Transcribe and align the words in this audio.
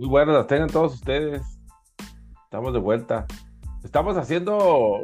Muy 0.00 0.08
buenas 0.08 0.34
las 0.34 0.46
tengan 0.46 0.70
todos 0.70 0.94
ustedes. 0.94 1.42
Estamos 2.44 2.72
de 2.72 2.78
vuelta. 2.78 3.26
Estamos 3.84 4.16
haciendo, 4.16 5.00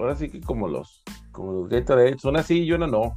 ahora 0.00 0.16
sí 0.16 0.28
que 0.28 0.40
como 0.40 0.66
los, 0.66 1.04
como 1.30 1.52
los 1.52 1.68
Gatorade, 1.68 2.16
una 2.24 2.42
sí 2.42 2.64
y 2.64 2.72
una 2.72 2.88
no. 2.88 3.16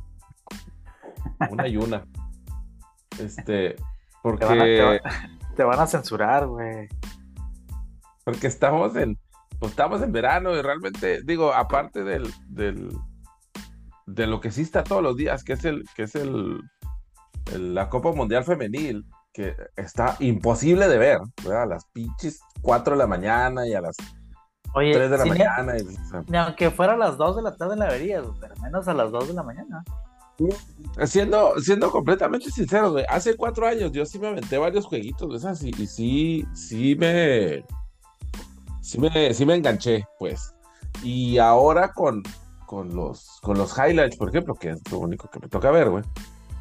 Una 1.49 1.67
y 1.67 1.77
una. 1.77 2.05
Este, 3.19 3.75
porque... 4.21 4.45
Te 4.45 4.53
van 4.53 4.59
a, 4.61 4.63
te 4.63 4.81
va- 4.83 4.99
te 5.55 5.63
van 5.63 5.79
a 5.79 5.87
censurar, 5.87 6.45
güey. 6.45 6.87
Porque 8.23 8.45
estamos 8.45 8.95
en, 8.95 9.17
pues 9.57 9.71
estamos 9.71 10.03
en 10.03 10.11
verano 10.11 10.55
y 10.55 10.61
realmente, 10.61 11.23
digo, 11.23 11.51
aparte 11.51 12.03
del, 12.03 12.31
del, 12.47 12.95
de 14.05 14.27
lo 14.27 14.39
que 14.39 14.51
sí 14.51 14.61
está 14.61 14.83
todos 14.83 15.01
los 15.01 15.17
días, 15.17 15.43
que 15.43 15.53
es 15.53 15.65
el, 15.65 15.83
que 15.95 16.03
es 16.03 16.13
el, 16.13 16.61
el- 17.53 17.73
la 17.73 17.89
Copa 17.89 18.11
Mundial 18.13 18.43
Femenil, 18.43 19.03
que 19.33 19.55
está 19.75 20.15
imposible 20.19 20.87
de 20.87 20.97
ver, 20.97 21.19
¿verdad? 21.43 21.63
A 21.63 21.65
las 21.67 21.85
pinches 21.93 22.41
4 22.61 22.93
de 22.93 22.97
la 22.99 23.07
mañana 23.07 23.67
y 23.67 23.73
a 23.73 23.81
las 23.81 23.95
Oye, 24.73 24.93
3 24.93 25.09
de 25.11 25.17
la 25.17 25.23
si 25.23 25.29
ni- 25.29 25.37
mañana. 25.37 25.77
y, 25.77 25.81
o 25.81 26.09
sea, 26.09 26.23
ni 26.27 26.37
aunque 26.37 26.71
fuera 26.71 26.93
a 26.93 26.97
las 26.97 27.17
2 27.17 27.35
de 27.37 27.41
la 27.43 27.55
tarde 27.55 27.75
la 27.75 27.87
verías, 27.87 28.23
pero 28.39 28.55
menos 28.61 28.87
a 28.87 28.93
las 28.93 29.11
2 29.11 29.27
de 29.29 29.33
la 29.33 29.43
mañana. 29.43 29.83
Siendo, 31.05 31.59
siendo 31.59 31.91
completamente 31.91 32.49
sincero, 32.49 32.91
güey, 32.93 33.05
hace 33.09 33.35
cuatro 33.35 33.67
años 33.67 33.91
yo 33.91 34.05
sí 34.05 34.19
me 34.19 34.27
aventé 34.29 34.57
varios 34.57 34.85
jueguitos 34.85 35.29
de 35.29 35.37
esas 35.37 35.61
y, 35.63 35.69
y 35.77 35.85
sí, 35.85 36.45
sí 36.53 36.95
me, 36.95 37.65
sí 38.81 38.99
me, 38.99 39.33
sí 39.33 39.45
me 39.45 39.55
enganché, 39.55 40.05
pues. 40.17 40.53
Y 41.03 41.37
ahora 41.39 41.91
con, 41.91 42.23
con 42.65 42.95
los, 42.95 43.39
con 43.41 43.57
los 43.57 43.77
highlights, 43.77 44.15
por 44.15 44.29
ejemplo, 44.29 44.55
que 44.55 44.69
es 44.69 44.91
lo 44.91 44.99
único 44.99 45.29
que 45.29 45.39
me 45.39 45.49
toca 45.49 45.71
ver, 45.71 45.89
güey. 45.89 46.03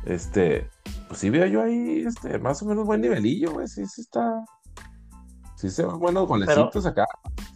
Este, 0.07 0.69
pues 1.09 1.21
sí 1.21 1.31
veo 1.31 1.47
yo 1.47 1.63
ahí, 1.63 2.05
este, 2.07 2.39
más 2.39 2.63
o 2.63 2.67
menos 2.67 2.85
buen 2.87 3.01
nivelillo, 3.01 3.53
güey, 3.53 3.67
sí, 3.67 3.85
sí 3.87 4.03
está, 4.03 4.45
sí 5.57 5.71
se 5.71 5.85
ven 5.85 5.99
buenos 5.99 6.29
golecitos 6.29 6.85
acá. 6.87 7.07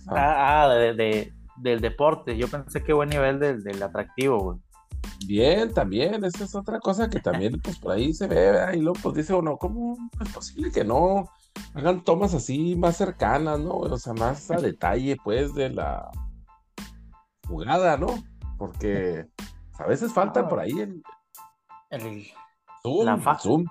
Ah, 0.09 0.15
Ah, 0.17 0.63
ah, 0.65 0.69
de, 0.75 0.95
de- 0.95 1.33
del 1.59 1.81
deporte. 1.81 2.37
Yo 2.37 2.49
pensé 2.49 2.83
que 2.83 2.93
buen 2.93 3.11
nivel 3.11 3.39
del, 3.39 3.63
del 3.63 3.81
atractivo, 3.83 4.39
güey. 4.41 4.59
Bien, 5.27 5.73
también, 5.73 6.25
esa 6.25 6.45
es 6.45 6.55
otra 6.55 6.81
cosa 6.81 7.09
que 7.09 7.21
también, 7.21 7.61
pues 7.63 7.79
por 7.79 7.93
ahí 7.93 8.13
se 8.13 8.27
ve, 8.27 8.35
¿verdad? 8.51 8.73
y 8.73 8.81
luego 8.81 8.99
pues 9.03 9.15
dice 9.17 9.35
uno, 9.35 9.57
¿cómo 9.57 9.97
es 10.21 10.33
posible 10.33 10.73
que 10.73 10.83
no 10.85 11.29
hagan 11.75 12.03
tomas 12.03 12.35
así 12.35 12.75
más 12.77 12.97
cercanas, 12.97 13.61
¿no? 13.61 13.75
O 13.77 13.99
sea, 13.99 14.15
más 14.15 14.51
a 14.51 14.57
detalle, 14.57 15.17
pues, 15.23 15.55
de 15.55 15.71
la 15.71 16.09
jugada, 17.47 17.97
¿no? 17.97 18.07
Porque 18.59 19.27
a 19.79 19.87
veces 19.87 20.13
faltan 20.13 20.47
Ah. 20.47 20.49
por 20.49 20.61
ahí 20.61 20.73
el 20.81 21.03
El- 21.91 22.27
zoom, 22.83 23.05
La 23.07 23.17
fa- 23.19 23.39
zoom, 23.39 23.65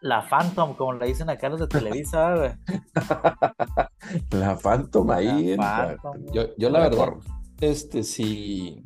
la 0.00 0.22
Phantom, 0.28 0.74
como 0.74 0.94
le 0.94 1.06
dicen 1.06 1.28
acá 1.30 1.48
los 1.48 1.60
de 1.60 1.66
Televisa, 1.68 2.34
güey. 2.36 2.50
la 4.30 4.56
Phantom 4.56 5.10
ahí. 5.10 5.56
la- 5.56 5.96
Phantom. 6.02 6.26
Yo, 6.32 6.42
yo 6.56 6.70
la 6.70 6.80
verdad, 6.80 7.08
este, 7.60 8.02
si, 8.02 8.84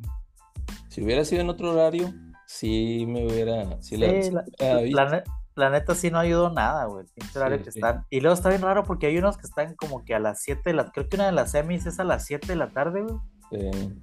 si 0.89 1.03
hubiera 1.03 1.23
sido 1.25 1.41
en 1.41 1.49
otro 1.49 1.71
horario, 1.73 2.13
sí 2.45 3.05
me 3.07 3.25
hubiera, 3.25 3.81
sí 3.81 3.97
la, 3.97 4.07
Sí, 4.09 4.23
sí 4.23 4.31
la, 4.31 4.43
la 4.59 4.81
la 5.05 5.09
ne- 5.09 5.23
la 5.55 5.69
neta 5.71 5.95
sí 5.95 6.11
no 6.11 6.19
ayudó 6.19 6.51
nada, 6.51 6.85
güey. 6.85 7.05
horario 7.35 7.57
Sí, 7.59 7.63
que 7.63 7.71
sí. 7.71 7.79
están. 7.79 8.05
Y 8.11 8.19
luego 8.21 8.35
está 8.35 8.49
bien 8.49 8.61
raro 8.61 8.83
porque 8.83 9.07
hay 9.07 9.17
unos 9.17 9.37
que 9.37 9.47
están 9.47 9.75
como 9.75 10.05
que 10.05 10.13
a 10.13 10.19
las 10.19 10.41
7 10.43 10.61
de 10.65 10.73
la... 10.75 10.91
Creo 10.91 11.09
que 11.09 11.15
una 11.15 11.25
de 11.25 11.31
las 11.31 11.49
semis 11.51 11.87
es 11.87 11.99
a 11.99 12.03
las 12.03 12.25
7 12.25 12.45
de 12.45 12.55
la 12.55 12.69
tarde, 12.69 13.01
güey. 13.01 13.15
Eh, 13.51 13.95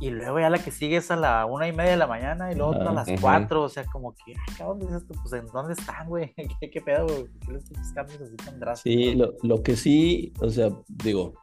Y 0.00 0.10
luego 0.10 0.40
ya 0.40 0.48
la 0.48 0.58
que 0.58 0.70
sigue 0.70 0.96
es 0.96 1.10
a 1.10 1.16
la 1.16 1.44
una 1.44 1.68
y 1.68 1.72
media 1.72 1.90
de 1.90 1.96
la 1.98 2.06
mañana 2.06 2.50
y 2.50 2.54
luego 2.54 2.72
otra 2.72 2.88
a 2.88 2.92
Ajá. 2.92 3.04
las. 3.06 3.20
4. 3.20 3.62
O 3.62 3.68
sea, 3.68 3.84
como 3.84 4.14
que, 4.14 4.34
ah, 4.34 4.52
cabrón, 4.56 4.80
dices 4.80 5.06
tú, 5.06 5.14
pues, 5.20 5.32
¿en 5.34 5.46
dónde 5.48 5.74
están, 5.74 6.08
güey? 6.08 6.32
¿Qué, 6.60 6.70
qué 6.70 6.80
pedo, 6.80 7.06
güey? 7.06 7.24
¿Por 7.24 7.46
¿Qué 7.46 7.52
les 7.52 7.92
cambios 7.92 8.20
así 8.22 8.36
tan 8.36 8.58
drásticos? 8.58 9.04
sí, 9.04 9.14
lo, 9.14 9.34
lo 9.42 9.62
que 9.62 9.76
sí, 9.76 10.32
o 10.40 10.48
sea, 10.48 10.70
digo, 10.88 11.34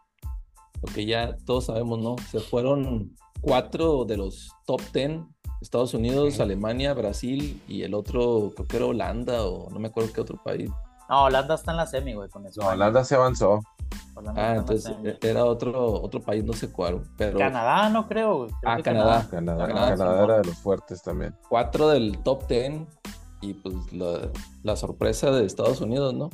lo 0.81 0.93
que 0.93 1.05
ya 1.05 1.37
todos 1.45 1.65
sabemos, 1.65 1.99
¿no? 1.99 2.15
Se 2.29 2.39
fueron 2.39 3.15
cuatro 3.41 4.05
de 4.05 4.17
los 4.17 4.51
top 4.65 4.81
ten, 4.91 5.27
Estados 5.61 5.93
Unidos. 5.93 6.39
Alemania, 6.39 6.93
Brasil 6.93 7.61
y 7.67 7.83
el 7.83 7.93
otro, 7.93 8.51
creo 8.55 8.67
que 8.67 8.77
era 8.77 8.85
Holanda 8.85 9.45
o 9.45 9.69
no 9.69 9.79
me 9.79 9.87
acuerdo 9.87 10.11
qué 10.13 10.21
otro 10.21 10.41
país. 10.43 10.69
No, 11.09 11.23
Holanda 11.23 11.55
está 11.55 11.71
en 11.71 11.77
la 11.77 11.85
semi, 11.87 12.13
güey, 12.13 12.29
con 12.29 12.45
eso. 12.45 12.61
No, 12.61 12.67
Holanda 12.69 13.03
se 13.03 13.15
avanzó. 13.15 13.59
Holanda 14.15 14.41
Ah, 14.51 14.55
entonces 14.57 14.93
e- 15.03 15.17
era 15.21 15.45
otro, 15.45 16.01
otro 16.01 16.19
país, 16.21 16.43
no 16.43 16.53
sé 16.53 16.71
cuál, 16.71 17.01
pero 17.17 17.37
Canadá, 17.37 17.87
no 17.89 18.07
creo, 18.07 18.37
güey. 18.39 18.49
Creo 18.61 18.73
Ah, 18.73 18.81
Canadá. 18.81 19.27
Canadá, 19.29 19.67
Canadá, 19.67 19.67
Canadá 19.67 19.95
Simón. 20.13 20.23
era 20.29 20.37
de 20.39 20.43
los 20.45 20.57
fuertes 20.57 21.01
también. 21.03 21.35
cuatro 21.49 21.87
del 21.89 22.17
top 22.23 22.45
ten 22.47 22.87
y 23.41 23.53
pues 23.53 23.93
la, 23.93 24.29
la 24.63 24.75
sorpresa 24.75 25.31
de 25.31 25.45
Estados 25.45 25.79
Unidos, 25.81 26.13
¿no? 26.13 26.29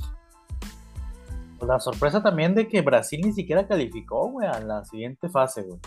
Pues 1.59 1.69
la 1.69 1.79
sorpresa 1.79 2.22
también 2.23 2.56
de 2.56 2.67
que 2.67 2.81
Brasil 2.81 3.22
ni 3.23 3.33
siquiera 3.33 3.67
calificó, 3.67 4.29
güey, 4.29 4.47
a 4.47 4.59
la 4.59 4.83
siguiente 4.85 5.29
fase, 5.29 5.63
güey. 5.63 5.79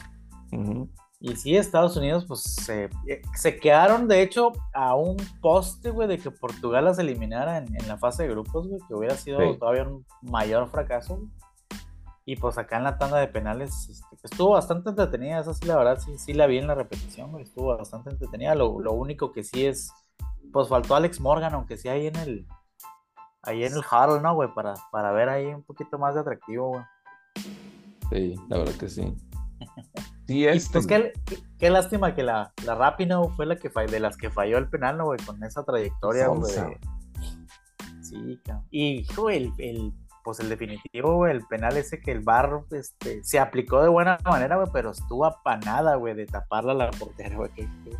Ujú. 0.52 0.88
Y 1.18 1.34
sí, 1.36 1.56
Estados 1.56 1.96
Unidos, 1.96 2.26
pues 2.26 2.42
se, 2.42 2.84
eh, 3.08 3.22
se 3.34 3.56
quedaron, 3.58 4.06
de 4.06 4.20
hecho, 4.22 4.52
a 4.74 4.94
un 4.94 5.16
poste, 5.40 5.90
güey, 5.90 6.06
de 6.08 6.18
que 6.18 6.30
Portugal 6.30 6.84
las 6.84 6.98
eliminara 6.98 7.56
en, 7.58 7.74
en 7.74 7.88
la 7.88 7.96
fase 7.96 8.24
de 8.24 8.28
grupos, 8.30 8.68
güey, 8.68 8.80
que 8.86 8.94
hubiera 8.94 9.16
sido 9.16 9.40
Sí. 9.40 9.58
todavía 9.58 9.84
un 9.84 10.04
mayor 10.22 10.68
fracaso. 10.68 11.16
güey. 11.16 11.28
Y 12.28 12.36
pues 12.36 12.58
acá 12.58 12.76
en 12.76 12.84
la 12.84 12.98
tanda 12.98 13.18
de 13.18 13.28
penales 13.28 13.88
este, 13.88 14.16
estuvo 14.24 14.50
bastante 14.50 14.90
entretenida, 14.90 15.38
esa 15.40 15.54
sí, 15.54 15.64
la 15.64 15.76
verdad, 15.76 15.98
sí, 16.00 16.18
sí 16.18 16.34
la 16.34 16.46
vi 16.46 16.58
en 16.58 16.66
la 16.66 16.74
repetición, 16.74 17.30
güey, 17.30 17.44
estuvo 17.44 17.76
bastante 17.76 18.10
entretenida. 18.10 18.54
Lo, 18.56 18.80
lo 18.80 18.92
único 18.92 19.30
que 19.32 19.44
sí 19.44 19.64
es, 19.64 19.92
pues 20.52 20.68
faltó 20.68 20.96
Alex 20.96 21.20
Morgan, 21.20 21.54
aunque 21.54 21.76
sí 21.78 21.88
ahí 21.88 22.08
en 22.08 22.16
el, 22.16 22.46
ahí 23.42 23.62
en 23.64 23.72
el 23.72 23.78
huddle, 23.78 24.20
¿no, 24.20 24.34
güey? 24.34 24.52
Para, 24.52 24.74
para 24.90 25.12
ver 25.12 25.28
ahí 25.28 25.46
un 25.46 25.62
poquito 25.62 25.98
más 25.98 26.14
de 26.14 26.20
atractivo, 26.20 26.68
güey. 26.70 26.82
Sí, 28.10 28.34
la 28.48 28.58
verdad 28.58 28.74
que 28.74 28.88
sí. 28.88 29.14
Sí, 30.26 30.46
este, 30.46 30.72
pues 30.80 30.86
qué, 31.58 31.70
lástima 31.70 32.14
que 32.14 32.22
la, 32.24 32.52
la 32.64 32.74
Rapinoe 32.74 33.30
fue 33.36 33.46
la 33.46 33.56
que 33.56 33.70
falló, 33.70 33.90
de 33.90 34.00
las 34.00 34.16
que 34.16 34.28
falló 34.30 34.58
el 34.58 34.68
penal, 34.68 34.98
¿no, 34.98 35.04
güey? 35.06 35.20
Con 35.24 35.42
esa 35.44 35.62
trayectoria, 35.64 36.26
güey. 36.28 36.52
Sonsa. 36.52 36.68
Sí, 38.02 38.40
cabrón. 38.44 38.64
Y, 38.70 39.00
hijo, 39.00 39.30
el, 39.30 39.52
el, 39.58 39.92
pues 40.24 40.40
el 40.40 40.48
definitivo, 40.48 41.14
güey, 41.16 41.32
el 41.32 41.44
penal 41.46 41.76
ese 41.76 42.00
que 42.00 42.12
el 42.12 42.20
bar 42.20 42.62
este, 42.72 43.22
se 43.24 43.38
aplicó 43.38 43.82
de 43.82 43.88
buena 43.88 44.18
manera, 44.24 44.56
güey, 44.56 44.68
pero 44.72 44.90
estuvo 44.90 45.24
apanada, 45.24 45.94
güey, 45.96 46.14
de 46.14 46.26
taparla 46.26 46.72
a 46.72 46.76
la 46.76 46.90
portera, 46.90 47.36
güey. 47.36 47.50
Qué, 47.52 47.68
qué- 47.84 47.96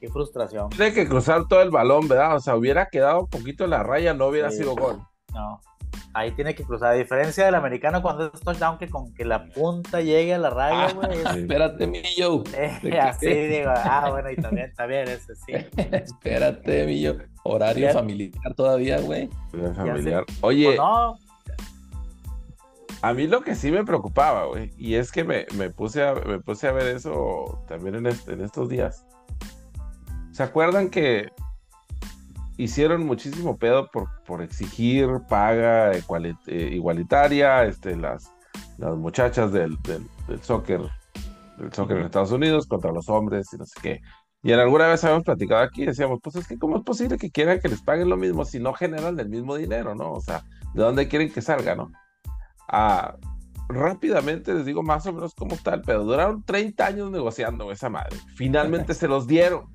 qué 0.00 0.08
frustración. 0.10 0.68
tiene 0.70 0.92
que 0.92 1.08
cruzar 1.08 1.46
todo 1.48 1.62
el 1.62 1.70
balón, 1.70 2.08
¿verdad? 2.08 2.36
O 2.36 2.40
sea, 2.40 2.56
hubiera 2.56 2.86
quedado 2.90 3.20
un 3.20 3.28
poquito 3.28 3.64
en 3.64 3.70
la 3.70 3.82
raya, 3.82 4.12
no 4.12 4.26
hubiera 4.26 4.50
Sí. 4.50 4.58
sido 4.58 4.74
gol. 4.76 4.98
No. 5.32 5.60
Ahí 6.14 6.30
tiene 6.30 6.54
que 6.54 6.62
cruzar. 6.64 6.92
A 6.92 6.94
diferencia 6.94 7.44
del 7.44 7.56
americano, 7.56 8.00
cuando 8.00 8.26
es 8.32 8.40
touchdown, 8.40 8.78
que 8.78 8.88
con 8.88 9.12
que 9.14 9.24
la 9.24 9.46
punta 9.48 10.00
llegue 10.00 10.32
a 10.34 10.38
la 10.38 10.50
raya, 10.50 10.92
güey. 10.92 11.10
es- 11.18 11.28
Sí. 11.32 11.38
Espérate, 11.40 11.86
mi 11.88 12.02
Joe. 12.16 12.42
eh, 12.56 12.78
¿De 12.82 12.90
qué? 12.90 13.00
así 13.00 13.26
digo, 13.26 13.70
ah, 13.74 14.08
bueno, 14.10 14.30
y 14.30 14.36
también, 14.36 14.72
también 14.74 15.08
ese 15.08 15.34
sí. 15.34 15.52
Espérate, 15.92 16.86
mi 16.86 17.04
Joe. 17.04 17.18
Horario 17.42 17.92
familiar 17.92 18.54
todavía, 18.54 19.00
güey. 19.00 19.28
Familiar. 19.76 20.24
Oye, 20.40 20.66
Pues 20.66 20.76
no, 20.78 21.18
a 23.02 23.12
mí 23.12 23.26
lo 23.26 23.42
que 23.42 23.54
sí 23.54 23.70
me 23.70 23.84
preocupaba, 23.84 24.46
güey, 24.46 24.70
y 24.78 24.94
es 24.94 25.12
que 25.12 25.24
me, 25.24 25.44
me 25.56 25.68
puse 25.68 26.02
a, 26.02 26.14
me 26.14 26.38
puse 26.40 26.68
a 26.68 26.72
ver 26.72 26.86
eso 26.96 27.62
también 27.68 27.96
en, 27.96 28.06
este- 28.06 28.32
en 28.32 28.40
estos 28.40 28.68
días. 28.68 29.04
¿Se 30.32 30.42
acuerdan 30.42 30.88
que 30.88 31.28
hicieron 32.56 33.06
muchísimo 33.06 33.56
pedo 33.56 33.88
por, 33.90 34.08
por 34.26 34.42
exigir 34.42 35.08
paga 35.28 35.92
eh, 35.92 36.70
igualitaria, 36.72 37.64
este, 37.64 37.96
las, 37.96 38.32
las 38.78 38.96
muchachas 38.96 39.52
del, 39.52 39.76
del, 39.82 40.06
del 40.28 40.42
soccer, 40.42 40.80
del 41.58 41.72
soccer 41.72 41.98
en 41.98 42.04
Estados 42.04 42.32
Unidos 42.32 42.66
contra 42.66 42.92
los 42.92 43.08
hombres 43.08 43.46
y 43.52 43.56
no 43.56 43.66
sé 43.66 43.78
qué? 43.82 44.00
Y 44.42 44.52
en 44.52 44.60
alguna 44.60 44.86
vez 44.88 45.02
habíamos 45.02 45.24
platicado 45.24 45.62
aquí 45.62 45.82
y 45.82 45.86
decíamos, 45.86 46.20
pues 46.22 46.36
es 46.36 46.46
que 46.46 46.58
cómo 46.58 46.76
es 46.76 46.82
posible 46.82 47.16
que 47.16 47.30
quieran 47.30 47.60
que 47.60 47.68
les 47.68 47.80
paguen 47.80 48.10
lo 48.10 48.18
mismo 48.18 48.44
si 48.44 48.60
no 48.60 48.74
generan 48.74 49.18
el 49.18 49.30
mismo 49.30 49.56
dinero, 49.56 49.94
¿no? 49.94 50.12
O 50.12 50.20
sea, 50.20 50.44
¿de 50.74 50.82
dónde 50.82 51.08
quieren 51.08 51.32
que 51.32 51.40
salga, 51.40 51.74
no? 51.74 51.90
Ah, 52.68 53.16
rápidamente 53.70 54.52
les 54.52 54.66
digo 54.66 54.82
más 54.82 55.06
o 55.06 55.14
menos 55.14 55.34
cómo 55.34 55.54
está 55.54 55.74
el 55.74 55.80
pedo. 55.80 56.04
Duraron 56.04 56.42
30 56.42 56.86
años 56.86 57.10
negociando 57.10 57.72
esa 57.72 57.88
madre. 57.88 58.18
Finalmente 58.36 58.92
se 58.92 59.08
los 59.08 59.26
dieron. 59.26 59.74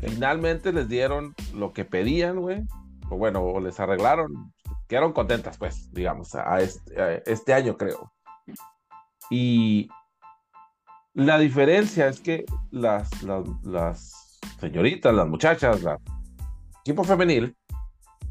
Finalmente 0.00 0.72
les 0.72 0.88
dieron 0.88 1.34
lo 1.54 1.72
que 1.72 1.84
pedían, 1.84 2.40
güey. 2.40 2.62
O 3.10 3.16
bueno, 3.16 3.42
o 3.42 3.60
les 3.60 3.78
arreglaron. 3.80 4.52
Quedaron 4.88 5.12
contentas, 5.12 5.58
pues, 5.58 5.92
digamos, 5.92 6.32
este, 7.26 7.54
año, 7.54 7.76
creo. 7.76 8.12
Y 9.30 9.88
la 11.14 11.38
diferencia 11.38 12.08
es 12.08 12.20
que 12.20 12.44
las, 12.70 13.22
las, 13.22 13.44
las 13.62 14.40
señoritas, 14.58 15.14
las 15.14 15.28
muchachas, 15.28 15.82
la 15.82 15.98
equipo 16.80 17.04
femenil, 17.04 17.56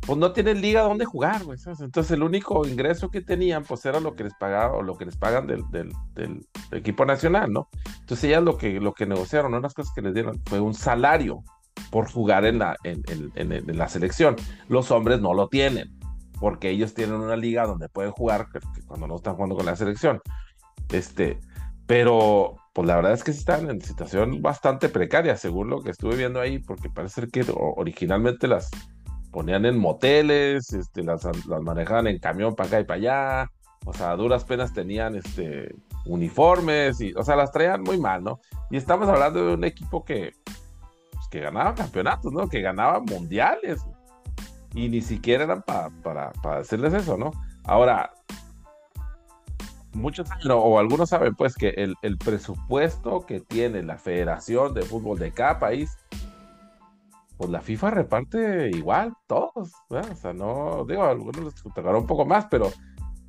pues 0.10 0.18
no 0.18 0.32
tienen 0.32 0.60
liga 0.60 0.82
donde 0.82 1.06
jugar, 1.06 1.44
güey. 1.44 1.60
Entonces 1.80 2.10
el 2.10 2.24
único 2.24 2.66
ingreso 2.68 3.12
que 3.12 3.22
tenían, 3.22 3.64
pues 3.64 3.86
era 3.86 4.00
lo 4.00 4.16
que 4.16 4.24
les 4.24 4.34
pagaba 4.34 4.76
o 4.78 4.82
lo 4.82 4.98
que 4.98 5.06
les 5.06 5.16
pagan 5.16 5.46
del, 5.46 5.64
del, 5.70 6.48
equipo 6.72 7.06
nacional, 7.06 7.54
¿no? 7.54 7.70
Entonces 8.00 8.24
ellas 8.24 8.42
lo 8.42 8.58
que, 8.58 8.80
lo 8.80 8.94
que 8.96 9.06
negociaron, 9.06 9.54
unas 9.54 9.76
cosas 9.76 9.94
que 9.94 10.02
les 10.02 10.16
dieron, 10.16 10.42
fue 10.48 10.60
un 10.60 10.74
salario 10.74 11.44
por 11.92 12.12
jugar 12.12 12.46
en 12.46 12.58
la, 12.58 12.76
en- 12.84 13.04
en 13.36 13.78
la 13.78 13.88
selección. 13.88 14.36
Los 14.68 14.90
hombres 14.90 15.22
no 15.22 15.36
lo 15.36 15.48
tienen. 15.48 15.96
porque 16.40 16.70
ellos 16.72 16.94
tienen 16.96 17.18
una 17.18 17.36
liga 17.36 17.68
donde 17.68 17.88
pueden 17.90 18.12
jugar 18.12 18.48
cuando 18.88 19.08
no 19.08 19.18
están 19.18 19.36
jugando 19.36 19.56
con 19.58 19.66
la 19.68 19.76
selección. 19.76 20.22
Este, 20.92 21.38
pero 21.86 22.56
pues 22.74 22.88
la 22.88 22.96
verdad 22.96 23.12
es 23.14 23.24
que 23.24 23.32
están 23.32 23.70
en 23.70 23.82
situación 23.82 24.42
bastante 24.42 24.90
precaria, 24.90 25.36
según 25.38 25.70
lo 25.70 25.82
que 25.82 25.92
estuve 25.92 26.16
viendo 26.16 26.40
ahí, 26.40 26.58
porque 26.60 26.90
parece 26.90 27.28
que 27.28 27.46
originalmente 27.54 28.48
las 28.48 28.72
ponían 29.32 29.66
en 29.66 29.78
moteles, 29.78 30.74
este, 30.74 31.04
las, 31.04 31.24
las 31.24 31.62
manejaban 31.62 32.08
en 32.08 32.20
camión 32.20 32.56
para 32.56 32.68
acá 32.68 32.80
y 32.80 32.84
para 32.84 32.98
allá, 32.98 33.52
o 33.86 33.94
sea, 33.94 34.12
a 34.12 34.16
duras 34.16 34.44
penas 34.44 34.74
tenían 34.74 35.16
este, 35.16 35.76
uniformes, 36.06 37.00
y, 37.02 37.14
o 37.14 37.24
sea, 37.24 37.36
las 37.36 37.52
traían 37.52 37.82
muy 37.82 37.98
mal, 37.98 38.24
¿no? 38.24 38.40
Y 38.70 38.78
estamos 38.78 39.08
hablando 39.08 39.46
de 39.46 39.54
un 39.54 39.64
equipo 39.64 40.04
que, 40.04 40.34
pues, 40.46 41.28
que 41.30 41.40
ganaba 41.40 41.76
campeonatos, 41.76 42.32
¿no? 42.32 42.50
Que 42.50 42.62
ganaba 42.62 43.00
mundiales, 43.00 43.82
y 44.74 44.90
ni 44.90 45.02
siquiera 45.02 45.44
eran 45.46 45.62
para, 45.62 45.90
para, 46.04 46.32
para 46.44 46.60
decirles 46.60 46.94
eso, 46.94 47.18
¿no? 47.18 47.32
Ahora, 47.64 48.12
muchos 49.94 50.30
o 50.50 50.80
algunos 50.80 51.10
saben 51.10 51.36
pues 51.36 51.56
que 51.56 51.70
el, 51.70 51.96
el, 52.02 52.18
presupuesto 52.18 53.26
que 53.26 53.40
tiene 53.40 53.84
la 53.84 53.98
Federación 53.98 54.74
de 54.74 54.84
Fútbol 54.84 55.18
de 55.18 55.32
cada 55.32 55.60
país, 55.60 55.98
pues 57.40 57.50
la 57.50 57.62
FIFA 57.62 57.92
reparte 57.92 58.70
igual, 58.70 59.14
todos, 59.26 59.72
o 59.88 60.16
sea, 60.16 60.34
no, 60.34 60.84
digo, 60.86 61.06
algunos 61.06 61.38
les 61.42 61.56
tocará 61.56 61.98
un 61.98 62.06
poco 62.06 62.26
más, 62.26 62.48
pero 62.52 62.70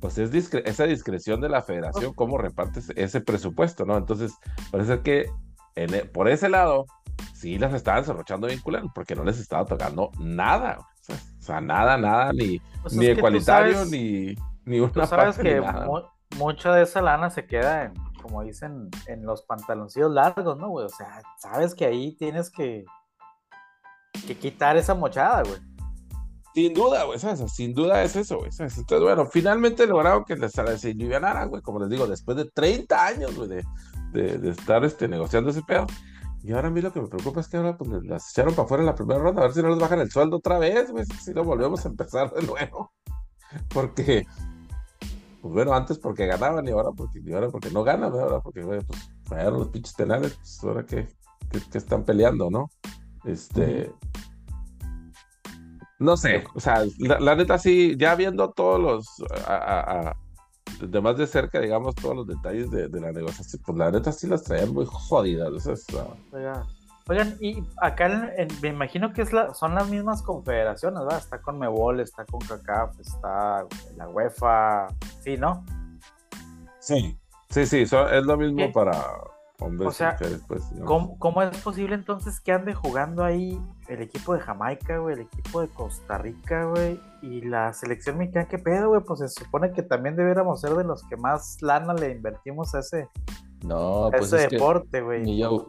pues 0.01 0.17
es 0.17 0.33
esa 0.65 0.83
discreción 0.83 1.39
de 1.39 1.47
la 1.47 1.61
federación 1.61 2.13
cómo 2.13 2.37
reparte 2.37 2.81
ese 2.97 3.21
presupuesto, 3.21 3.85
¿no? 3.85 3.95
Entonces, 3.95 4.33
parece 4.69 4.99
que 4.99 5.31
en, 5.75 5.93
e, 5.93 6.03
por 6.03 6.27
ese 6.27 6.49
lado, 6.49 6.87
sí 7.33 7.57
las 7.57 7.73
estaban 7.73 8.03
cerrochando 8.03 8.47
bien 8.47 8.59
porque 8.93 9.15
no 9.15 9.23
les 9.23 9.39
estaba 9.39 9.63
tocando 9.63 10.11
nada, 10.19 10.79
o 11.07 11.41
sea, 11.41 11.61
nada, 11.61 11.97
nada, 11.97 12.33
ni, 12.33 12.59
pues 12.81 12.93
ni 12.93 13.05
ecualitario, 13.05 13.85
ni, 13.85 14.35
ni 14.65 14.81
una 14.81 14.91
tú 14.91 15.07
sabes 15.07 15.37
que 15.37 15.63
mucha 16.35 16.73
de 16.73 16.83
esa 16.83 17.01
lana 17.01 17.29
se 17.29 17.45
queda 17.45 17.85
en, 17.85 17.93
como 18.21 18.43
dicen, 18.43 18.89
en 19.07 19.25
los 19.25 19.43
pantaloncillos 19.43 20.11
largos, 20.11 20.57
¿no, 20.57 20.67
güey? 20.67 20.85
O 20.85 20.89
sea, 20.89 21.21
sabes 21.37 21.73
que 21.73 21.85
ahí 21.85 22.13
tienes 22.17 22.49
que, 22.49 22.83
que 24.27 24.37
quitar 24.37 24.77
esa 24.77 24.93
mochada, 24.93 25.43
güey. 25.43 25.59
Sin 26.53 26.73
duda, 26.73 27.05
güey, 27.05 27.17
sin 27.47 27.73
duda 27.73 28.03
es 28.03 28.15
eso, 28.15 28.39
güey. 28.39 28.51
Entonces, 28.51 28.85
bueno, 28.99 29.25
finalmente 29.25 29.87
lograron 29.87 30.25
que 30.25 30.35
les 30.35 30.57
alivianaran, 30.59 31.49
güey, 31.49 31.61
como 31.61 31.79
les 31.79 31.89
digo, 31.89 32.07
después 32.07 32.35
de 32.35 32.45
30 32.45 33.05
años, 33.05 33.35
güey, 33.35 33.47
de, 33.47 33.63
de, 34.11 34.37
de, 34.37 34.49
estar 34.49 34.83
este, 34.83 35.07
negociando 35.07 35.51
ese 35.51 35.61
pedo. 35.61 35.87
Y 36.43 36.53
ahora 36.53 36.69
a 36.69 36.71
mí 36.71 36.81
lo 36.81 36.91
que 36.91 37.01
me 37.01 37.07
preocupa 37.07 37.39
es 37.39 37.47
que 37.47 37.57
ahora 37.57 37.77
pues, 37.77 37.89
las 38.03 38.31
echaron 38.31 38.53
para 38.53 38.65
afuera 38.65 38.81
en 38.81 38.87
la 38.87 38.95
primera 38.95 39.19
ronda, 39.19 39.41
a 39.41 39.45
ver 39.45 39.53
si 39.53 39.61
no 39.61 39.69
les 39.69 39.79
bajan 39.79 39.99
el 39.99 40.11
sueldo 40.11 40.37
otra 40.37 40.57
vez, 40.57 40.91
güey, 40.91 41.05
si 41.05 41.31
no 41.33 41.43
volvemos 41.43 41.85
a 41.85 41.89
empezar 41.89 42.33
de 42.33 42.41
nuevo. 42.41 42.91
Porque, 43.73 44.25
pues 45.41 45.53
bueno, 45.53 45.73
antes 45.73 45.99
porque 45.99 46.25
ganaban 46.25 46.65
y 46.65 46.71
ahora 46.71 46.91
porque, 46.95 47.19
y 47.19 47.33
ahora 47.33 47.49
porque 47.49 47.69
no 47.69 47.83
ganan, 47.83 48.13
ahora 48.13 48.39
porque, 48.39 48.61
güey, 48.61 48.79
pues 48.81 49.11
fallaron 49.25 49.59
los 49.59 49.67
pinches 49.67 49.93
tenales, 49.93 50.35
pues 50.35 50.63
ahora 50.63 50.85
que, 50.85 51.07
que, 51.49 51.77
están 51.77 52.05
peleando, 52.05 52.49
¿no? 52.49 52.69
Este. 53.25 53.91
No 55.99 56.17
sé, 56.17 56.43
o 56.55 56.59
sea, 56.59 56.83
la, 56.97 57.35
neta 57.35 57.59
sí, 57.59 57.95
ya 57.95 58.15
viendo 58.15 58.49
todos 58.49 58.79
los, 58.79 59.07
a, 59.45 60.15
de 60.79 60.99
más 61.01 61.15
de 61.15 61.27
cerca, 61.27 61.59
digamos, 61.59 61.93
todos 61.93 62.15
los 62.15 62.27
detalles 62.27 62.71
de, 62.71 62.89
la 62.99 63.11
negociación, 63.11 63.61
pues 63.63 63.77
la 63.77 63.91
neta 63.91 64.11
sí 64.11 64.25
las 64.25 64.43
traían 64.43 64.73
muy 64.73 64.87
jodidas. 64.87 65.51
Oigan, 67.07 67.37
y 67.39 67.63
acá 67.77 68.33
me 68.61 68.69
imagino 68.69 69.13
que 69.13 69.21
es 69.21 69.33
la, 69.33 69.53
son 69.53 69.75
las 69.75 69.89
mismas 69.89 70.21
confederaciones, 70.21 71.03
¿verdad? 71.03 71.19
Está 71.19 71.41
con 71.41 71.59
Mebol, 71.59 71.99
está 71.99 72.25
con 72.25 72.39
CACAF, 72.39 72.99
está 72.99 73.65
la 73.97 74.07
UEFA, 74.09 74.87
sí, 75.23 75.37
¿no? 75.37 75.63
Sí, 76.79 77.19
sí, 77.49 77.65
sí, 77.65 77.81
es 77.81 77.91
lo 77.91 78.37
mismo 78.37 78.71
para, 78.71 78.91
o 79.61 79.91
sea, 79.91 80.17
pues, 80.47 80.63
¿cómo, 80.85 81.41
es 81.43 81.57
posible 81.57 81.93
entonces 81.93 82.39
que 82.39 82.51
ande 82.51 82.73
jugando 82.73 83.23
ahí 83.23 83.61
el 83.87 84.01
equipo 84.01 84.33
de 84.33 84.39
Jamaica, 84.39 84.97
güey, 84.97 85.15
el 85.15 85.21
equipo 85.21 85.61
de 85.61 85.67
Costa 85.69 86.17
Rica, 86.17 86.65
güey, 86.65 86.99
y 87.21 87.41
la 87.41 87.71
selección 87.73 88.17
mexicana? 88.17 88.47
¿Qué 88.47 88.57
pedo, 88.57 88.89
güey? 88.89 89.01
Pues 89.01 89.19
se 89.19 89.27
supone 89.27 89.71
que 89.71 89.83
también 89.83 90.15
debiéramos 90.15 90.61
ser 90.61 90.71
de 90.71 90.83
los 90.83 91.03
que 91.03 91.15
más 91.15 91.61
lana 91.61 91.93
le 91.93 92.11
invertimos 92.11 92.73
a 92.73 92.79
ese, 92.79 93.07
no, 93.63 94.09
pues 94.11 94.33
ese 94.33 94.47
deporte, 94.47 95.01
güey. 95.01 95.23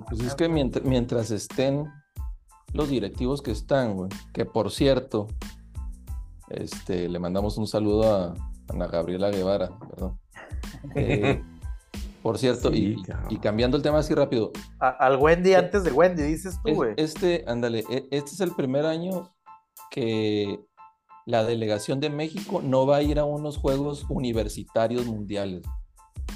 Pues 0.09 0.21
es 0.21 0.35
que 0.35 0.49
mientras, 0.49 1.31
estén 1.31 1.91
los 2.73 2.89
directivos 2.89 3.43
que 3.43 3.51
están, 3.51 3.95
güey, 3.95 4.09
que 4.33 4.47
por 4.47 4.71
cierto, 4.71 5.27
este, 6.49 7.09
le 7.11 7.19
mandamos 7.19 7.59
un 7.59 7.67
saludo 7.67 8.15
a 8.15 8.35
Ana 8.69 8.87
Gabriela 8.87 9.31
Guevara, 9.31 9.71
perdón. 9.79 10.19
Eh, 10.97 11.43
por 12.23 12.39
cierto, 12.39 12.71
y, 12.73 13.03
cambiando 13.41 13.77
el 13.77 13.83
tema 13.83 13.99
así 13.99 14.15
rápido. 14.15 14.53
al 14.79 15.17
Wendy 15.17 15.55
antes 15.55 15.85
de 15.85 15.93
Wendy, 15.93 16.23
dices 16.23 16.59
tú, 16.65 16.75
güey. 16.75 16.95
Este, 16.97 17.45
ándale, 17.47 17.85
e, 17.91 18.07
este 18.11 18.31
es 18.31 18.41
el 18.41 18.53
primer 18.53 18.87
año 18.87 19.35
que 19.91 20.61
la 21.27 21.45
delegación 21.45 22.01
de 22.01 22.11
México 22.11 22.61
no 22.63 22.87
va 22.87 22.97
a 22.97 23.03
ir 23.03 23.19
a 23.19 23.25
unos 23.25 23.57
Juegos 23.57 24.07
Universitarios 24.09 25.07
Mundiales. 25.07 25.63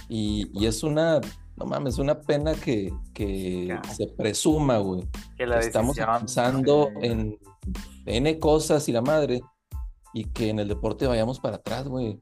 Y, 0.08 0.64
es 0.64 0.82
una, 0.82 1.20
no 1.56 1.66
mames, 1.66 1.98
una 1.98 2.20
pena 2.20 2.54
que, 2.54 2.92
se 3.14 4.06
presuma, 4.16 4.78
güey. 4.78 5.08
Que 5.36 5.44
estamos 5.60 5.96
pensando 5.96 6.90
en 7.00 7.38
N 8.06 8.38
cosas 8.38 8.88
y 8.88 8.92
la 8.92 9.02
madre, 9.02 9.40
y 10.12 10.24
que 10.24 10.50
en 10.50 10.58
el 10.58 10.68
deporte 10.68 11.06
vayamos 11.06 11.40
para 11.40 11.56
atrás, 11.56 11.86
güey. 11.86 12.20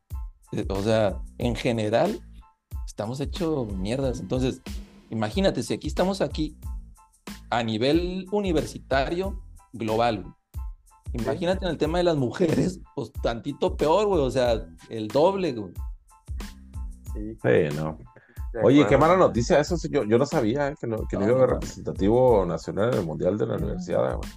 O 0.69 0.83
sea, 0.83 1.21
en 1.39 1.57
general, 1.57 2.21
estamos 2.87 3.21
hechos 3.21 3.73
mierdas. 3.75 4.21
Entonces, 4.21 4.63
imagínate, 5.11 5.63
si 5.63 5.75
aquí 5.75 5.89
estamos 5.89 6.21
aquí 6.21 6.57
a 7.51 7.63
nivel 7.63 8.27
universitario 8.33 9.41
global, 9.73 10.35
Imagínate 11.15 11.65
en 11.65 11.71
el 11.71 11.79
tema 11.79 11.99
de 11.99 12.05
las 12.05 12.17
mujeres, 12.17 12.81
pues 12.97 13.13
tantito 13.23 13.77
peor, 13.77 14.07
güey, 14.07 14.21
o 14.21 14.31
sea, 14.31 14.67
el 14.89 15.09
doble, 15.09 15.53
güey. 15.53 15.73
Sí, 17.13 17.39
sí 17.41 17.77
no. 17.77 17.99
Oye, 18.63 18.85
qué 18.89 18.99
mala 18.99 19.17
noticia 19.17 19.61
eso, 19.61 19.77
yo, 19.89 20.05
yo 20.05 20.19
no 20.19 20.27
sabía 20.27 20.69
eh, 20.69 20.75
que 20.81 20.87
no, 20.89 21.07
que 21.09 21.17
no, 21.17 21.29
iba 21.29 21.45
a 21.45 21.47
representativo 21.47 22.45
nacional 22.45 22.93
en 22.93 23.01
el 23.01 23.07
Mundial 23.07 23.39
de 23.39 23.47
la 23.47 23.57
Universidad, 23.57 24.17
güey. 24.17 24.29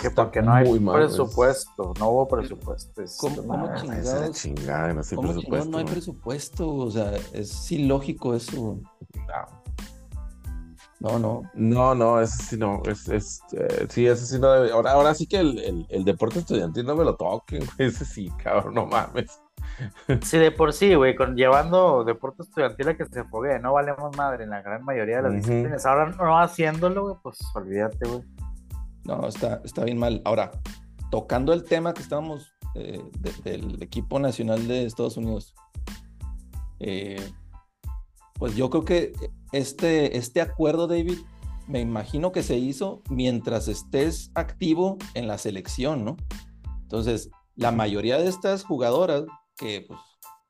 Que 0.00 0.10
porque 0.10 0.42
no 0.42 0.52
hay 0.52 0.78
presupuesto, 0.78 1.92
no 1.98 2.08
hubo 2.10 2.28
presupuesto. 2.28 3.02
¿Cómo, 3.18 3.36
cómo 3.46 3.74
chingados? 3.76 4.30
Chingada, 4.32 4.94
no, 4.94 5.02
¿Cómo 5.14 5.32
presupuesto, 5.32 5.70
no 5.70 5.78
hay 5.78 5.84
presupuesto? 5.84 6.74
O 6.74 6.90
sea, 6.90 7.12
es 7.32 7.72
ilógico 7.72 8.34
eso. 8.34 8.80
No, 11.00 11.18
no. 11.18 11.42
No, 11.54 11.94
no, 11.94 12.20
eso 12.20 12.42
sí 12.42 12.56
no. 12.56 12.82
Es, 12.86 13.08
es 13.08 13.40
eh, 13.52 13.86
sí, 13.88 14.06
eso 14.06 14.24
sí 14.24 14.38
no 14.38 14.50
debe. 14.52 14.72
Ahora, 14.72 14.92
ahora 14.92 15.14
sí 15.14 15.26
que 15.26 15.38
el, 15.38 15.58
el, 15.58 15.86
el, 15.90 16.04
deporte 16.04 16.38
estudiantil 16.38 16.86
no 16.86 16.96
me 16.96 17.04
lo 17.04 17.16
toquen, 17.16 17.66
güey. 17.76 17.88
Ese 17.88 18.04
sí, 18.04 18.30
cabrón, 18.42 18.74
no 18.74 18.86
mames. 18.86 19.40
Sí, 20.22 20.38
de 20.38 20.50
por 20.52 20.72
sí, 20.72 20.94
güey, 20.94 21.14
con, 21.14 21.36
llevando 21.36 22.04
deporte 22.04 22.42
estudiantil 22.42 22.88
a 22.88 22.96
que 22.96 23.04
se 23.04 23.24
fogue, 23.24 23.58
no 23.58 23.74
valemos 23.74 24.16
madre 24.16 24.44
en 24.44 24.50
la 24.50 24.62
gran 24.62 24.84
mayoría 24.84 25.16
de 25.16 25.22
las 25.22 25.32
disciplinas. 25.34 25.84
Ahora 25.84 26.10
no 26.10 26.38
haciéndolo, 26.38 27.02
güey, 27.02 27.16
pues 27.22 27.38
olvídate, 27.54 28.08
güey. 28.08 28.22
No, 29.06 29.28
está, 29.28 29.60
está 29.64 29.84
bien 29.84 29.98
mal. 29.98 30.20
Ahora, 30.24 30.50
tocando 31.10 31.52
el 31.52 31.62
tema 31.62 31.94
que 31.94 32.02
estábamos 32.02 32.52
eh, 32.74 33.02
del 33.44 33.80
equipo 33.82 34.18
nacional 34.18 34.66
de 34.66 34.84
Estados 34.84 35.16
Unidos, 35.16 35.54
eh, 36.80 37.24
pues 38.34 38.56
yo 38.56 38.68
creo 38.68 38.84
que 38.84 39.12
este, 39.52 40.16
este 40.16 40.40
acuerdo, 40.40 40.88
David, 40.88 41.18
me 41.68 41.80
imagino 41.80 42.32
que 42.32 42.42
se 42.42 42.58
hizo 42.58 43.02
mientras 43.08 43.68
estés 43.68 44.30
activo 44.34 44.98
en 45.14 45.28
la 45.28 45.38
selección, 45.38 46.04
¿no? 46.04 46.16
Entonces, 46.82 47.30
la 47.54 47.70
mayoría 47.70 48.18
de 48.18 48.28
estas 48.28 48.64
jugadoras 48.64 49.24
que, 49.56 49.84
pues, 49.86 50.00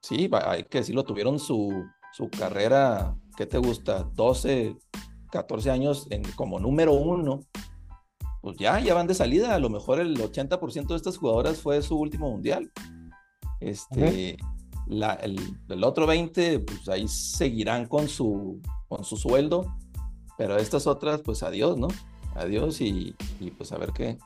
sí, 0.00 0.30
hay 0.32 0.64
que 0.64 0.78
decirlo, 0.78 1.04
tuvieron 1.04 1.38
su, 1.38 1.84
su 2.12 2.28
carrera, 2.30 3.16
¿qué 3.36 3.46
te 3.46 3.58
gusta? 3.58 4.04
12, 4.14 4.76
14 5.30 5.70
años 5.70 6.06
en, 6.10 6.22
como 6.32 6.58
número 6.58 6.94
uno 6.94 7.40
pues 8.47 8.59
ya, 8.59 8.79
ya 8.79 8.95
van 8.95 9.09
de 9.09 9.15
salida. 9.15 9.57
A 9.57 9.59
lo 9.59 9.69
mejor 9.69 9.99
el 9.99 10.17
80% 10.17 10.87
de 10.87 10.95
estas 10.95 11.19
jugadoras 11.19 11.61
fue 11.61 11.83
su 11.83 11.99
último 11.99 12.31
mundial. 12.31 12.71
Este, 13.59 14.37
la, 14.87 15.15
el, 15.15 15.83
otro 15.83 16.07
20, 16.07 16.61
pues 16.61 16.88
ahí 16.88 17.09
seguirán 17.09 17.87
con 17.87 18.07
su, 18.07 18.62
con 18.87 19.03
su 19.03 19.17
sueldo. 19.17 19.75
Pero 20.38 20.59
estas 20.59 20.87
otras, 20.87 21.23
pues 21.23 21.43
adiós, 21.43 21.76
¿no? 21.76 21.88
Adiós 22.37 22.81
y, 22.81 23.17
pues 23.59 23.73
a 23.73 23.79
ver 23.79 23.91
qué, 23.91 24.17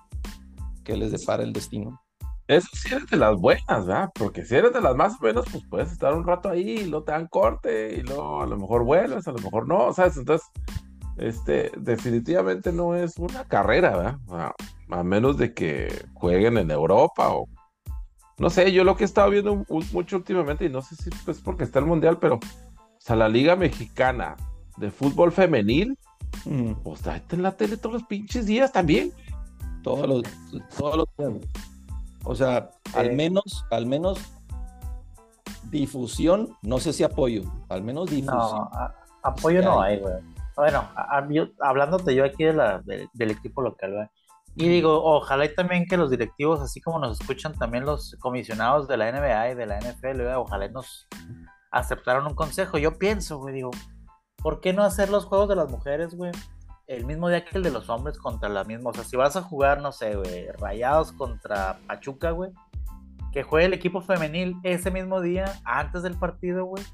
qué 0.85 0.99
les 0.99 1.13
depara 1.13 1.43
el 1.43 1.55
destino. 1.55 1.99
Eso 2.47 2.69
sí 2.75 2.95
eres 2.95 3.09
de 3.09 3.17
las 3.17 3.37
buenas, 3.37 3.87
¿verdad? 3.87 4.11
Porque 4.15 4.45
si 4.45 4.55
eres 4.55 4.75
de 4.75 4.83
las 4.83 4.97
más 4.97 5.15
o 5.19 5.25
menos, 5.25 5.47
pues 5.51 5.65
puedes 5.71 5.93
estar 5.93 6.13
un 6.13 6.27
rato 6.27 6.51
ahí 6.51 6.73
y 6.73 6.85
luego 6.85 7.07
te 7.07 7.13
dan 7.13 7.27
corte 7.27 7.95
y 7.97 8.03
luego 8.03 8.43
a 8.43 8.47
lo 8.47 8.59
mejor 8.59 8.85
vuelves, 8.85 9.27
a 9.27 9.33
lo 9.33 9.39
mejor 9.39 9.67
no, 9.67 9.95
¿sabes? 9.95 10.19
Entonces, 10.19 10.47
este, 11.21 11.71
definitivamente 11.77 12.73
no 12.73 12.97
es 12.97 13.19
una 13.19 13.45
carrera, 13.45 13.97
¿verdad? 14.27 14.55
A, 14.89 15.05
menos 15.05 15.37
de 15.37 15.53
que 15.53 16.07
jueguen 16.15 16.57
en 16.57 16.71
Europa 16.71 17.29
o, 17.31 17.47
no 18.39 18.49
sé, 18.49 18.73
yo 18.73 18.85
lo 18.85 18.97
que 18.97 19.05
he 19.05 19.07
estado 19.07 19.31
viendo 19.31 19.65
mucho 19.93 20.17
últimamente, 20.17 20.65
y 20.65 20.71
no 20.71 20.81
sé 20.81 20.97
si 20.97 21.11
es 21.31 21.39
porque 21.41 21.65
está 21.65 21.79
el 21.79 21.85
mundial, 21.85 22.19
pero, 22.19 22.37
o 22.37 22.41
sea, 22.99 23.17
la 23.17 23.29
Liga 23.29 23.55
Mexicana 23.55 24.35
de 24.79 24.91
Fútbol 24.91 25.31
Femenil, 25.31 25.97
mm. 26.47 26.73
pues 26.83 27.07
está 27.07 27.37
en 27.37 27.43
la 27.43 27.53
tele 27.53 27.77
todos 27.77 27.95
los 27.95 28.05
pinches 28.05 28.47
días 28.47 28.73
también. 28.73 29.13
Todos 29.83 30.09
los, 30.09 30.23
todos 30.77 30.97
los 30.97 31.07
días. 31.19 31.47
O 32.25 32.35
sea, 32.35 32.71
al 32.95 33.15
menos, 33.15 33.65
al 33.71 33.87
menos 33.87 34.19
difusión, 35.71 36.57
no 36.63 36.79
sé 36.79 36.93
si 36.93 37.03
apoyo, 37.03 37.43
al 37.69 37.83
menos 37.83 38.11
difusión. 38.11 38.39
No, 38.41 38.71
apoyo 39.23 39.63
no 39.63 39.81
hay, 39.83 39.99
güey. 39.99 40.15
Bueno, 40.61 40.87
hablándote 41.59 42.15
yo 42.15 42.23
aquí 42.23 42.45
de 42.45 42.53
la, 42.53 42.83
del 42.85 43.31
equipo 43.31 43.63
local, 43.63 43.95
güey. 43.95 44.07
Y 44.57 44.69
digo, 44.69 45.03
ojalá 45.03 45.47
y 45.47 45.55
también 45.55 45.87
que 45.87 45.97
los 45.97 46.11
directivos, 46.11 46.61
así 46.61 46.83
como 46.83 46.99
nos 46.99 47.19
escuchan 47.19 47.55
también 47.55 47.87
los 47.87 48.15
comisionados 48.21 48.87
de 48.87 48.99
la 48.99 49.11
NBA 49.11 49.53
y 49.53 49.55
de 49.55 49.65
la 49.65 49.79
NFL, 49.79 50.21
ojalá 50.37 50.69
nos 50.69 51.09
aceptaron 51.71 52.27
un 52.27 52.35
consejo. 52.35 52.77
Yo 52.77 52.99
pienso, 52.99 53.39
güey, 53.39 53.55
digo, 53.55 53.71
¿por 54.37 54.61
qué 54.61 54.75
no 54.75 54.83
hacer 54.83 55.09
los 55.09 55.25
juegos 55.25 55.49
de 55.49 55.57
las 55.57 55.71
mujeres, 55.71 56.15
güey? 56.15 56.33
El 56.87 57.07
mismo 57.07 57.31
día 57.31 57.43
que 57.43 57.57
el 57.57 57.63
de 57.63 57.71
los 57.71 57.89
hombres 57.89 58.19
contra 58.19 58.51
la 58.51 58.65
misma. 58.65 58.91
O 58.91 58.93
sea, 58.93 59.05
si 59.05 59.17
vas 59.17 59.37
a 59.37 59.43
jugar, 59.43 59.81
no 59.81 59.93
sé, 59.93 60.15
güey, 60.15 60.49
rayados 60.59 61.13
contra 61.13 61.79
Pachuca, 61.87 62.33
güey, 62.33 62.53
que 63.33 63.45
juegue 63.45 63.65
el 63.65 63.73
equipo 63.73 64.03
femenil 64.03 64.57
ese 64.63 64.91
mismo 64.91 65.23
día, 65.23 65.59
antes 65.65 66.03
del 66.03 66.19
partido, 66.19 66.67
güey, 66.67 66.85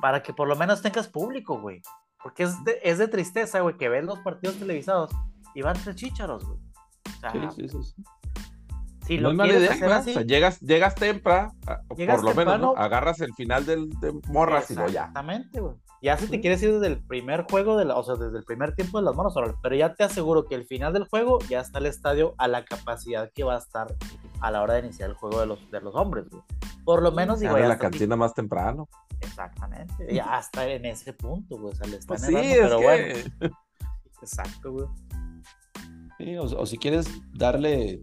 para 0.00 0.24
que 0.24 0.32
por 0.32 0.48
lo 0.48 0.56
menos 0.56 0.82
tengas 0.82 1.06
público, 1.06 1.60
güey. 1.60 1.80
Porque 2.22 2.44
es 2.44 2.64
de, 2.64 2.78
es 2.82 2.98
de 2.98 3.08
tristeza, 3.08 3.60
güey, 3.60 3.76
que 3.76 3.88
ves 3.88 4.04
los 4.04 4.18
partidos 4.20 4.56
televisados 4.56 5.10
y 5.54 5.62
van 5.62 5.76
tres 5.82 5.96
chícharos, 5.96 6.44
güey. 6.44 6.58
Sí, 7.54 7.68
sí, 7.68 7.82
sí, 7.82 8.02
Si 9.06 9.18
lo 9.18 9.32
idea, 9.32 10.02
llegas, 10.22 10.60
llegas 10.60 10.94
temprano, 10.94 11.52
por 11.88 12.24
lo 12.24 12.34
menos, 12.34 12.74
agarras 12.76 13.20
el 13.20 13.32
final 13.34 13.64
del, 13.64 13.88
de 14.00 14.12
morras 14.28 14.70
y 14.70 14.74
lo 14.74 14.88
ya. 14.88 15.02
Exactamente, 15.02 15.60
güey. 15.60 15.74
Ya 16.02 16.16
si 16.16 16.26
te 16.28 16.40
quieres 16.40 16.62
ir 16.62 16.72
desde 16.74 16.86
el 16.86 17.04
primer 17.04 17.44
juego, 17.50 17.76
de 17.76 17.84
o 17.84 18.02
sea, 18.02 18.16
desde 18.16 18.38
el 18.38 18.44
primer 18.44 18.74
tiempo 18.74 18.98
de 18.98 19.04
las 19.04 19.14
manos, 19.14 19.34
pero 19.62 19.74
ya 19.74 19.94
te 19.94 20.04
aseguro 20.04 20.46
que 20.46 20.54
el 20.54 20.66
final 20.66 20.92
del 20.92 21.04
juego 21.04 21.38
ya 21.48 21.60
está 21.60 21.78
el 21.78 21.86
estadio 21.86 22.34
a 22.38 22.48
la 22.48 22.64
capacidad 22.64 23.30
que 23.34 23.44
va 23.44 23.54
a 23.54 23.58
estar 23.58 23.94
a 24.40 24.50
la 24.50 24.62
hora 24.62 24.74
de 24.74 24.80
iniciar 24.80 25.10
el 25.10 25.16
juego 25.16 25.40
de 25.40 25.46
los, 25.46 25.70
de 25.70 25.80
los 25.80 25.94
hombres, 25.94 26.28
güey. 26.28 26.42
Por 26.84 27.02
lo 27.02 27.12
menos, 27.12 27.40
digo, 27.40 27.58
ya 27.58 27.66
la 27.66 27.78
cantina 27.78 28.14
más 28.16 28.34
temprano. 28.34 28.88
Exactamente, 29.20 30.14
ya 30.14 30.38
está 30.38 30.68
en 30.68 30.84
ese 30.84 31.12
punto, 31.12 31.58
güey. 31.58 31.72
O 31.72 31.76
sea, 31.76 31.86
le 31.86 31.96
están 31.96 32.18
pues 32.18 32.26
sí, 32.26 32.34
pero 32.34 32.80
bueno. 32.80 33.14
Exacto, 34.22 34.72
güey 34.72 34.86
o, 36.38 36.66
si 36.66 36.78
quieres 36.78 37.06
darle 37.34 38.02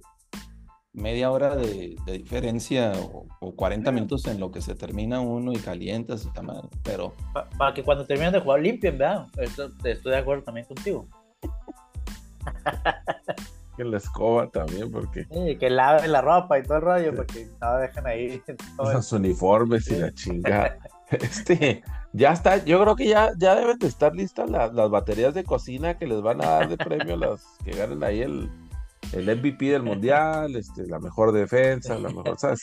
media 0.93 1.31
hora 1.31 1.55
de, 1.55 1.97
diferencia 2.05 2.93
o, 3.39 3.55
40 3.55 3.91
minutos 3.91 4.25
en 4.27 4.39
lo 4.39 4.51
que 4.51 4.61
se 4.61 4.75
termina 4.75 5.19
uno 5.19 5.51
y 5.51 5.57
calientas, 5.57 6.25
está 6.25 6.41
mal, 6.41 6.69
pero... 6.83 7.13
Para 7.57 7.73
que 7.73 7.83
cuando 7.83 8.05
terminen 8.05 8.33
de 8.33 8.39
jugar 8.39 8.61
limpien, 8.61 8.97
¿verdad? 8.97 9.27
estoy 9.37 10.11
de 10.11 10.17
acuerdo 10.17 10.43
también 10.43 10.65
contigo. 10.67 11.07
que 13.77 13.83
la 13.83 13.97
escoba 13.97 14.49
también, 14.49 14.91
porque... 14.91 15.25
Sí, 15.25 15.57
que 15.57 15.69
lave 15.69 16.07
la 16.07 16.21
ropa 16.21 16.59
y 16.59 16.63
todo 16.63 16.77
el 16.77 16.83
rollo, 16.83 17.15
porque 17.15 17.49
no 17.59 17.77
dejan 17.77 18.07
ahí... 18.07 18.41
Los 18.77 19.11
uniformes 19.11 19.89
y 19.89 19.97
la 19.97 20.13
chingada. 20.13 20.77
Este, 21.11 21.83
ya 22.13 22.31
está, 22.31 22.63
yo 22.65 22.81
creo 22.81 22.95
que 22.95 23.07
ya, 23.07 23.33
ya 23.37 23.53
deben 23.53 23.77
de 23.77 23.85
estar 23.85 24.15
listas 24.15 24.49
las, 24.49 24.73
baterías 24.73 25.35
de 25.35 25.43
cocina 25.43 25.95
que 25.95 26.07
les 26.07 26.21
van 26.21 26.41
a 26.41 26.47
dar 26.47 26.69
de 26.69 26.77
premio 26.77 27.15
las 27.17 27.43
que 27.63 27.71
ganen 27.71 28.03
ahí 28.03 28.21
el, 28.21 28.49
el 29.11 29.25
MVP 29.25 29.65
del 29.65 29.83
mundial, 29.83 30.55
este, 30.55 30.87
la 30.87 30.99
mejor 30.99 31.31
defensa, 31.31 31.97
la 31.97 32.09
mejor, 32.09 32.37
¿sabes? 32.37 32.61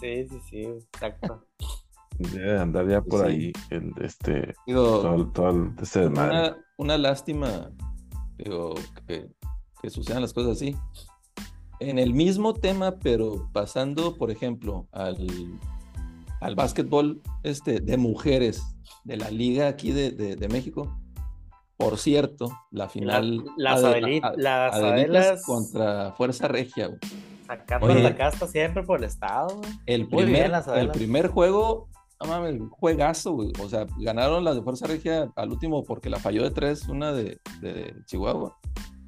Sí, 0.00 0.28
sí, 0.28 0.40
sí, 0.48 0.62
exacto. 0.92 1.46
Debe 2.18 2.58
andar 2.58 2.88
ya 2.88 3.00
por 3.00 3.24
ahí 3.24 3.52
el, 3.70 3.92
este, 4.00 4.54
todo, 4.66 5.28
todo 5.28 5.72
este 5.80 6.06
una, 6.06 6.56
una, 6.76 6.98
lástima, 6.98 7.70
digo, 8.36 8.74
que, 9.06 9.30
que 9.80 9.90
sucedan 9.90 10.22
las 10.22 10.32
cosas 10.32 10.52
así. 10.52 10.76
En 11.80 11.98
el 11.98 12.12
mismo 12.12 12.54
tema, 12.54 12.98
pero 12.98 13.48
pasando, 13.52 14.16
por 14.16 14.30
ejemplo, 14.30 14.86
al 14.92 15.26
al 16.42 16.56
básquetbol 16.56 17.22
este, 17.44 17.80
de 17.80 17.96
mujeres 17.96 18.62
de 19.04 19.16
la 19.16 19.30
liga 19.30 19.68
aquí 19.68 19.92
de, 19.92 20.10
de, 20.10 20.48
México. 20.48 21.00
Por 21.82 21.98
cierto, 21.98 22.48
la 22.70 22.88
final. 22.88 23.44
las 23.56 23.82
Adelitas 23.82 25.44
contra 25.44 26.12
Fuerza 26.12 26.46
Regia. 26.46 26.90
Sacando 27.44 27.92
la 27.92 28.14
casta 28.14 28.46
siempre 28.46 28.84
por 28.84 29.00
el 29.00 29.04
estado. 29.04 29.60
El, 29.86 30.06
primer, 30.06 30.52
el 30.76 30.90
primer 30.90 31.26
juego, 31.26 31.88
no 32.20 32.28
mames, 32.28 32.60
juegazo, 32.70 33.32
güey. 33.32 33.52
O 33.60 33.68
sea, 33.68 33.86
ganaron 33.98 34.44
las 34.44 34.54
de 34.54 34.62
Fuerza 34.62 34.86
Regia 34.86 35.32
al 35.34 35.50
último 35.50 35.82
porque 35.82 36.08
la 36.08 36.20
falló 36.20 36.44
de 36.44 36.52
tres, 36.52 36.88
una 36.88 37.12
de, 37.12 37.40
de 37.60 37.92
Chihuahua. 38.06 38.56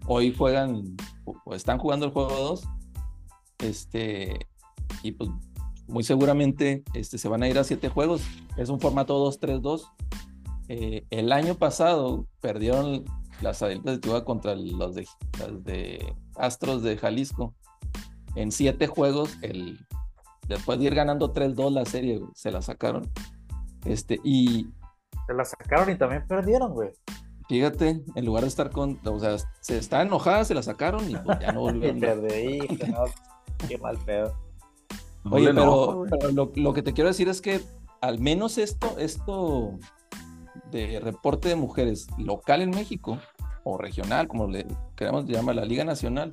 Hoy 0.06 0.34
juegan, 0.34 0.96
o 1.44 1.54
están 1.54 1.78
jugando 1.78 2.06
el 2.06 2.12
juego 2.12 2.30
2. 2.30 2.68
Este, 3.60 4.48
y 5.04 5.12
pues 5.12 5.30
muy 5.86 6.02
seguramente 6.02 6.82
este, 6.92 7.18
se 7.18 7.28
van 7.28 7.44
a 7.44 7.48
ir 7.48 7.56
a 7.56 7.62
siete 7.62 7.88
juegos. 7.88 8.22
Es 8.56 8.68
un 8.68 8.80
formato 8.80 9.24
2-3-2. 9.30 9.82
Eh, 10.68 11.06
el 11.10 11.32
año 11.32 11.56
pasado 11.56 12.26
perdieron 12.40 13.04
las 13.40 13.62
Adelitas 13.62 13.96
de 13.96 14.00
Chihuahua 14.00 14.24
contra 14.24 14.54
los 14.54 14.94
de, 14.94 15.06
de 15.60 16.14
Astros 16.36 16.82
de 16.82 16.96
Jalisco. 16.96 17.54
En 18.34 18.50
siete 18.50 18.86
juegos, 18.86 19.36
el, 19.42 19.78
después 20.48 20.78
de 20.78 20.86
ir 20.86 20.94
ganando 20.94 21.32
3-2 21.32 21.70
la 21.70 21.84
serie, 21.84 22.20
se 22.34 22.50
la 22.50 22.62
sacaron. 22.62 23.10
Este, 23.84 24.20
y. 24.24 24.68
Se 25.26 25.34
la 25.34 25.44
sacaron 25.44 25.90
y 25.90 25.96
también 25.96 26.26
perdieron, 26.26 26.72
güey. 26.72 26.90
Fíjate, 27.48 28.02
en 28.14 28.24
lugar 28.24 28.42
de 28.42 28.48
estar 28.48 28.70
con. 28.70 28.98
O 29.04 29.20
sea, 29.20 29.36
se 29.60 29.78
está 29.78 30.02
enojada, 30.02 30.44
se 30.44 30.54
la 30.54 30.62
sacaron 30.62 31.08
y 31.10 31.16
pues 31.16 31.38
ya 31.40 31.52
no 31.52 31.60
volvieron. 31.60 32.26
qué 33.68 33.78
mal 33.78 33.98
pedo. 33.98 34.34
Oye, 35.30 35.54
pero, 35.54 36.04
lo, 36.54 36.74
que 36.74 36.82
te 36.82 36.92
quiero 36.92 37.08
decir 37.08 37.28
es 37.28 37.40
que 37.40 37.60
al 38.02 38.18
menos 38.18 38.58
esto, 38.58 38.98
esto 38.98 39.78
de 40.70 41.00
reporte 41.00 41.48
de 41.48 41.56
mujeres 41.56 42.06
local 42.18 42.62
en 42.62 42.70
México, 42.70 43.18
o 43.64 43.78
regional, 43.78 44.28
como 44.28 44.46
le 44.46 44.66
queremos 44.94 45.24
llamar 45.24 45.56
la 45.56 45.64
Liga 45.64 45.84
Nacional, 45.84 46.32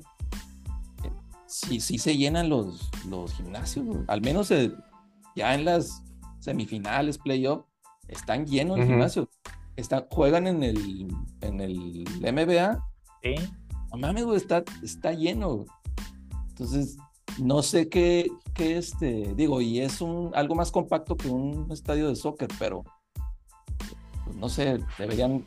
eh, 1.02 1.10
sí, 1.46 1.80
sí 1.80 1.98
se 1.98 2.16
llenan 2.16 2.48
los, 2.48 2.90
los 3.08 3.32
gimnasios, 3.32 3.86
al 4.06 4.20
menos 4.20 4.50
eh, 4.50 4.70
ya 5.34 5.54
en 5.54 5.64
las 5.64 6.02
semifinales, 6.40 7.18
playoff, 7.18 7.64
están 8.08 8.46
llenos 8.46 8.78
los 8.78 8.86
gimnasios. 8.86 9.28
Están, 9.76 10.04
juegan 10.10 10.46
en 10.46 10.62
el, 10.62 11.08
en 11.40 11.60
el 11.60 12.04
MBA. 12.20 12.84
Sí. 13.22 13.34
No 13.90 13.98
mames, 13.98 14.24
güey, 14.24 14.36
está, 14.36 14.62
está 14.82 15.12
lleno. 15.12 15.64
Entonces, 16.50 16.98
no 17.38 17.62
sé 17.62 17.88
qué, 17.88 18.30
qué 18.54 18.76
este, 18.76 19.32
digo, 19.34 19.62
y 19.62 19.80
es 19.80 20.02
un, 20.02 20.30
algo 20.34 20.54
más 20.54 20.70
compacto 20.70 21.16
que 21.16 21.28
un 21.28 21.70
estadio 21.72 22.08
de 22.08 22.16
soccer, 22.16 22.48
pero 22.58 22.84
pues, 24.32 24.40
no 24.40 24.48
sé, 24.48 24.78
deberían 24.98 25.46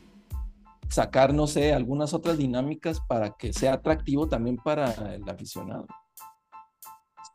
sacar, 0.88 1.34
no 1.34 1.46
sé, 1.46 1.72
algunas 1.72 2.14
otras 2.14 2.38
dinámicas 2.38 3.00
para 3.00 3.30
que 3.30 3.52
sea 3.52 3.74
atractivo 3.74 4.28
también 4.28 4.56
para 4.56 4.92
el 5.14 5.28
aficionado. 5.28 5.86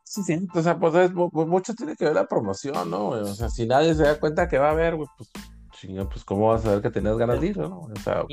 Sí, 0.04 0.22
sí, 0.22 0.46
o 0.54 0.62
sea, 0.62 0.78
pues, 0.78 1.10
pues, 1.32 1.48
mucho 1.48 1.74
tiene 1.74 1.96
que 1.96 2.04
ver 2.04 2.14
la 2.14 2.26
promoción, 2.26 2.90
¿no? 2.90 3.08
O 3.08 3.34
sea, 3.34 3.48
si 3.48 3.66
nadie 3.66 3.94
se 3.94 4.02
da 4.02 4.20
cuenta 4.20 4.48
que 4.48 4.58
va 4.58 4.68
a 4.68 4.72
haber, 4.72 4.96
pues, 4.96 5.30
pues 6.10 6.24
cómo 6.24 6.48
vas 6.48 6.60
a 6.60 6.64
saber 6.64 6.82
que 6.82 6.90
tenías 6.90 7.16
ganas 7.16 7.40
de 7.40 7.46
ir, 7.48 7.58
¿no? 7.58 7.80
O 7.80 7.96
sea, 8.02 8.24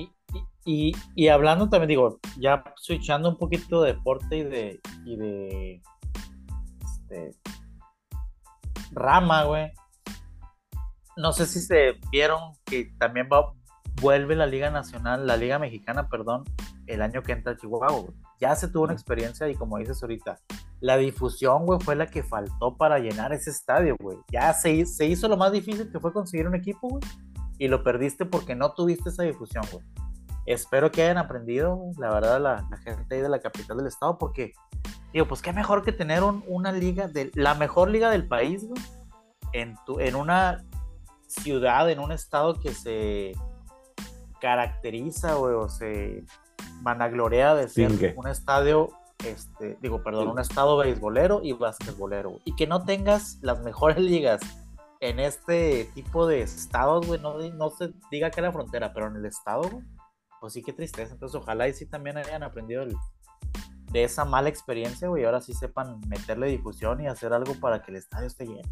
y, 0.65 0.93
y, 1.15 1.27
hablando 1.29 1.69
también, 1.69 1.87
digo, 1.87 2.19
ya 2.37 2.63
switchando 2.75 3.29
un 3.29 3.37
poquito 3.37 3.81
de 3.81 3.93
deporte 3.93 4.37
y 4.37 4.43
de, 4.43 4.79
y 5.05 5.15
de 5.15 5.81
este, 6.83 7.35
rama, 8.91 9.45
güey. 9.45 9.71
No 11.19 11.33
sé 11.33 11.45
si 11.45 11.59
se 11.59 11.99
vieron 12.11 12.53
que 12.65 12.91
también 12.97 13.27
va, 13.31 13.53
vuelve 14.01 14.35
la 14.35 14.45
Liga 14.45 14.71
Nacional, 14.71 15.27
la 15.27 15.37
Liga 15.37 15.59
Mexicana, 15.59 16.07
perdón, 16.07 16.43
el 16.87 17.01
año 17.01 17.21
que 17.21 17.33
entra 17.33 17.53
a 17.53 17.57
Chihuahua, 17.57 18.11
Ya 18.39 18.55
se 18.55 18.67
tuvo 18.67 18.85
una 18.85 18.93
experiencia 18.93 19.47
y 19.49 19.55
como 19.55 19.77
dices 19.77 20.01
ahorita, 20.01 20.39
la 20.79 20.97
difusión, 20.97 21.65
güey, 21.65 21.79
fue 21.79 21.95
la 21.95 22.07
que 22.07 22.23
faltó 22.23 22.77
para 22.77 22.99
llenar 22.99 23.33
ese 23.33 23.49
estadio, 23.49 23.95
güey. 23.99 24.17
Ya 24.31 24.53
se, 24.53 24.85
se 24.85 25.05
hizo 25.05 25.27
lo 25.27 25.37
más 25.37 25.51
difícil 25.51 25.91
que 25.91 25.99
fue 25.99 26.13
conseguir 26.13 26.47
un 26.47 26.55
equipo, 26.55 26.87
güey. 26.87 27.03
Y 27.57 27.67
lo 27.67 27.83
perdiste 27.83 28.25
porque 28.25 28.55
no 28.55 28.73
tuviste 28.73 29.09
esa 29.09 29.23
difusión, 29.23 29.65
güey. 29.71 29.85
Espero 30.45 30.89
que 30.91 31.03
hayan 31.03 31.17
aprendido, 31.17 31.77
la 31.97 32.11
verdad, 32.11 32.41
la, 32.41 32.65
la 32.71 32.77
gente 32.77 33.15
ahí 33.15 33.21
de 33.21 33.29
la 33.29 33.39
capital 33.39 33.77
del 33.77 33.87
estado, 33.87 34.17
porque 34.17 34.53
Digo, 35.13 35.27
pues 35.27 35.41
qué 35.41 35.53
mejor 35.53 35.83
que 35.83 35.91
tener 35.91 36.23
una 36.23 36.71
liga, 36.71 37.07
de, 37.07 37.31
la 37.33 37.55
mejor 37.55 37.89
liga 37.89 38.11
del 38.11 38.27
país, 38.27 38.67
güey, 38.67 38.81
en, 39.53 39.75
tu, 39.85 39.99
en 39.99 40.15
una 40.15 40.63
ciudad, 41.29 41.89
en 41.89 41.99
un 41.99 42.11
estado 42.11 42.59
que 42.59 42.73
se 42.73 43.33
caracteriza, 44.41 45.35
güey, 45.35 45.53
o 45.55 45.69
se 45.69 46.25
vanaglorea 46.81 47.55
de 47.55 47.69
ser 47.69 48.13
un 48.15 48.27
estadio 48.27 48.89
este, 49.25 49.77
digo, 49.81 50.01
perdón, 50.01 50.29
un 50.29 50.39
estado 50.39 50.77
beisbolero 50.77 51.41
y 51.43 51.51
basquetbolero, 51.53 52.39
y 52.45 52.55
que 52.55 52.67
no 52.67 52.85
tengas 52.85 53.37
las 53.41 53.61
mejores 53.61 53.97
ligas 53.99 54.41
en 55.01 55.19
este 55.19 55.89
tipo 55.93 56.27
de 56.27 56.41
estados, 56.41 57.05
güey, 57.07 57.19
no, 57.19 57.37
no 57.37 57.69
se 57.69 57.93
diga 58.11 58.31
que 58.31 58.41
era 58.41 58.51
frontera, 58.51 58.93
pero 58.93 59.07
en 59.07 59.17
el 59.17 59.25
estado, 59.25 59.69
pues 60.41 60.53
sí, 60.53 60.61
qué 60.61 60.73
tristeza. 60.73 61.13
Entonces, 61.13 61.39
ojalá 61.41 61.67
y 61.67 61.73
sí 61.73 61.85
también 61.85 62.17
hayan 62.17 62.43
aprendido 62.43 62.85
de 63.91 64.03
esa 64.03 64.25
mala 64.25 64.49
experiencia, 64.49 65.07
güey, 65.07 65.23
y 65.23 65.25
ahora 65.25 65.41
sí 65.41 65.53
sepan 65.53 66.01
meterle 66.07 66.47
difusión 66.47 67.01
y 67.01 67.07
hacer 67.07 67.33
algo 67.33 67.55
para 67.55 67.81
que 67.81 67.91
el 67.91 67.97
estadio 67.97 68.27
esté 68.27 68.45
lleno, 68.45 68.69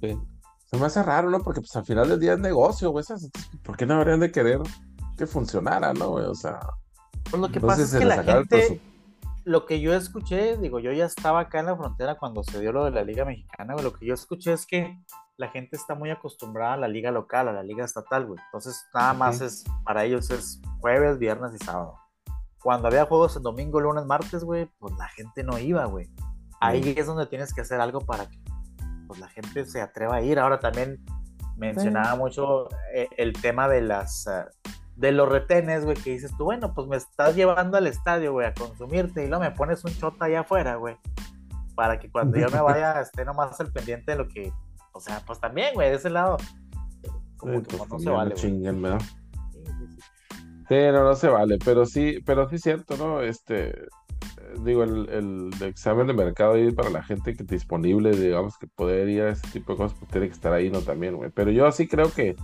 Sí. 0.00 0.18
Se 0.66 0.76
me 0.76 0.86
hace 0.86 1.02
raro, 1.02 1.30
¿no? 1.30 1.40
Porque 1.40 1.60
pues 1.60 1.74
al 1.76 1.84
final 1.84 2.08
del 2.08 2.20
día 2.20 2.34
es 2.34 2.40
negocio, 2.40 2.90
güey. 2.90 3.04
¿Por 3.62 3.76
qué 3.76 3.86
no 3.86 3.94
habrían 3.94 4.20
de 4.20 4.32
querer 4.32 4.60
que 5.16 5.26
funcionara, 5.26 5.92
no, 5.94 6.10
güey? 6.10 6.26
O 6.26 6.34
sea. 6.34 6.60
Pues 7.30 7.40
lo 7.40 7.48
que 7.48 7.60
pasa 7.60 7.82
es 7.82 7.94
que 7.94 8.04
la 8.04 8.22
gente, 8.22 8.80
lo 9.44 9.64
que 9.64 9.80
yo 9.80 9.94
escuché, 9.94 10.56
digo, 10.56 10.80
yo 10.80 10.92
ya 10.92 11.04
estaba 11.04 11.40
acá 11.40 11.60
en 11.60 11.66
la 11.66 11.76
frontera 11.76 12.16
cuando 12.16 12.42
se 12.42 12.60
dio 12.60 12.72
lo 12.72 12.84
de 12.84 12.90
la 12.90 13.04
Liga 13.04 13.24
Mexicana, 13.24 13.74
güey. 13.74 13.84
Lo 13.84 13.92
que 13.92 14.06
yo 14.06 14.14
escuché 14.14 14.52
es 14.52 14.66
que 14.66 14.96
la 15.36 15.48
gente 15.48 15.76
está 15.76 15.94
muy 15.94 16.10
acostumbrada 16.10 16.74
a 16.74 16.76
la 16.78 16.88
liga 16.88 17.10
local, 17.10 17.48
a 17.48 17.52
la 17.52 17.62
liga 17.62 17.84
estatal, 17.84 18.26
güey. 18.26 18.40
Entonces, 18.46 18.86
nada 18.92 19.12
más 19.12 19.40
es, 19.40 19.64
para 19.84 20.04
ellos 20.04 20.30
es 20.30 20.60
jueves, 20.80 21.18
viernes 21.18 21.52
y 21.54 21.64
sábado. 21.64 21.94
Cuando 22.60 22.88
había 22.88 23.06
juegos 23.06 23.36
en 23.36 23.42
domingo, 23.42 23.80
lunes, 23.80 24.04
martes, 24.04 24.42
güey, 24.42 24.68
pues 24.78 24.94
la 24.98 25.08
gente 25.08 25.44
no 25.44 25.58
iba, 25.58 25.84
güey. 25.84 26.10
Ahí 26.60 26.94
es 26.96 27.06
donde 27.06 27.26
tienes 27.26 27.54
que 27.54 27.60
hacer 27.60 27.80
algo 27.80 28.00
para 28.00 28.28
que 28.28 28.40
pues, 29.06 29.20
la 29.20 29.28
gente 29.28 29.64
se 29.64 29.80
atreva 29.80 30.16
a 30.16 30.22
ir. 30.22 30.38
Ahora 30.38 30.58
también 30.58 31.00
mencionaba 31.56 32.16
mucho 32.16 32.68
eh, 32.94 33.08
el 33.16 33.32
tema 33.32 33.68
de 33.68 33.80
las 33.80 34.26
eh, 34.26 34.44
de 34.96 35.12
los 35.12 35.28
retenes, 35.28 35.84
güey, 35.84 35.96
que 35.96 36.10
dices 36.10 36.32
tú, 36.36 36.44
bueno, 36.44 36.72
pues 36.74 36.88
me 36.88 36.96
estás 36.96 37.36
llevando 37.36 37.76
al 37.76 37.86
estadio, 37.86 38.32
güey, 38.32 38.46
a 38.46 38.54
consumirte 38.54 39.24
y 39.24 39.28
luego 39.28 39.44
me 39.44 39.50
pones 39.50 39.84
un 39.84 39.94
chota 39.94 40.24
allá 40.24 40.40
afuera, 40.40 40.76
güey, 40.76 40.96
para 41.74 41.98
que 41.98 42.10
cuando 42.10 42.38
yo 42.38 42.48
me 42.48 42.60
vaya 42.62 43.00
esté 43.00 43.24
nomás 43.24 43.60
al 43.60 43.70
pendiente 43.70 44.12
de 44.12 44.18
lo 44.18 44.28
que, 44.28 44.52
o 44.92 45.00
sea, 45.00 45.20
pues 45.26 45.38
también, 45.38 45.74
güey, 45.74 45.90
de 45.90 45.96
ese 45.96 46.08
lado, 46.08 46.38
como 47.36 47.62
que 47.62 47.76
pues 47.76 47.90
no 47.90 47.98
se 47.98 48.10
vale, 48.10 48.34
chinguen, 48.34 48.80
¿verdad? 48.80 49.00
Sí, 49.50 50.74
sí, 50.74 50.76
no, 50.92 51.04
no 51.04 51.14
se 51.14 51.28
vale, 51.28 51.58
pero 51.62 51.84
sí, 51.84 52.18
pero 52.24 52.48
sí 52.48 52.56
es 52.56 52.62
cierto, 52.62 52.96
¿no? 52.96 53.20
Este, 53.20 53.74
digo, 54.64 54.82
el, 54.82 55.08
el, 55.08 55.62
examen 55.62 56.06
de 56.06 56.12
mercado 56.12 56.54
ahí 56.54 56.70
para 56.72 56.90
la 56.90 57.02
gente 57.02 57.34
que 57.34 57.44
disponible, 57.44 58.10
digamos, 58.10 58.58
que 58.58 58.66
poder 58.66 59.08
ir 59.08 59.22
a 59.22 59.30
ese 59.30 59.48
tipo 59.50 59.72
de 59.72 59.78
cosas, 59.78 59.98
pues 59.98 60.10
tiene 60.10 60.28
que 60.28 60.34
estar 60.34 60.52
ahí, 60.52 60.70
¿no? 60.70 60.80
También, 60.80 61.16
güey, 61.16 61.30
pero 61.30 61.50
yo 61.50 61.70
sí 61.72 61.86
creo 61.86 62.12
que 62.12 62.36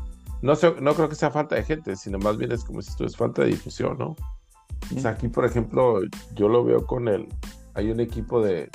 no, 0.42 0.54
no 0.80 0.94
creo 0.94 1.08
que 1.08 1.14
sea 1.14 1.30
falta 1.30 1.54
de 1.54 1.62
gente, 1.62 1.96
sino 1.96 2.18
más 2.18 2.36
bien 2.36 2.50
es 2.52 2.64
como 2.64 2.82
si 2.82 3.04
es 3.04 3.16
falta 3.16 3.42
de 3.42 3.48
difusión, 3.48 3.96
¿no? 3.98 4.16
O 4.94 5.00
sea, 5.00 5.12
aquí, 5.12 5.28
por 5.28 5.44
ejemplo, 5.44 6.00
yo 6.34 6.48
lo 6.48 6.64
veo 6.64 6.84
con 6.86 7.08
el. 7.08 7.28
Hay 7.74 7.90
un 7.90 8.00
equipo 8.00 8.42
de. 8.42 8.68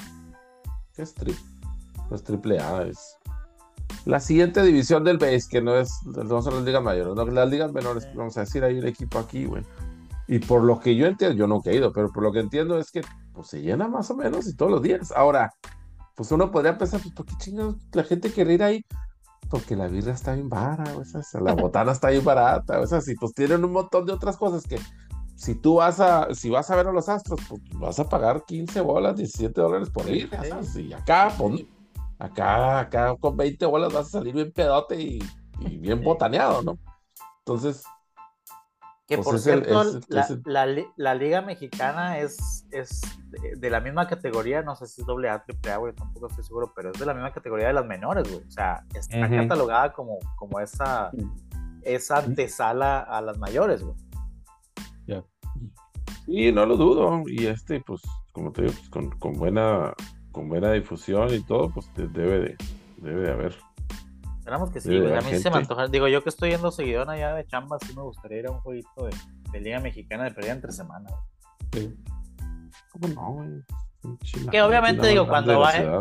¿Qué 0.95 1.01
es 1.01 1.13
triple? 1.13 1.43
No 2.09 2.15
es 2.15 2.23
triple 2.23 2.59
A, 2.59 2.83
es. 2.83 3.17
La 4.05 4.21
siguiente 4.21 4.63
división 4.63 5.03
del 5.03 5.17
base, 5.17 5.43
que 5.49 5.61
no 5.61 5.77
es. 5.77 5.91
No 6.05 6.41
son 6.41 6.55
las 6.55 6.63
ligas 6.63 6.81
mayores, 6.81 7.13
no, 7.13 7.25
las 7.25 7.49
ligas 7.49 7.73
menores, 7.73 8.07
vamos 8.15 8.37
a 8.37 8.41
decir, 8.41 8.63
hay 8.63 8.79
un 8.79 8.87
equipo 8.87 9.19
aquí, 9.19 9.45
güey. 9.45 9.63
Y 10.27 10.39
por 10.39 10.63
lo 10.63 10.79
que 10.79 10.95
yo 10.95 11.07
entiendo, 11.07 11.37
yo 11.37 11.47
nunca 11.47 11.69
he 11.69 11.75
ido, 11.75 11.93
pero 11.93 12.11
por 12.11 12.23
lo 12.23 12.31
que 12.31 12.39
entiendo 12.39 12.77
es 12.77 12.91
que 12.91 13.01
pues, 13.33 13.47
se 13.47 13.61
llena 13.61 13.87
más 13.87 14.09
o 14.11 14.15
menos 14.15 14.47
y 14.47 14.55
todos 14.55 14.71
los 14.71 14.81
días. 14.81 15.11
Ahora, 15.15 15.53
pues 16.15 16.31
uno 16.31 16.51
podría 16.51 16.77
pensar, 16.77 17.01
pues, 17.01 17.13
¿por 17.13 17.25
qué 17.25 17.33
chingados 17.37 17.75
la 17.93 18.03
gente 18.03 18.31
quiere 18.31 18.53
ir 18.53 18.63
ahí? 18.63 18.85
porque 19.49 19.75
la 19.75 19.87
birra 19.87 20.13
está 20.13 20.33
bien 20.33 20.49
barata, 20.49 20.97
o 20.97 21.05
sea, 21.05 21.41
la 21.41 21.53
botana 21.53 21.91
está 21.91 22.09
bien 22.09 22.23
barata, 22.23 22.79
o 22.79 22.87
sea, 22.87 23.01
si 23.01 23.15
pues 23.15 23.33
tienen 23.33 23.63
un 23.63 23.71
montón 23.71 24.05
de 24.05 24.13
otras 24.13 24.37
cosas 24.37 24.63
que 24.63 24.77
si 25.35 25.55
tú 25.55 25.75
vas 25.75 25.99
a, 25.99 26.33
si 26.33 26.49
vas 26.49 26.69
a 26.69 26.75
ver 26.75 26.87
a 26.87 26.91
los 26.91 27.07
astros, 27.09 27.39
pues 27.47 27.61
vas 27.73 27.99
a 27.99 28.09
pagar 28.09 28.43
15 28.45 28.81
bolas, 28.81 29.15
17 29.15 29.59
dólares 29.59 29.89
por 29.89 30.09
ir, 30.09 30.29
y 30.75 30.93
acá, 30.93 31.31
pues, 31.37 31.65
acá, 32.19 32.79
acá 32.79 33.15
con 33.19 33.37
20 33.37 33.65
bolas 33.67 33.93
vas 33.93 34.07
a 34.07 34.09
salir 34.09 34.33
bien 34.33 34.51
pedote 34.51 34.99
y, 34.99 35.19
y 35.59 35.77
bien 35.77 36.03
botaneado, 36.03 36.63
¿no? 36.63 36.77
Entonces, 37.39 37.83
que 39.07 39.15
pues 39.15 39.25
por 39.25 39.39
cierto, 39.39 39.83
la, 40.97 41.15
Liga 41.15 41.41
Mexicana 41.41 42.19
es, 42.19 42.67
es 42.71 43.01
de, 43.57 43.69
la 43.69 43.79
misma 43.79 44.05
categoría, 44.05 44.63
no 44.63 44.75
sé 44.75 44.85
si 44.85 44.99
es 44.99 45.07
doble 45.07 45.29
A, 45.29 45.45
triple 45.45 45.71
A, 45.71 45.77
güey, 45.77 45.93
tampoco 45.93 46.27
estoy 46.27 46.43
seguro, 46.43 46.73
pero 46.75 46.91
es 46.91 46.99
de 46.99 47.05
la 47.05 47.13
misma 47.13 47.31
categoría 47.31 47.67
de 47.67 47.73
las 47.73 47.85
menores, 47.85 48.29
güey. 48.29 48.45
O 48.45 48.51
sea, 48.51 48.83
está 48.93 49.29
catalogada 49.29 49.93
como, 49.93 50.19
como 50.35 50.59
esa, 50.59 51.11
esa 51.83 52.17
antesala 52.17 52.99
a 52.99 53.21
las 53.21 53.37
mayores, 53.37 53.81
güey. 53.81 53.95
Ya. 55.07 55.23
Sí, 56.25 56.51
no 56.51 56.65
lo 56.65 56.75
dudo. 56.75 57.23
Y 57.27 57.45
este, 57.45 57.79
pues, 57.79 58.01
como 58.33 58.51
te 58.51 58.63
digo, 58.63 58.73
pues, 58.73 58.89
con, 58.89 59.09
con, 59.19 59.33
buena, 59.33 59.93
con 60.33 60.49
buena 60.49 60.73
difusión 60.73 61.33
y 61.33 61.39
todo, 61.39 61.69
pues 61.69 61.89
debe 61.95 62.39
de, 62.39 62.57
debe 62.97 63.21
de 63.21 63.31
haber 63.31 63.55
Esperamos 64.47 64.71
que 64.71 64.79
sí, 64.79 64.97
güey. 64.97 65.13
A 65.13 65.19
mí 65.19 65.37
se 65.37 65.51
me 65.51 65.57
antoja. 65.57 65.89
Digo, 65.89 66.07
yo 66.07 66.23
que 66.23 66.29
estoy 66.29 66.51
yendo 66.51 66.71
seguidón 66.71 67.09
allá 67.09 67.33
de 67.33 67.45
chamba, 67.45 67.77
sí 67.85 67.93
me 67.93 68.01
gustaría 68.01 68.39
ir 68.39 68.47
a 68.47 68.51
un 68.51 68.61
jueguito 68.61 69.09
de, 69.51 69.59
Liga 69.59 69.81
Mexicana 69.81 70.23
de 70.23 70.31
pérdida 70.31 70.53
entre 70.53 70.71
semana, 70.71 71.09
Sí. 71.73 71.93
¿Cómo 72.93 73.07
no, 73.09 73.31
güey? 73.33 74.47
Que 74.49 74.61
obviamente, 74.61 75.05
digo, 75.05 75.27
cuando 75.27 75.59
vaya, 75.59 75.91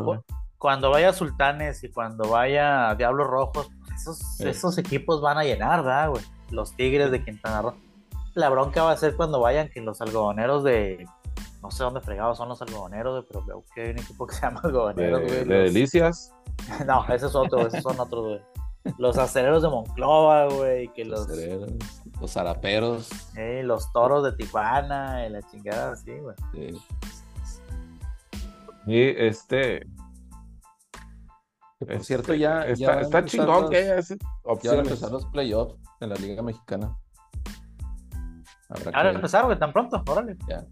cuando 0.59 0.91
vaya 0.91 1.13
Sultanes 1.13 1.83
y 1.83 1.91
cuando 1.91 2.29
vaya 2.29 2.95
Diablos 2.95 3.27
Rojos, 3.27 3.69
pues 3.81 4.01
esos, 4.01 4.41
esos 4.41 4.79
equipos 4.79 5.21
van 5.21 5.39
a 5.39 5.43
llenar, 5.43 5.83
¿verdad, 5.83 6.11
güey? 6.11 6.23
Los 6.51 6.77
Tigres 6.77 7.11
de 7.11 7.25
Quintana 7.25 7.63
Roo. 7.63 7.75
La 8.35 8.49
bronca 8.49 8.85
va 8.85 8.93
a 8.93 8.97
ser 8.97 9.17
cuando 9.17 9.41
vayan 9.41 9.71
que 9.71 9.81
los 9.81 10.01
algodoneros 10.01 10.63
de. 10.63 11.05
No 11.67 11.73
sé 11.73 11.83
dónde 11.83 12.01
fregados 12.01 12.39
son 12.39 12.49
los 12.49 12.63
algodoneros, 12.63 13.25
pero 13.27 13.45
veo 13.45 13.65
que 13.75 13.81
hay 13.83 13.91
un 13.91 13.99
equipo 13.99 14.25
que 14.25 14.37
se 14.37 14.43
llama 14.43 14.61
algodoneros, 14.63 15.23
güey. 15.23 15.45
De, 15.45 15.63
delicias. 15.65 16.33
No, 16.87 17.05
ese 17.09 17.27
es 17.27 17.35
otro, 17.35 17.67
esos 17.67 17.83
son 17.83 17.99
otros, 17.99 18.25
güey. 18.25 18.95
Los 18.99 19.19
aceleros 19.19 19.65
de 19.65 19.69
Monclova, 19.69 20.47
güey, 20.47 20.93
que 20.95 21.05
los... 21.05 21.27
Los 22.21 22.31
zaraperos. 22.31 23.11
Eh, 23.37 23.63
los 23.65 23.93
toros 23.93 24.23
de 24.23 24.33
Tijuana, 24.37 25.27
y 25.27 25.31
la 25.31 25.43
chingada 25.43 25.91
así, 25.91 26.13
güey. 26.13 26.37
Y 28.87 29.01
este... 29.01 29.89
por 31.81 32.05
cierto, 32.05 32.33
ya... 32.33 32.63
Está, 32.63 33.01
está 33.01 33.25
chingón 33.25 33.71
que 33.71 33.79
haya 33.79 34.01
Ya 34.01 34.71
van 34.71 34.79
a 34.79 34.83
empezar 34.83 35.11
los 35.11 35.27
playoffs 35.27 35.75
en 35.99 36.11
la 36.11 36.15
Liga 36.15 36.43
Mexicana. 36.43 36.97
Ahora 38.95 39.11
empezaron, 39.11 39.49
güey, 39.49 39.59
tan 39.59 39.73
pronto, 39.73 40.01
órale. 40.07 40.37
Ya. 40.49 40.65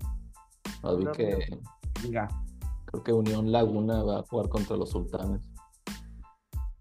No, 0.84 0.96
vi 0.98 1.06
que... 1.12 1.58
Creo 2.84 3.02
que 3.02 3.12
Unión 3.12 3.50
Laguna 3.50 4.02
va 4.02 4.18
a 4.20 4.22
jugar 4.22 4.48
contra 4.48 4.76
los 4.76 4.90
Sultanes 4.90 5.40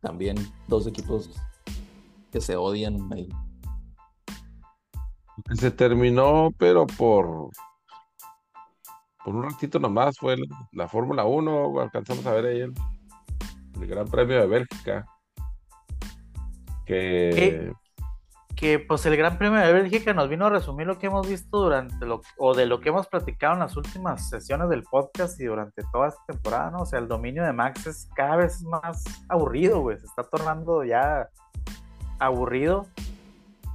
también 0.01 0.35
dos 0.67 0.85
equipos 0.85 1.31
que 2.31 2.41
se 2.41 2.57
odian 2.57 3.11
ahí. 3.13 3.29
Se 5.55 5.71
terminó, 5.71 6.51
pero 6.57 6.85
por 6.85 7.49
por 9.23 9.35
un 9.35 9.43
ratito 9.43 9.79
nomás 9.79 10.17
fue 10.17 10.35
la, 10.73 10.89
Fórmula 10.89 11.23
1, 11.23 11.79
alcanzamos 11.79 12.25
a 12.25 12.33
ver 12.33 12.45
ahí 12.45 12.59
el, 12.59 12.73
Gran 13.87 14.07
Premio 14.07 14.41
de 14.41 14.47
Bélgica. 14.47 15.05
Que 16.85 17.73
que 18.55 18.79
pues 18.79 19.05
el 19.05 19.17
Gran 19.17 19.37
Premio 19.37 19.59
de 19.59 19.73
Bélgica 19.73 20.13
nos 20.13 20.29
vino 20.29 20.45
a 20.45 20.49
resumir 20.49 20.87
lo 20.87 20.99
que 20.99 21.07
hemos 21.07 21.27
visto 21.27 21.57
durante 21.59 22.05
lo 22.05 22.21
o 22.37 22.53
de 22.53 22.65
lo 22.65 22.79
que 22.79 22.89
hemos 22.89 23.07
platicado 23.07 23.53
en 23.53 23.59
las 23.59 23.75
últimas 23.75 24.29
sesiones 24.29 24.69
del 24.69 24.83
podcast 24.83 25.39
y 25.39 25.45
durante 25.45 25.81
toda 25.91 26.09
esta 26.09 26.21
temporada, 26.27 26.71
¿no? 26.71 26.79
O 26.79 26.85
sea, 26.85 26.99
el 26.99 27.07
dominio 27.07 27.43
de 27.43 27.53
Max 27.53 27.87
es 27.87 28.09
cada 28.15 28.35
vez 28.35 28.61
más 28.63 29.03
aburrido, 29.27 29.79
güey, 29.79 29.97
se 29.97 30.05
está 30.05 30.23
tornando 30.23 30.83
ya 30.83 31.29
aburrido 32.19 32.87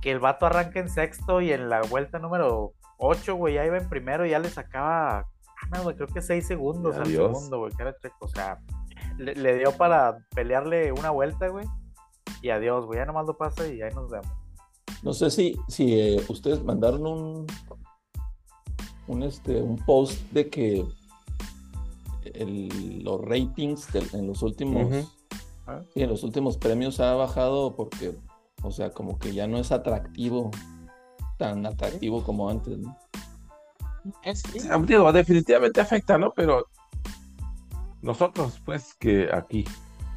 que 0.01 0.13
el 0.13 0.21
vato 0.21 0.47
arranque 0.47 0.79
en 0.79 0.89
sexto 0.89 1.41
y 1.41 1.53
en 1.53 1.69
la 1.69 1.83
vuelta 1.83 2.19
número 2.19 2.73
8, 2.99 3.35
güey, 3.35 3.55
ya 3.55 3.67
iba 3.67 3.79
en 3.79 3.89
primero 3.89 4.25
y 4.25 4.31
ya 4.31 4.39
le 4.39 4.49
sacaba, 4.49 5.19
ah, 5.21 5.83
no, 5.83 5.85
creo 5.95 6.07
que 6.07 6.23
6 6.23 6.47
segundos 6.47 6.97
al 6.97 7.07
segundo, 7.07 7.59
güey, 7.59 7.73
que 7.73 7.83
era 7.83 7.97
checo, 7.99 8.17
o 8.21 8.29
sea, 8.29 8.59
le, 9.17 9.35
le 9.35 9.59
dio 9.59 9.73
para 9.73 10.19
pelearle 10.35 10.93
una 10.93 11.11
vuelta, 11.11 11.49
güey, 11.49 11.67
y 12.43 12.51
adiós, 12.51 12.87
güey, 12.87 13.01
ya 13.01 13.07
nomás 13.07 13.27
lo 13.27 13.37
pasa 13.37 13.67
y 13.67 13.83
ahí 13.83 13.93
nos 13.93 14.09
vemos. 14.09 14.38
No 15.03 15.13
sé 15.13 15.31
si, 15.31 15.57
si 15.69 15.99
eh, 15.99 16.23
ustedes 16.29 16.63
mandaron 16.63 17.07
un, 17.07 17.47
un, 19.07 19.23
este, 19.23 19.63
un 19.63 19.77
post 19.77 20.21
de 20.33 20.49
que 20.49 20.85
los 23.03 23.21
ratings 23.23 23.89
en 24.13 24.27
los 24.27 24.43
últimos 24.43 25.09
en 25.95 26.09
los 26.09 26.23
últimos 26.23 26.57
premios 26.57 27.01
ha 27.01 27.15
bajado 27.15 27.75
porque, 27.75 28.17
o 28.63 28.71
sea, 28.71 28.91
como 28.91 29.19
que 29.19 29.35
ya 29.35 29.47
no 29.47 29.59
es 29.59 29.71
atractivo, 29.73 30.51
tan 31.37 31.67
atractivo 31.67 32.23
como 32.23 32.49
antes, 32.49 32.79
¿no? 32.79 32.97
Es, 34.23 34.43
digo, 34.87 35.13
definitivamente 35.13 35.81
afecta, 35.81 36.17
¿no? 36.17 36.33
Pero 36.35 36.67
nosotros, 38.01 38.61
pues, 38.65 38.95
que 38.95 39.29
aquí, 39.33 39.65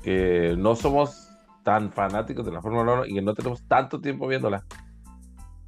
que 0.03 0.55
no 0.57 0.75
somos 0.75 1.27
tan 1.63 1.91
fanáticos 1.91 2.45
de 2.45 2.51
la 2.51 2.61
Fórmula 2.61 2.93
1 2.93 3.05
y 3.05 3.15
que 3.15 3.21
no 3.21 3.33
tenemos 3.33 3.67
tanto 3.67 3.99
tiempo 3.99 4.27
viéndola. 4.27 4.63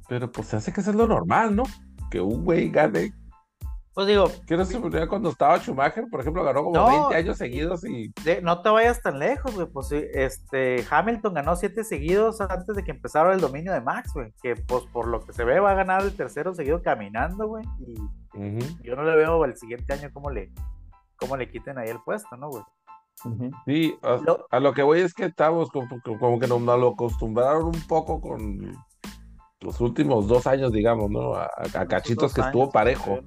Pero 0.08 0.30
pues 0.30 0.48
se 0.48 0.56
hace 0.56 0.72
que 0.72 0.80
eso 0.80 0.90
es 0.90 0.96
lo 0.96 1.06
normal, 1.06 1.54
¿no? 1.56 1.64
Que 2.10 2.20
un 2.20 2.44
güey 2.44 2.68
gane 2.68 3.12
Pues 3.94 4.06
digo, 4.06 4.30
¿Qué 4.46 4.56
no 4.56 4.64
se 4.64 4.78
me 4.78 5.06
cuando 5.08 5.30
estaba 5.30 5.58
Schumacher, 5.58 6.04
por 6.10 6.20
ejemplo, 6.20 6.44
ganó 6.44 6.62
como 6.64 6.76
No. 6.76 7.08
20 7.08 7.16
años 7.16 7.38
seguidos 7.38 7.84
y 7.84 8.12
no 8.42 8.60
te 8.60 8.68
vayas 8.68 9.00
tan 9.00 9.18
lejos, 9.18 9.54
güey. 9.54 9.66
Pues 9.66 9.92
este, 9.92 10.84
Hamilton 10.88 11.34
ganó 11.34 11.56
siete 11.56 11.84
seguidos 11.84 12.40
antes 12.40 12.76
de 12.76 12.84
que 12.84 12.90
empezara 12.90 13.32
el 13.32 13.40
dominio 13.40 13.72
de 13.72 13.80
Max, 13.80 14.12
güey. 14.12 14.32
Que 14.42 14.56
pues 14.56 14.84
por 14.92 15.06
lo 15.08 15.20
que 15.20 15.32
se 15.32 15.44
ve 15.44 15.60
va 15.60 15.70
a 15.70 15.74
ganar 15.74 16.02
el 16.02 16.14
tercero 16.14 16.54
seguido 16.54 16.82
caminando, 16.82 17.48
güey. 17.48 17.64
Y 17.80 17.94
yo 18.82 18.96
no 18.96 19.04
le 19.04 19.16
veo 19.16 19.44
el 19.44 19.56
siguiente 19.56 19.94
año 19.94 20.10
cómo 20.12 20.30
le, 20.30 20.52
cómo 21.16 21.36
le 21.36 21.48
quiten 21.48 21.78
ahí 21.78 21.88
el 21.88 22.00
puesto, 22.04 22.36
¿no, 22.36 22.50
güey? 22.50 22.64
Sí, 23.64 23.96
a, 24.02 24.16
Lo- 24.16 24.46
a 24.50 24.60
lo 24.60 24.72
que 24.74 24.82
voy 24.82 25.00
es 25.00 25.14
que 25.14 25.24
estamos 25.26 25.70
como, 25.70 25.88
como 26.20 26.38
que 26.38 26.46
nos, 26.46 26.60
nos 26.60 26.78
lo 26.78 26.88
acostumbraron 26.90 27.66
un 27.66 27.80
poco 27.88 28.20
con 28.20 28.76
los 29.60 29.80
últimos 29.80 30.28
dos 30.28 30.46
años, 30.46 30.72
digamos, 30.72 31.10
¿no? 31.10 31.34
A, 31.34 31.44
a- 31.44 31.48
a 31.80 31.86
cachitos 31.86 32.34
que 32.34 32.40
estuvo 32.48 32.70
parejo. 32.70 33.20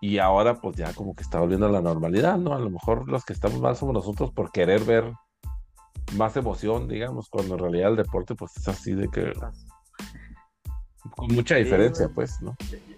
Y 0.00 0.18
ahora 0.18 0.60
pues 0.60 0.76
ya 0.76 0.92
como 0.92 1.14
que 1.14 1.22
está 1.22 1.40
volviendo 1.40 1.66
a 1.66 1.70
la 1.70 1.80
normalidad, 1.80 2.36
¿no? 2.36 2.52
A 2.54 2.58
lo 2.58 2.68
mejor 2.70 3.08
los 3.08 3.24
que 3.24 3.32
estamos 3.32 3.60
mal 3.60 3.74
somos 3.74 3.94
nosotros 3.94 4.30
por 4.32 4.52
querer 4.52 4.84
ver 4.84 5.10
más 6.16 6.36
emoción, 6.36 6.86
digamos, 6.86 7.28
cuando 7.30 7.54
en 7.54 7.60
realidad 7.60 7.90
el 7.90 7.96
deporte 7.96 8.34
pues 8.34 8.56
es 8.58 8.68
así 8.68 8.92
de 8.92 9.08
que 9.08 9.32
con 11.16 11.34
mucha 11.34 11.56
diferencia, 11.56 12.08
pues, 12.14 12.40
¿no? 12.42 12.54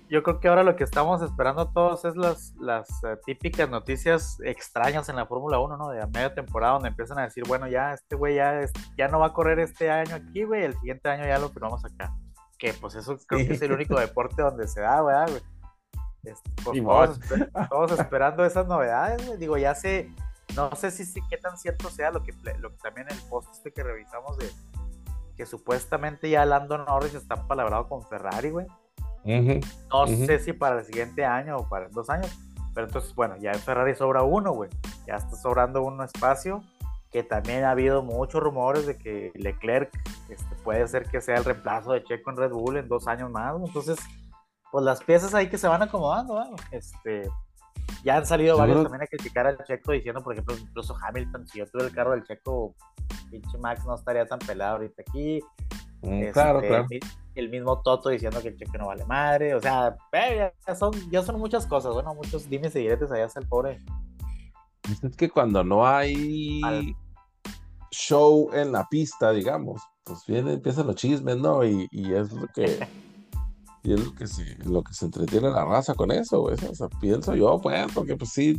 Yo 0.08 0.22
creo 0.22 0.38
que 0.38 0.46
ahora 0.48 0.62
lo 0.62 0.76
que 0.76 0.84
estamos 0.84 1.20
esperando 1.20 1.72
todos 1.72 2.04
es 2.04 2.14
las, 2.16 2.54
las 2.60 2.88
eh, 3.02 3.16
típicas 3.26 3.68
noticias 3.68 4.38
extrañas 4.44 5.08
en 5.08 5.16
la 5.16 5.26
Fórmula 5.26 5.58
1, 5.58 5.76
¿no? 5.76 5.88
De 5.90 6.00
a 6.00 6.06
media 6.06 6.32
temporada 6.32 6.74
donde 6.74 6.88
empiezan 6.90 7.18
a 7.18 7.22
decir, 7.22 7.42
bueno, 7.48 7.66
ya 7.66 7.92
este 7.92 8.14
güey 8.14 8.36
ya, 8.36 8.60
es- 8.60 8.72
ya 8.96 9.08
no 9.08 9.18
va 9.18 9.26
a 9.26 9.32
correr 9.32 9.58
este 9.58 9.90
año 9.90 10.14
aquí, 10.14 10.44
güey, 10.44 10.62
el 10.62 10.74
siguiente 10.74 11.08
año 11.08 11.24
ya 11.24 11.38
lo 11.40 11.48
firmamos 11.48 11.84
acá. 11.84 12.14
Que 12.58 12.72
pues 12.72 12.94
eso 12.94 13.18
creo 13.26 13.46
que 13.48 13.54
es 13.54 13.62
el 13.62 13.72
único 13.72 13.98
deporte 13.98 14.42
donde 14.42 14.68
se 14.68 14.80
da, 14.80 15.02
¿verdad, 15.02 15.28
güey? 15.28 15.42
Este, 16.22 16.50
pues, 16.64 16.78
todos, 16.82 17.20
esper- 17.20 17.68
todos 17.68 17.92
esperando 17.98 18.44
esas 18.44 18.66
novedades, 18.66 19.26
güey. 19.26 19.38
Digo, 19.38 19.56
ya 19.58 19.74
sé, 19.74 20.10
no 20.54 20.70
sé 20.76 20.92
si, 20.92 21.04
si 21.04 21.20
qué 21.28 21.36
tan 21.36 21.58
cierto 21.58 21.90
sea 21.90 22.12
lo 22.12 22.22
que, 22.22 22.32
lo 22.60 22.70
que 22.70 22.76
también 22.78 23.08
el 23.10 23.18
post 23.28 23.50
este 23.52 23.72
que 23.72 23.82
revisamos 23.82 24.38
de 24.38 24.48
que 25.36 25.46
supuestamente 25.46 26.30
ya 26.30 26.44
Lando 26.46 26.78
Norris 26.78 27.14
está 27.14 27.46
palabrado 27.48 27.88
con 27.88 28.02
Ferrari, 28.04 28.50
güey. 28.50 28.66
No 29.26 30.06
sé 30.06 30.38
si 30.38 30.52
para 30.52 30.80
el 30.80 30.84
siguiente 30.84 31.24
año 31.24 31.56
o 31.58 31.68
para 31.68 31.88
dos 31.88 32.08
años. 32.10 32.30
Pero 32.74 32.86
entonces, 32.86 33.14
bueno, 33.14 33.36
ya 33.38 33.52
en 33.52 33.60
Ferrari 33.60 33.94
sobra 33.94 34.22
uno, 34.22 34.52
güey. 34.52 34.70
Ya 35.06 35.16
está 35.16 35.36
sobrando 35.36 35.82
un 35.82 36.02
espacio. 36.02 36.62
Que 37.10 37.22
también 37.22 37.64
ha 37.64 37.70
habido 37.70 38.02
muchos 38.02 38.42
rumores 38.42 38.86
de 38.86 38.98
que 38.98 39.32
Leclerc 39.34 39.90
este, 40.28 40.54
puede 40.64 40.86
ser 40.86 41.04
que 41.08 41.20
sea 41.20 41.38
el 41.38 41.44
reemplazo 41.44 41.92
de 41.92 42.04
Checo 42.04 42.30
en 42.30 42.36
Red 42.36 42.50
Bull 42.50 42.76
en 42.76 42.88
dos 42.88 43.06
años 43.08 43.30
más. 43.30 43.54
Entonces, 43.56 43.98
pues 44.70 44.84
las 44.84 45.02
piezas 45.02 45.32
ahí 45.32 45.48
que 45.48 45.56
se 45.56 45.68
van 45.68 45.82
acomodando, 45.82 46.34
güey. 46.34 46.48
Este, 46.72 47.30
ya 48.04 48.18
han 48.18 48.26
salido 48.26 48.56
varios 48.58 48.82
también 48.82 49.02
a 49.02 49.06
criticar 49.06 49.46
al 49.46 49.58
Checo 49.64 49.92
diciendo, 49.92 50.22
por 50.22 50.32
ejemplo, 50.32 50.56
incluso 50.56 50.96
Hamilton, 51.00 51.46
si 51.48 51.58
yo 51.58 51.66
tuve 51.66 51.84
el 51.84 51.92
carro 51.92 52.10
del 52.10 52.24
Checo, 52.24 52.74
pinche 53.30 53.58
Max 53.58 53.84
no 53.86 53.94
estaría 53.94 54.26
tan 54.26 54.38
pelado 54.38 54.76
ahorita 54.76 55.02
aquí. 55.08 55.40
Mm, 56.06 56.12
Este, 56.20 56.32
Claro, 56.32 56.60
claro. 56.60 56.86
El, 56.90 57.00
el 57.34 57.48
mismo 57.50 57.80
Toto 57.82 58.08
diciendo 58.08 58.40
que 58.40 58.48
el 58.48 58.56
cheque 58.56 58.78
no 58.78 58.86
vale 58.86 59.04
madre. 59.04 59.54
O 59.54 59.60
sea, 59.60 59.96
eh, 60.12 60.52
ya 60.66 60.74
son, 60.74 60.92
ya 61.10 61.22
son 61.22 61.38
muchas 61.38 61.66
cosas, 61.66 61.92
bueno, 61.92 62.14
muchos 62.14 62.48
dimes 62.48 62.74
y 62.76 62.80
diretes 62.80 63.10
allá 63.12 63.26
hacia 63.26 63.40
el 63.40 63.48
pobre. 63.48 63.82
Pues 64.82 65.02
Es 65.04 65.16
que 65.16 65.28
cuando 65.28 65.62
no 65.64 65.86
hay 65.86 66.60
Al- 66.64 66.94
show 67.90 68.50
en 68.52 68.72
la 68.72 68.86
pista, 68.88 69.32
digamos, 69.32 69.82
pues 70.04 70.20
viene, 70.26 70.54
empiezan 70.54 70.86
los 70.86 70.96
chismes, 70.96 71.36
¿no? 71.36 71.64
Y, 71.64 71.88
y 71.90 72.12
es 72.14 72.32
lo 72.32 72.46
que 72.48 72.64
y 73.82 73.92
es 73.92 74.04
lo 74.04 74.14
que 74.14 74.26
se, 74.26 74.56
lo 74.64 74.82
que 74.82 74.92
se 74.94 75.04
entretiene 75.06 75.50
la 75.50 75.64
raza 75.64 75.94
con 75.94 76.10
eso, 76.12 76.40
güey. 76.40 76.54
O 76.70 76.74
sea, 76.74 76.88
pienso 77.00 77.34
yo, 77.34 77.60
pues, 77.60 77.86
porque 77.92 78.16
pues 78.16 78.30
sí, 78.30 78.56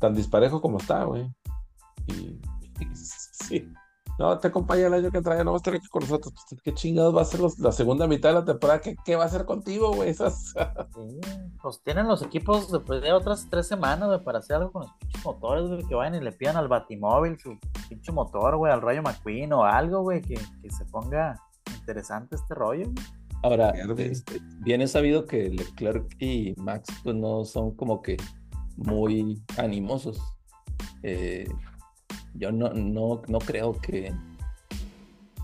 tan 0.00 0.14
disparejo 0.14 0.60
como 0.60 0.78
está, 0.78 1.04
güey. 1.04 1.26
Y, 2.06 2.12
y 2.80 2.86
sí. 2.94 3.68
No, 4.18 4.38
te 4.38 4.48
acompaña 4.48 4.86
el 4.86 4.94
año 4.94 5.10
que 5.10 5.18
entra, 5.18 5.36
ya 5.36 5.44
no 5.44 5.52
vas 5.52 5.58
a 5.58 5.62
estar 5.62 5.74
aquí 5.74 5.88
con 5.88 6.00
nosotros. 6.02 6.32
Pues, 6.48 6.60
¿Qué 6.62 6.72
chingados 6.72 7.14
va 7.14 7.20
a 7.22 7.24
ser 7.26 7.40
los- 7.40 7.58
la 7.58 7.70
segunda 7.70 8.06
mitad 8.06 8.30
de 8.30 8.34
la 8.36 8.44
temporada? 8.46 8.80
¿Qué, 8.80 8.96
qué 9.04 9.14
va 9.16 9.24
a 9.24 9.26
hacer 9.26 9.44
contigo, 9.44 9.92
güey? 9.92 10.08
Esas- 10.10 10.54
Sí, 10.94 11.20
pues 11.62 11.82
tienen 11.82 12.06
los 12.08 12.22
equipos 12.22 12.72
después 12.72 13.02
de 13.02 13.12
otras 13.12 13.46
tres 13.50 13.66
semanas, 13.66 14.08
güey, 14.08 14.24
para 14.24 14.38
hacer 14.38 14.56
algo 14.56 14.72
con 14.72 14.82
los 14.82 14.92
pinches 14.94 15.24
motores, 15.24 15.68
güey, 15.68 15.84
que 15.84 15.94
vayan 15.94 16.14
y 16.14 16.24
le 16.24 16.32
pidan 16.32 16.56
al 16.56 16.68
Batimóvil 16.68 17.38
su 17.38 17.58
pinche 17.88 18.10
motor, 18.12 18.56
güey, 18.56 18.72
al 18.72 18.80
Rayo 18.80 19.02
McQueen 19.02 19.52
o 19.52 19.64
algo, 19.64 20.00
güey, 20.02 20.22
que, 20.22 20.34
que 20.62 20.70
se 20.70 20.84
ponga 20.86 21.38
interesante 21.78 22.36
este 22.36 22.54
rollo. 22.54 22.84
güey. 22.84 23.06
Ahora, 23.42 23.70
este, 23.98 24.40
bien 24.60 24.80
es 24.80 24.92
sabido 24.92 25.26
que 25.26 25.50
Leclerc 25.50 26.16
y 26.20 26.54
Max 26.56 26.88
pues 27.04 27.14
no 27.14 27.44
son 27.44 27.76
como 27.76 28.00
que 28.00 28.16
muy 28.76 29.40
animosos. 29.58 30.18
Eh, 31.02 31.46
yo 32.38 32.52
no, 32.52 32.70
no, 32.70 33.22
no 33.26 33.38
creo 33.38 33.72
que 33.74 34.14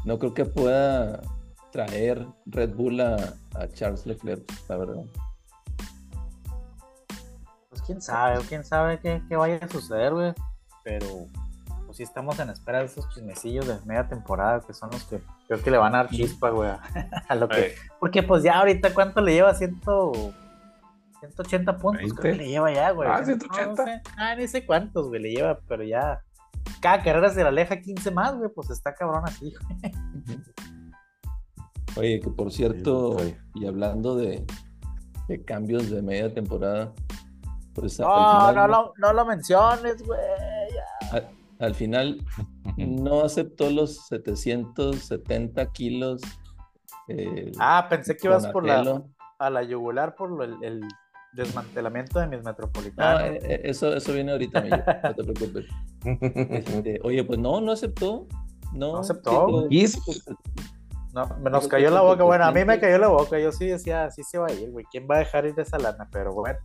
no 0.05 0.18
creo 0.18 0.35
que 0.35 0.44
pueda 0.44 1.20
traer 1.70 2.26
Red 2.46 2.74
Bull 2.74 3.00
a, 3.00 3.35
a 3.55 3.68
Charles 3.68 4.07
Leclerc, 4.07 4.42
la 4.68 4.76
verdad. 4.76 5.05
Pues 7.70 7.83
quién 7.83 8.00
sabe, 8.02 8.38
o 8.38 8.42
quién 8.42 8.64
sabe 8.64 8.98
qué, 9.00 9.22
qué 9.28 9.37
vaya 9.37 9.59
a 9.62 9.68
suceder, 9.68 10.12
güey. 10.12 10.35
Pero 10.85 11.28
pues 11.87 11.98
sí 11.98 12.02
estamos 12.02 12.38
en 12.38 12.50
espera 12.50 12.78
de 12.81 12.87
esos 12.87 13.09
chismecillos 13.11 13.66
de 13.66 13.78
media 13.85 14.09
temporada, 14.09 14.61
que 14.61 14.72
son 14.72 14.90
los 14.90 15.05
que 15.05 15.20
creo 15.46 15.62
que 15.62 15.70
le 15.70 15.78
van 15.78 15.94
a 15.94 15.98
dar 15.98 16.09
chispa, 16.09 16.50
güey, 16.50 16.70
a, 17.28 17.35
lo 17.35 17.48
que... 17.48 17.74
Porque 18.00 18.22
pues 18.22 18.42
ya 18.42 18.59
ahorita, 18.59 18.94
¿cuánto 18.94 19.20
le 19.20 19.35
lleva? 19.35 19.55
Ciento... 19.55 20.12
180 21.20 21.78
puntos, 21.78 22.14
creo 22.14 22.16
que 22.16 22.28
20. 22.28 22.44
le 22.44 22.50
lleva 22.50 22.72
ya, 22.72 22.90
güey. 22.90 23.09
Ah, 23.09 23.18
No, 23.20 23.26
180. 23.26 23.66
No, 23.66 23.76
sé, 23.76 24.02
ah, 24.16 24.35
ni 24.35 24.48
sé 24.48 24.66
cuántos, 24.66 25.09
güey, 25.09 25.22
le 25.22 25.31
lleva, 25.31 25.61
pero 25.68 25.85
ya... 25.85 26.22
Cada 26.81 27.03
carrera 27.03 27.31
se 27.31 27.42
le 27.42 27.48
aleja 27.48 27.81
15 27.81 28.11
más, 28.11 28.37
güey, 28.37 28.51
pues 28.55 28.70
está 28.70 28.94
cabrón 28.94 29.22
así, 29.25 29.53
güey. 29.53 29.92
Oye, 31.96 32.20
que 32.20 32.31
por 32.31 32.51
cierto, 32.53 33.18
Sí, 33.18 33.37
y 33.55 33.66
hablando 33.66 34.16
de, 34.16 34.44
de 35.29 35.44
cambios 35.44 35.90
de 35.90 36.01
media 36.03 36.33
temporada, 36.33 36.92
pues 37.75 38.01
al 38.01 38.07
No, 38.07 38.14
final 38.48 38.55
no, 38.55 38.66
lo, 38.68 38.92
no 38.98 39.12
lo 39.12 39.27
menciones, 39.27 40.03
güey. 40.07 40.20
al- 41.12 41.29
al 41.59 41.75
final 41.75 42.25
no 42.77 43.20
aceptó 43.22 43.70
los 43.70 44.07
770 44.07 45.70
kilos. 45.72 46.22
eh, 47.09 47.53
Ah, 47.59 47.87
pensé 47.88 48.16
que 48.16 48.27
ibas 48.27 48.46
por 48.48 48.66
la, 48.66 49.03
a 49.38 49.51
la 49.51 49.62
yugular 49.62 50.14
por 50.16 50.31
lo- 50.31 50.44
el, 50.44 50.57
el 50.64 50.81
desmantelamiento 51.33 52.18
de 52.21 52.27
mis 52.29 52.42
No, 52.42 52.45
metropolitanos. 52.51 53.23
eh, 53.23 53.40
eh, 53.42 53.61
eso, 53.64 53.95
eso 53.95 54.12
viene 54.12 54.33
ahorita, 54.33 54.61
Millo, 54.61 54.77
no 55.03 55.14
te 55.14 55.25
preocupes. 55.25 55.66
Este, 56.51 57.01
oye, 57.03 57.25
pues 57.25 57.38
no, 57.38 57.61
no 57.61 57.73
aceptó. 57.73 58.27
No, 58.73 58.92
No 58.92 58.99
aceptó, 59.01 59.66
Y 59.71 59.85
eso, 59.85 60.01
No, 61.12 61.27
me 61.42 61.51
nos 61.51 61.68
cayó 61.68 61.90
la 61.90 62.01
boca. 62.01 62.25
Bueno, 62.25 62.45
a 62.45 62.53
mí 62.53 62.64
me 62.64 62.79
cayó 62.81 62.99
la 62.99 63.09
boca. 63.09 63.38
Yo 63.38 63.53
sí 63.53 63.66
decía, 63.66 64.11
sí 64.11 64.23
se 64.23 64.38
va 64.38 64.47
a 64.49 64.53
ir, 64.53 64.71
güey. 64.71 64.85
¿Quién 64.90 65.07
va 65.11 65.16
a 65.16 65.18
dejar 65.18 65.45
ir 65.47 65.59
esa 65.59 65.79
lana? 65.79 66.09
Pero 66.11 66.33
bueno, 66.33 66.59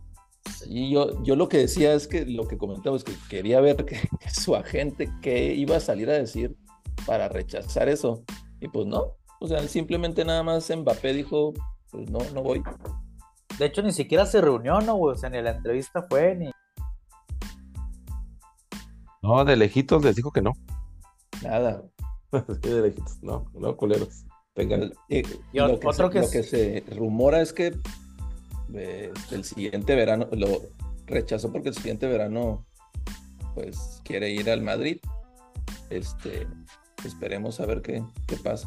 Y 0.66 0.90
yo, 0.90 1.22
yo 1.22 1.36
lo 1.36 1.48
que 1.48 1.58
decía 1.58 1.92
es 1.92 2.08
que 2.08 2.24
lo 2.24 2.48
que 2.48 2.56
comentaba 2.56 2.96
es 2.96 3.04
que 3.04 3.12
quería 3.28 3.60
ver 3.60 3.84
que, 3.84 3.96
que 4.20 4.30
su 4.30 4.56
agente 4.56 5.10
qué 5.20 5.52
iba 5.54 5.76
a 5.76 5.80
salir 5.80 6.08
a 6.08 6.14
decir 6.14 6.56
para 7.06 7.28
rechazar 7.28 7.88
eso. 7.90 8.22
Y 8.60 8.68
pues 8.68 8.86
no. 8.86 9.16
O 9.40 9.46
sea, 9.46 9.60
simplemente 9.68 10.24
nada 10.24 10.42
más 10.42 10.68
Mbappé 10.74 11.12
dijo, 11.12 11.52
pues 11.90 12.10
no, 12.10 12.18
no 12.34 12.42
voy. 12.42 12.62
De 13.58 13.66
hecho, 13.66 13.82
ni 13.82 13.92
siquiera 13.92 14.24
se 14.26 14.40
reunió, 14.40 14.80
¿no, 14.80 14.94
güey? 14.96 15.14
O 15.14 15.18
sea, 15.18 15.30
ni 15.30 15.40
la 15.42 15.50
entrevista 15.50 16.06
fue, 16.08 16.34
ni. 16.36 16.50
no, 19.22 19.44
de 19.44 19.56
lejitos 19.56 20.04
les 20.04 20.16
dijo 20.16 20.30
que 20.32 20.42
no. 20.42 20.52
Nada. 21.42 21.82
Sí, 22.62 22.68
de 22.68 22.82
lejitos, 22.82 23.22
no, 23.22 23.46
no, 23.54 23.74
culeros. 23.76 24.26
Vengan. 24.54 24.92
Y, 25.08 25.18
Y 25.20 25.24
lo, 25.54 25.80
que 25.80 25.86
otro 25.88 26.08
se, 26.08 26.12
que 26.12 26.18
lo 26.18 26.24
es- 26.26 26.30
que 26.30 26.42
se 26.42 26.84
rumora 26.94 27.40
es 27.40 27.52
que 27.54 27.78
eh, 28.74 29.12
el 29.30 29.44
siguiente 29.44 29.94
verano 29.96 30.28
lo 30.32 30.60
rechazó 31.06 31.50
porque 31.50 31.70
el 31.70 31.74
siguiente 31.74 32.06
verano 32.06 32.66
pues 33.54 34.02
quiere 34.04 34.30
ir 34.30 34.50
al 34.50 34.60
Madrid. 34.62 34.98
Este, 35.88 36.46
esperemos 37.04 37.60
a 37.60 37.66
ver 37.66 37.80
qué, 37.80 38.04
qué 38.26 38.36
pasa. 38.36 38.66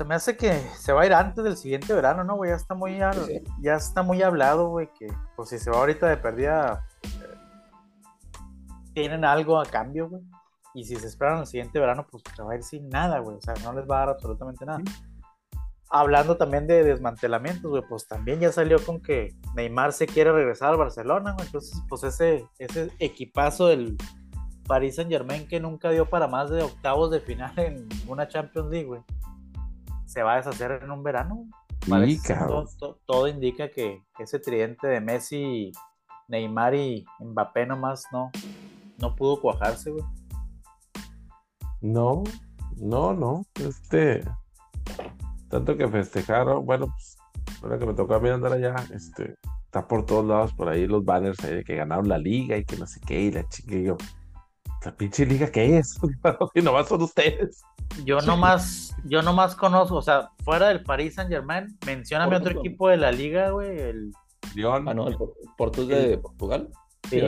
Se 0.00 0.06
me 0.06 0.14
hace 0.14 0.34
que 0.34 0.58
se 0.78 0.94
va 0.94 1.02
a 1.02 1.06
ir 1.06 1.12
antes 1.12 1.44
del 1.44 1.58
siguiente 1.58 1.92
verano, 1.92 2.24
¿no, 2.24 2.36
güey? 2.36 2.48
Ya 2.52 2.56
está 2.56 2.74
muy, 2.74 2.98
Sí. 3.26 3.42
ya 3.60 3.74
está 3.74 4.02
muy 4.02 4.22
hablado, 4.22 4.70
güey, 4.70 4.88
que 4.98 5.06
pues 5.36 5.50
si 5.50 5.58
se 5.58 5.70
va 5.70 5.76
ahorita 5.76 6.08
de 6.08 6.16
perdida, 6.16 6.86
eh, 7.02 7.36
tienen 8.94 9.26
algo 9.26 9.60
a 9.60 9.66
cambio, 9.66 10.08
güey. 10.08 10.22
Y 10.72 10.84
si 10.84 10.96
se 10.96 11.06
esperan 11.06 11.40
el 11.40 11.46
siguiente 11.46 11.78
verano, 11.78 12.06
pues 12.10 12.22
se 12.34 12.42
va 12.42 12.52
a 12.52 12.56
ir 12.56 12.62
sin 12.62 12.88
nada, 12.88 13.18
güey. 13.18 13.36
O 13.36 13.40
sea, 13.42 13.52
no 13.62 13.74
les 13.74 13.84
va 13.86 13.96
a 13.96 13.98
dar 13.98 14.08
absolutamente 14.08 14.64
nada. 14.64 14.80
Hablando 15.90 16.38
también 16.38 16.66
de 16.66 16.82
desmantelamientos, 16.82 17.70
güey, 17.70 17.82
pues 17.86 18.08
también 18.08 18.40
ya 18.40 18.50
salió 18.52 18.82
con 18.82 19.02
que 19.02 19.36
Neymar 19.54 19.92
se 19.92 20.06
quiere 20.06 20.32
regresar 20.32 20.70
al 20.70 20.78
Barcelona, 20.78 21.32
güey. 21.34 21.44
Entonces, 21.44 21.78
pues 21.90 22.04
ese, 22.04 22.46
ese 22.58 22.90
equipazo 23.00 23.66
del 23.66 23.98
Paris 24.66 24.96
Saint 24.96 25.10
Germain 25.10 25.46
que 25.46 25.60
nunca 25.60 25.90
dio 25.90 26.08
para 26.08 26.26
más 26.26 26.48
de 26.48 26.62
octavos 26.62 27.10
de 27.10 27.20
final 27.20 27.52
en 27.58 27.86
una 28.08 28.28
Champions 28.28 28.70
League, 28.70 28.86
güey. 28.86 29.02
Se 30.10 30.24
va 30.24 30.32
a 30.34 30.36
deshacer 30.38 30.80
en 30.82 30.90
un 30.90 31.04
verano. 31.04 31.46
todo, 32.48 32.66
todo- 32.78 33.00
todo 33.06 33.28
indica 33.28 33.70
que 33.70 34.02
ese 34.18 34.40
tridente 34.40 34.88
de 34.88 35.00
Messi, 35.00 35.70
Neymar 36.26 36.74
y 36.74 37.04
Mbappé 37.20 37.64
nomás 37.66 38.04
no, 38.10 38.32
no 38.98 39.14
pudo 39.14 39.40
cuajarse, 39.40 39.92
güey. 39.92 40.04
No, 41.80 42.24
no, 42.76 43.14
no. 43.14 43.44
Este. 43.54 44.24
Tanto 45.48 45.76
que 45.76 45.86
festejaron. 45.86 46.66
Bueno, 46.66 46.86
pues. 46.88 47.16
Ahora 47.62 47.78
que 47.78 47.86
me 47.86 47.94
tocó 47.94 48.14
a 48.14 48.20
mí 48.20 48.28
andar 48.30 48.52
allá, 48.52 48.74
este. 48.92 49.36
Está 49.66 49.86
por 49.86 50.04
todos 50.04 50.24
lados 50.24 50.52
por 50.54 50.68
ahí 50.68 50.88
los 50.88 51.04
banners 51.04 51.38
ahí 51.44 51.54
de 51.54 51.62
que 51.64 51.76
ganaron 51.76 52.08
la 52.08 52.18
liga 52.18 52.56
y 52.56 52.64
que 52.64 52.76
no 52.76 52.86
sé 52.88 53.00
qué. 53.06 53.20
Y 53.22 53.30
la 53.30 53.48
chica 53.48 53.76
y 53.76 53.84
yo. 53.84 53.96
¿La 54.84 54.92
pinche 54.96 55.26
liga 55.26 55.50
qué 55.50 55.78
es? 55.78 55.98
y 56.54 56.62
nomás 56.62 56.88
son 56.88 57.02
ustedes. 57.02 57.62
Yo 58.04 58.20
nomás, 58.20 58.94
yo 59.04 59.20
nomás 59.22 59.54
conozco, 59.54 59.96
o 59.96 60.02
sea, 60.02 60.30
fuera 60.44 60.68
del 60.68 60.82
Paris 60.82 61.14
Saint 61.16 61.30
Germain, 61.30 61.76
mencióname 61.84 62.36
otro 62.36 62.58
equipo 62.58 62.88
de 62.88 62.96
la 62.96 63.12
liga, 63.12 63.50
güey. 63.50 63.78
El, 63.78 64.12
León. 64.54 64.88
Ah, 64.88 64.94
no, 64.94 65.08
el 65.08 65.16
Por- 65.16 65.34
Porto 65.56 65.82
es 65.82 65.88
de 65.88 66.18
Portugal. 66.18 66.68
sí. 67.08 67.20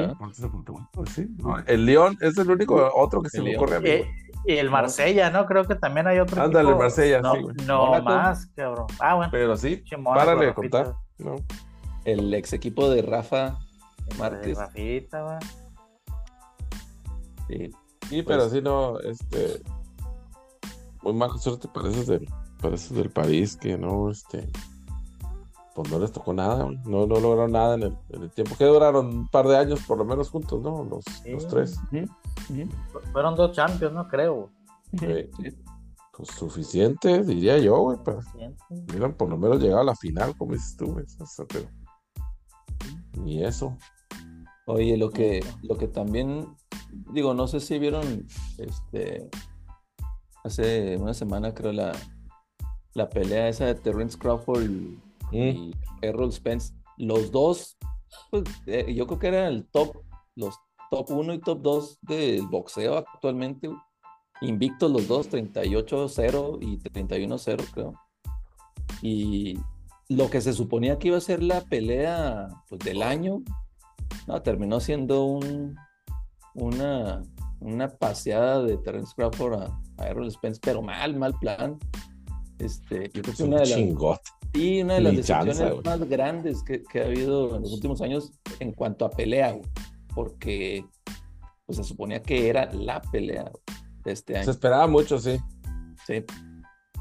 Pues 0.93 1.11
sí, 1.11 1.27
¿no? 1.39 1.59
El 1.67 1.85
León 1.87 2.17
es 2.21 2.39
el 2.39 2.51
único 2.51 2.91
otro 2.95 3.23
que 3.23 3.29
se 3.29 3.39
El 3.39 3.45
me 3.45 3.51
León. 3.51 3.63
ocurre 3.63 3.77
a 3.77 3.81
mí. 3.81 3.89
Eh, 3.89 4.11
y 4.47 4.57
el 4.57 4.71
Marsella, 4.71 5.31
¿no? 5.31 5.47
Creo 5.47 5.65
que 5.65 5.75
también 5.75 6.07
hay 6.07 6.19
otro 6.19 6.43
Ándale, 6.43 6.69
equipo. 6.71 6.83
Marsella, 6.83 7.21
no, 7.21 7.35
sí, 7.35 7.43
güey. 7.43 7.57
No 7.67 8.03
más, 8.03 8.47
cabrón. 8.57 8.87
Ah, 8.99 9.15
bueno. 9.15 9.31
Pero 9.31 9.57
sí, 9.57 9.85
Mónaco, 9.99 10.15
párale 10.27 10.47
de 10.47 10.55
contar. 10.55 10.95
¿no? 11.19 11.37
El 12.05 12.33
ex 12.35 12.53
equipo 12.53 12.91
de 12.91 13.03
Rafa 13.03 13.59
Márquez. 14.19 14.59
Rafita, 14.59 15.23
güey. 15.23 15.39
Sí. 17.53 17.71
Sí, 18.09 18.23
pero 18.23 18.41
Pues- 18.41 18.53
sí 18.53 18.61
no, 18.63 18.99
este. 19.01 19.63
Muy 21.03 21.13
mala 21.15 21.37
suerte 21.39 21.69
para 21.69 21.89
esos 21.91 22.07
del, 22.07 22.29
para 22.61 22.75
esos 22.77 22.97
del 22.97 23.11
París 23.11 23.57
que 23.57 23.77
no, 23.77 24.11
este. 24.11 24.49
Pues 25.75 25.91
no 25.91 25.99
les 25.99 26.13
tocó 26.13 26.35
nada, 26.35 26.67
no, 26.85 27.07
no 27.07 27.19
lograron 27.19 27.53
nada 27.53 27.75
en 27.77 27.83
el, 27.85 27.97
en 28.11 28.23
el 28.25 28.31
tiempo. 28.31 28.55
Que 28.57 28.67
duraron 28.67 29.07
un 29.07 29.29
par 29.29 29.47
de 29.49 29.57
años 29.57 29.81
por 29.87 29.97
lo 29.97 30.05
menos 30.05 30.29
juntos, 30.31 30.61
¿no? 30.63 30.85
Los, 30.85 31.05
Sí. 31.23 31.31
los 31.31 31.49
tres. 31.49 31.79
Fueron 33.13 33.35
dos 33.37 33.53
champions, 33.53 33.95
no 33.95 34.07
creo. 34.07 34.51
güey. 34.93 35.31
Sí. 35.41 35.51
Sí. 35.51 35.59
Pues 36.15 36.29
suficiente, 36.29 37.23
diría 37.25 37.57
yo, 37.57 37.79
güey, 37.79 37.99
hubieran 38.69 39.15
por 39.15 39.31
lo 39.31 39.39
menos 39.39 39.61
llegado 39.61 39.81
a 39.81 39.85
la 39.85 39.97
final, 39.97 40.37
como 40.37 40.53
dices 40.53 40.77
tú, 40.77 40.93
güey. 40.93 41.07
o 41.19 41.27
sea, 41.27 41.47
pero 41.49 41.67
ni 43.19 43.43
eso. 43.43 43.75
Oye, 44.67 44.97
lo 44.97 45.11
que, 45.11 45.45
lo 45.63 45.77
que 45.77 45.89
también, 45.89 46.47
digo, 47.13 47.35
no 47.35 47.49
sé 47.49 47.61
si 47.61 47.79
vieron, 47.79 48.27
este, 48.59 49.29
hace 50.45 50.97
una 50.97 51.15
semana 51.15 51.53
creo 51.53 51.73
la, 51.73 51.93
la 52.95 53.09
pelea 53.09 53.49
esa 53.49 53.67
de 53.67 53.75
Terrence 53.75 54.17
Crawford 54.17 54.63
y, 54.63 54.99
y 55.33 55.75
Errol 56.01 56.33
Spence. 56.33 56.75
Los 56.97 57.33
dos, 57.33 57.77
pues, 58.31 58.45
eh, 58.67 58.95
yo 58.95 59.07
creo 59.07 59.19
que 59.19 59.29
eran 59.29 59.53
el 59.53 59.67
top, 59.67 59.97
los 60.37 60.57
top 60.91 61.11
1 61.11 61.35
y 61.35 61.41
top 61.41 61.63
2 61.63 61.99
del 62.03 62.47
boxeo 62.47 62.99
actualmente. 62.99 63.71
Invictos 64.43 64.91
los 64.91 65.09
dos, 65.09 65.31
38-0 65.31 66.59
y 66.61 66.79
31-0 66.79 67.65
creo. 67.73 67.95
Y 69.01 69.59
lo 70.09 70.29
que 70.29 70.41
se 70.41 70.53
suponía 70.53 70.99
que 70.99 71.09
iba 71.09 71.17
a 71.17 71.21
ser 71.21 71.43
la 71.43 71.63
pelea 71.63 72.49
pues, 72.69 72.81
del 72.81 73.03
año, 73.03 73.43
no, 74.27 74.43
terminó 74.43 74.81
siendo 74.81 75.25
un, 75.25 75.77
una, 76.55 77.23
una 77.61 77.89
paseada 77.89 78.63
de 78.63 78.77
Terence 78.79 79.13
Crawford 79.17 79.55
a, 79.63 79.81
a 79.99 80.07
Errol 80.09 80.31
Spence, 80.31 80.61
pero 80.63 80.83
mal, 80.83 81.17
mal 81.17 81.35
plan. 81.39 81.79
Este, 82.59 83.11
yo 83.13 83.23
creo 83.23 83.25
que 83.25 83.31
Es 83.33 83.41
una 83.41 83.57
un 83.57 83.63
de 83.63 83.69
las, 83.69 83.69
chingote. 83.79 84.31
sí, 84.55 84.83
una 84.83 84.95
de 84.95 85.01
las 85.01 85.17
decepciones 85.17 85.59
güey. 85.73 85.83
más 85.85 86.09
grandes 86.09 86.63
que, 86.63 86.83
que 86.85 87.01
ha 87.01 87.07
habido 87.07 87.57
en 87.57 87.63
los 87.63 87.73
últimos 87.73 88.01
años 88.03 88.33
en 88.61 88.73
cuanto 88.73 89.05
a 89.05 89.11
pelea, 89.11 89.53
güey, 89.53 89.69
porque 90.15 90.85
pues, 91.67 91.79
se 91.79 91.85
suponía 91.85 92.23
que 92.23 92.49
era 92.49 92.73
la 92.73 93.01
pelea 93.01 93.51
de 94.05 94.13
este 94.13 94.35
Se 94.35 94.39
año. 94.41 94.51
esperaba 94.51 94.87
mucho, 94.87 95.19
sí. 95.19 95.39
Sí, 96.07 96.25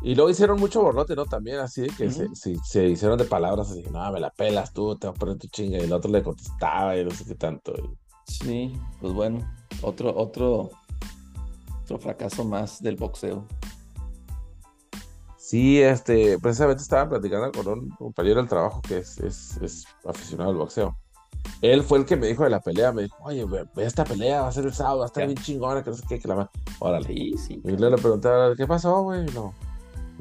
Y 0.04 0.16
luego 0.16 0.32
hicieron 0.32 0.60
mucho 0.60 0.82
borlote, 0.82 1.16
¿no? 1.16 1.26
También 1.26 1.60
así, 1.60 1.86
que 1.88 2.10
se, 2.12 2.26
Ujú. 2.26 2.36
se, 2.36 2.56
se 2.64 2.88
hicieron 2.88 3.18
de 3.20 3.26
palabras 3.26 3.70
así, 3.70 3.84
no, 3.92 4.12
me 4.12 4.20
la 4.20 4.32
pelas 4.32 4.74
tú, 4.74 4.96
te 4.98 5.06
voy 5.08 5.16
a 5.16 5.20
poner 5.20 5.38
tu 5.38 5.48
chinga. 5.48 5.78
Y 5.78 5.82
el 5.82 5.94
otro 5.94 6.10
le 6.12 6.24
contestaba 6.24 6.98
y 6.98 7.06
no 7.06 7.12
sé 7.12 7.26
qué 7.26 7.36
tanto. 7.36 7.74
y- 7.78 7.98
sí, 8.32 8.74
pues 9.00 9.14
bueno, 9.14 9.40
otro, 9.84 10.16
otro, 10.18 10.72
otro 11.84 12.00
fracaso 12.00 12.44
más 12.44 12.82
del 12.82 12.96
boxeo. 12.96 13.46
Sí, 15.38 15.82
este, 15.82 16.40
precisamente 16.40 16.82
estaba 16.82 17.10
platicando 17.10 17.52
con 17.52 17.68
un 17.68 17.90
compañero 17.90 18.38
del 18.38 18.48
trabajo 18.48 18.82
que 18.82 19.00
es, 19.00 19.18
es, 19.20 19.58
es 19.58 19.86
aficionado 20.06 20.50
al 20.52 20.56
boxeo. 20.56 20.96
Él 21.62 21.84
fue 21.84 21.98
el 22.00 22.06
que 22.06 22.16
me 22.16 22.28
dijo 22.28 22.44
de 22.44 22.50
la 22.52 22.62
pelea, 22.62 22.92
me 22.92 23.04
dijo, 23.04 23.18
oye, 23.22 23.44
ve, 23.46 23.66
ve 23.76 23.86
esta 23.86 24.04
pelea, 24.06 24.42
va 24.44 24.48
a 24.48 24.52
ser 24.52 24.66
el 24.66 24.74
sábado, 24.74 25.00
va 25.00 25.06
a 25.06 25.08
estar 25.08 25.24
Ya. 25.24 25.28
bien 25.28 25.38
chingona, 25.44 25.84
que 25.84 25.90
no 25.90 25.96
sé 25.96 26.04
qué, 26.08 26.20
que 26.20 26.28
la 26.28 26.36
ma-". 26.36 26.50
Órale. 26.80 27.06
Sí, 27.08 27.34
sí. 27.38 27.62
Y 27.64 27.72
le 27.72 27.98
preguntaba, 27.98 28.56
¿qué 28.56 28.66
pasó, 28.66 29.04
güey? 29.04 29.26
No, 29.34 29.54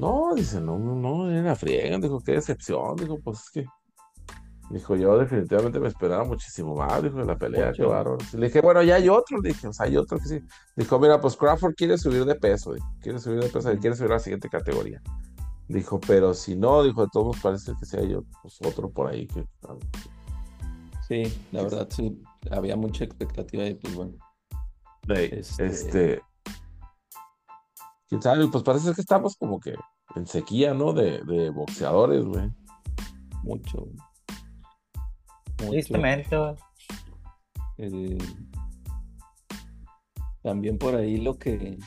no, 0.00 0.34
dice, 0.34 0.60
no, 0.60 0.78
no, 0.78 0.94
no, 0.94 1.30
era 1.30 1.54
friega, 1.54 1.98
dijo, 1.98 2.20
qué 2.20 2.32
decepción, 2.32 2.96
dijo, 2.96 3.18
pues 3.22 3.40
es 3.40 3.50
que, 3.50 3.66
dijo, 4.70 4.96
yo 4.96 5.18
definitivamente 5.18 5.78
me 5.78 5.88
esperaba 5.88 6.24
muchísimo 6.24 6.74
más, 6.74 7.02
dijo, 7.02 7.18
de 7.18 7.26
la 7.26 7.36
pelea, 7.36 7.72
qué 7.72 7.84
bárbaro. 7.84 8.18
Le 8.32 8.46
dije, 8.46 8.60
bueno, 8.60 8.82
ya 8.82 8.96
hay 8.96 9.08
otro, 9.08 9.38
le 9.40 9.50
dije, 9.50 9.68
o 9.68 9.72
sea, 9.72 9.86
hay 9.86 9.96
otro 9.96 10.18
que 10.18 10.24
sí. 10.24 10.40
Dijo, 10.76 10.98
mira, 10.98 11.20
pues 11.20 11.36
Crawford 11.36 11.74
quiere 11.74 11.98
subir 11.98 12.24
de 12.24 12.34
peso, 12.34 12.72
dijo, 12.72 12.86
quiere 13.00 13.18
subir 13.18 13.40
de 13.40 13.48
peso, 13.48 13.70
quiere 13.78 13.94
subir 13.94 14.10
a 14.10 14.14
la 14.14 14.20
siguiente 14.20 14.48
categoría. 14.48 15.02
Dijo, 15.68 16.00
pero 16.00 16.34
si 16.34 16.56
no, 16.56 16.82
dijo, 16.82 17.02
de 17.02 17.08
todos 17.12 17.26
modos 17.26 17.40
parece 17.42 17.72
que 17.78 17.96
hay 17.96 18.14
otro, 18.14 18.30
pues, 18.42 18.58
otro 18.66 18.90
por 18.90 19.08
ahí 19.08 19.26
que... 19.28 19.46
Sí, 21.06 21.22
la 21.52 21.62
verdad, 21.62 21.88
sí. 21.90 22.20
Había 22.50 22.76
mucha 22.76 23.04
expectativa 23.04 23.64
y 23.66 23.74
pues 23.74 23.94
bueno. 23.94 24.14
Este... 25.08 25.66
Este- 25.66 26.22
¿Quién 28.08 28.22
sabe? 28.22 28.48
Pues 28.48 28.64
parece 28.64 28.92
que 28.92 29.00
estamos 29.00 29.36
como 29.36 29.60
que 29.60 29.74
en 30.16 30.26
sequía, 30.26 30.74
¿no? 30.74 30.92
De, 30.92 31.22
de 31.22 31.50
boxeadores, 31.50 32.24
güey. 32.24 32.50
Mucho. 33.42 33.88
mucho. 35.58 35.70
Tristemente. 35.70 36.36
Eh, 37.78 38.18
también 40.42 40.78
por 40.78 40.94
ahí 40.94 41.16
lo 41.18 41.38
que 41.38 41.78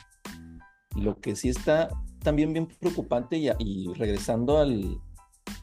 lo 0.96 1.20
que 1.20 1.34
sí 1.36 1.48
está 1.48 1.88
también 2.20 2.52
bien 2.52 2.66
preocupante 2.66 3.36
y, 3.36 3.50
y 3.58 3.92
regresando 3.94 4.58
al, 4.58 5.00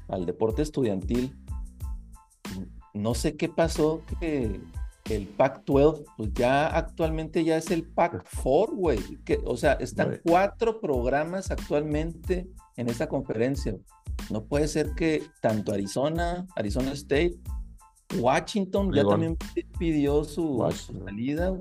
al 0.07 0.25
deporte 0.25 0.61
estudiantil, 0.61 1.35
no 2.93 3.13
sé 3.13 3.37
qué 3.37 3.49
pasó 3.49 4.03
que 4.19 4.61
el 5.15 5.27
Pac-12 5.27 6.03
pues 6.17 6.33
ya 6.33 6.67
actualmente 6.67 7.43
ya 7.43 7.57
es 7.57 7.69
el 7.71 7.83
Pac-4, 7.87 8.75
güey. 8.75 8.99
Que, 9.25 9.39
o 9.45 9.57
sea, 9.57 9.73
están 9.73 10.07
Güey. 10.07 10.19
cuatro 10.23 10.79
programas 10.81 11.51
actualmente 11.51 12.47
en 12.77 12.89
esta 12.89 13.07
conferencia. 13.07 13.75
No 14.29 14.43
puede 14.45 14.67
ser 14.67 14.93
que 14.95 15.23
tanto 15.41 15.71
Arizona, 15.73 16.45
Arizona 16.55 16.91
State, 16.93 17.35
Washington 18.17 18.91
ya 18.93 19.03
también 19.05 19.37
pi- 19.53 19.63
pidió 19.79 20.23
su, 20.23 20.57
Washington. 20.57 21.05
salida. 21.05 21.53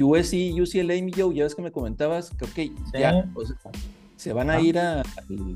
USC, 0.00 0.52
UCLA, 0.60 0.94
Joe, 1.14 1.34
ya 1.34 1.44
ves 1.44 1.54
que 1.54 1.62
me 1.62 1.72
comentabas, 1.72 2.30
creo 2.36 2.52
que 2.54 2.70
ya 2.94 3.28
o 3.34 3.44
sea, 3.44 3.56
se 4.16 4.32
van 4.32 4.48
a 4.50 4.54
Ah. 4.54 4.60
ir 4.60 4.78
a- 4.78 5.00
al 5.00 5.04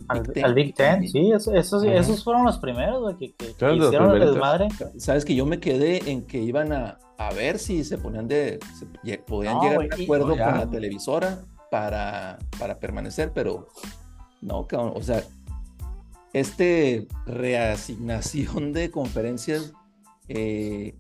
Al, 0.09 0.23
Big 0.23 0.33
Ten. 0.33 0.45
al 0.45 0.55
Big 0.55 0.75
Ten, 0.75 1.09
sí, 1.09 1.31
eso- 1.33 1.55
esos, 1.55 2.25
fueron 2.25 2.45
los 2.45 2.59
primeros, 2.59 3.01
güey, 3.01 3.17
que, 3.17 3.35
que- 3.35 3.51
hicieron 3.51 4.11
el 4.15 4.21
desmadre. 4.21 4.69
Sabes 4.99 5.25
que 5.25 5.35
yo 5.37 5.47
me 5.47 5.61
quedé 5.61 6.11
en 6.11 6.27
que 6.27 6.43
iban 6.43 6.73
a, 6.73 6.99
a 7.19 7.33
ver 7.33 7.59
si 7.59 7.85
se 7.85 7.99
ponían 7.99 8.29
de, 8.29 8.59
se 8.75 9.19
podían 9.19 9.55
No, 9.55 9.63
llegar 9.63 9.77
a 9.77 9.85
un 9.85 10.03
acuerdo 10.03 10.37
no, 10.37 10.45
con 10.45 10.59
la 10.59 10.71
televisora 10.71 11.41
para, 11.71 12.39
para 12.59 12.79
permanecer, 12.79 13.33
pero 13.33 13.69
no, 14.43 14.67
cabrón, 14.67 14.93
o 14.95 15.03
sea, 15.03 15.25
este 16.33 17.09
reasignación 17.25 18.73
de 18.73 18.91
conferencias, 18.91 19.73
eh, 20.29 20.99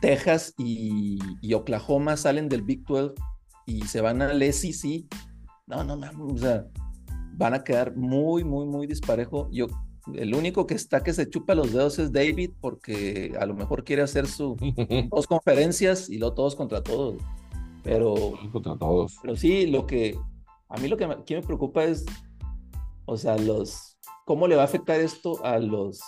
Texas 0.00 0.54
y, 0.58 1.18
y 1.40 1.54
Oklahoma 1.54 2.16
salen 2.16 2.48
del 2.48 2.62
Big 2.62 2.84
12 2.84 3.14
y 3.66 3.82
se 3.82 4.00
van 4.00 4.22
al 4.22 4.42
SEC, 4.52 5.06
no, 5.66 5.84
no, 5.84 5.94
o 6.26 6.38
sea, 6.38 6.66
van 7.32 7.54
a 7.54 7.64
quedar 7.64 7.96
muy, 7.96 8.44
muy, 8.44 8.66
muy 8.66 8.86
disparejo. 8.86 9.48
Yo, 9.50 9.66
el 10.16 10.34
único 10.34 10.66
que 10.66 10.74
está 10.74 11.02
que 11.02 11.12
se 11.12 11.28
chupa 11.28 11.54
los 11.54 11.72
dedos 11.72 11.98
es 11.98 12.12
David, 12.12 12.50
porque 12.60 13.34
a 13.38 13.46
lo 13.46 13.54
mejor 13.54 13.84
quiere 13.84 14.02
hacer 14.02 14.26
su 14.26 14.56
dos 15.10 15.26
conferencias 15.26 16.08
y 16.08 16.18
luego 16.18 16.34
todos 16.34 16.56
contra 16.56 16.82
todos. 16.82 17.16
Pero, 17.82 18.38
Contra 18.52 18.76
todos. 18.76 19.16
pero 19.22 19.36
sí, 19.36 19.66
lo 19.66 19.86
que 19.86 20.16
a 20.70 20.78
mí 20.78 20.86
lo 20.88 20.96
que 20.96 21.04
aquí 21.04 21.34
me 21.34 21.42
preocupa 21.42 21.84
es, 21.84 22.04
o 23.04 23.16
sea, 23.16 23.36
los, 23.36 23.98
cómo 24.24 24.46
le 24.46 24.54
va 24.54 24.62
a 24.62 24.66
afectar 24.66 25.00
esto 25.00 25.44
a 25.44 25.58
los, 25.58 26.00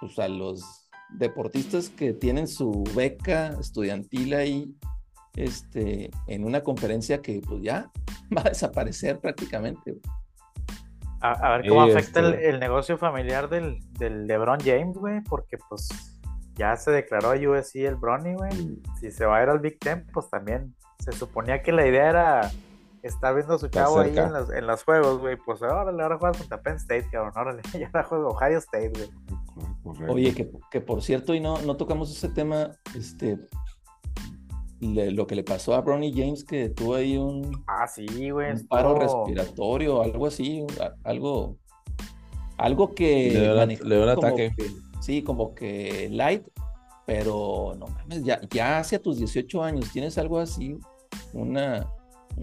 pues 0.00 0.18
a 0.20 0.28
los 0.28 0.88
deportistas 1.10 1.88
que 1.88 2.12
tienen 2.12 2.46
su 2.46 2.84
beca 2.94 3.56
estudiantil 3.60 4.34
ahí, 4.34 4.74
este, 5.34 6.10
en 6.28 6.44
una 6.44 6.62
conferencia 6.62 7.20
que 7.20 7.40
pues 7.40 7.60
ya 7.62 7.90
va 8.36 8.42
a 8.42 8.50
desaparecer 8.50 9.18
prácticamente. 9.20 9.96
A 11.32 11.54
a, 11.54 11.56
ver 11.56 11.68
cómo 11.68 11.82
afecta 11.82 12.20
este 12.20 12.48
el, 12.48 12.60
negocio 12.60 12.98
familiar 12.98 13.48
del, 13.48 13.80
del 13.92 14.26
LeBron 14.26 14.60
James, 14.60 14.96
güey, 14.96 15.20
porque 15.22 15.58
pues 15.68 15.88
ya 16.56 16.74
se 16.76 16.90
declaró 16.90 17.30
a 17.30 17.34
USC 17.34 17.76
el 17.76 17.96
Bronny, 17.96 18.34
güey. 18.34 18.80
Si 19.00 19.10
se 19.10 19.26
va 19.26 19.38
a 19.38 19.42
ir 19.42 19.48
al 19.48 19.60
Big 19.60 19.78
Ten, 19.78 20.06
pues 20.12 20.28
también 20.30 20.74
se 20.98 21.12
suponía 21.12 21.62
que 21.62 21.72
la 21.72 21.86
idea 21.86 22.08
era 22.08 22.50
estar 23.02 23.34
viendo 23.34 23.54
a 23.54 23.58
su 23.58 23.68
chavo 23.68 24.00
ahí 24.00 24.16
en 24.16 24.32
los, 24.32 24.50
en 24.50 24.66
los 24.66 24.82
juegos, 24.82 25.18
güey. 25.18 25.36
Pues 25.36 25.62
órale, 25.62 26.02
ahora 26.02 26.18
juegas 26.18 26.38
contra 26.38 26.60
Penn 26.60 26.76
State, 26.76 27.08
cabrón. 27.10 27.32
Órale, 27.36 27.62
ya 27.78 27.86
ahora 27.86 28.04
juega 28.04 28.26
Ohio 28.28 28.58
State, 28.58 28.92
güey. 28.94 30.08
Oye, 30.08 30.34
que, 30.34 30.50
que, 30.70 30.80
por 30.80 31.02
cierto, 31.02 31.34
y 31.34 31.40
no, 31.40 31.58
no 31.62 31.76
tocamos 31.76 32.10
ese 32.10 32.28
tema, 32.28 32.72
este, 32.96 33.38
lo 34.80 35.26
que 35.26 35.34
le 35.34 35.44
pasó 35.44 35.74
a 35.74 35.80
Bronny 35.80 36.12
James, 36.12 36.44
que 36.44 36.68
tuvo 36.68 36.94
ahí 36.94 37.16
un, 37.16 37.64
ah, 37.66 37.86
sí, 37.86 38.30
güey, 38.30 38.52
un 38.52 38.66
paro 38.66 38.94
respiratorio, 38.94 40.02
algo 40.02 40.26
así, 40.26 40.64
algo, 41.04 41.56
algo 42.58 42.94
que 42.94 43.30
le 43.82 43.94
dio 43.94 44.02
un 44.02 44.08
ataque. 44.08 44.52
sí, 45.00 45.22
como 45.22 45.54
que 45.54 46.08
light, 46.10 46.46
pero 47.06 47.74
no 47.78 47.86
mames, 47.86 48.24
ya, 48.24 48.40
ya 48.50 48.78
hacia 48.78 49.00
tus 49.00 49.18
18 49.18 49.62
años 49.62 49.90
tienes 49.92 50.18
algo 50.18 50.38
así, 50.38 50.78
una, 51.32 51.90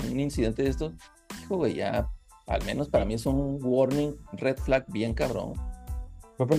un 0.10 0.19
incidente 0.19 0.63
de 0.63 0.69
esto, 0.69 0.93
hijo, 1.43 1.58
güey, 1.58 1.76
ya, 1.76 2.10
al 2.48 2.63
menos 2.65 2.89
para 2.89 3.06
mí 3.06 3.13
es 3.13 3.26
un 3.26 3.60
warning, 3.62 4.15
red 4.34 4.58
flag 4.58 4.86
bien 4.91 5.13
cabrón. 5.13 5.54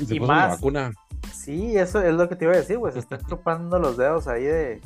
Y 0.09 0.21
más, 0.21 0.57
vacuna. 0.57 0.93
Sí, 1.33 1.77
eso 1.77 2.01
es 2.01 2.15
lo 2.15 2.29
que 2.29 2.37
te 2.37 2.45
iba 2.45 2.55
a 2.55 2.57
decir, 2.57 2.79
güey. 2.79 2.93
Se 2.93 2.99
están 3.01 3.21
chupando 3.29 3.79
los 3.79 3.97
dedos 3.97 4.29
ahí 4.29 4.45
de 4.45 4.81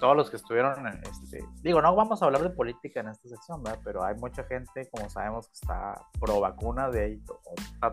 todos 0.00 0.16
los 0.16 0.30
que 0.30 0.36
estuvieron. 0.36 0.86
Este... 0.86 1.44
Digo, 1.62 1.80
no 1.80 1.94
vamos 1.94 2.22
a 2.22 2.26
hablar 2.26 2.42
de 2.42 2.50
política 2.50 3.00
en 3.00 3.08
esta 3.08 3.28
sección, 3.28 3.62
¿verdad? 3.62 3.80
Pero 3.84 4.04
hay 4.04 4.14
mucha 4.16 4.44
gente, 4.44 4.88
como 4.90 5.08
sabemos, 5.08 5.48
que 5.48 5.54
está 5.54 5.94
pro 6.20 6.40
vacuna, 6.40 6.90
de 6.90 7.04
ahí, 7.04 7.22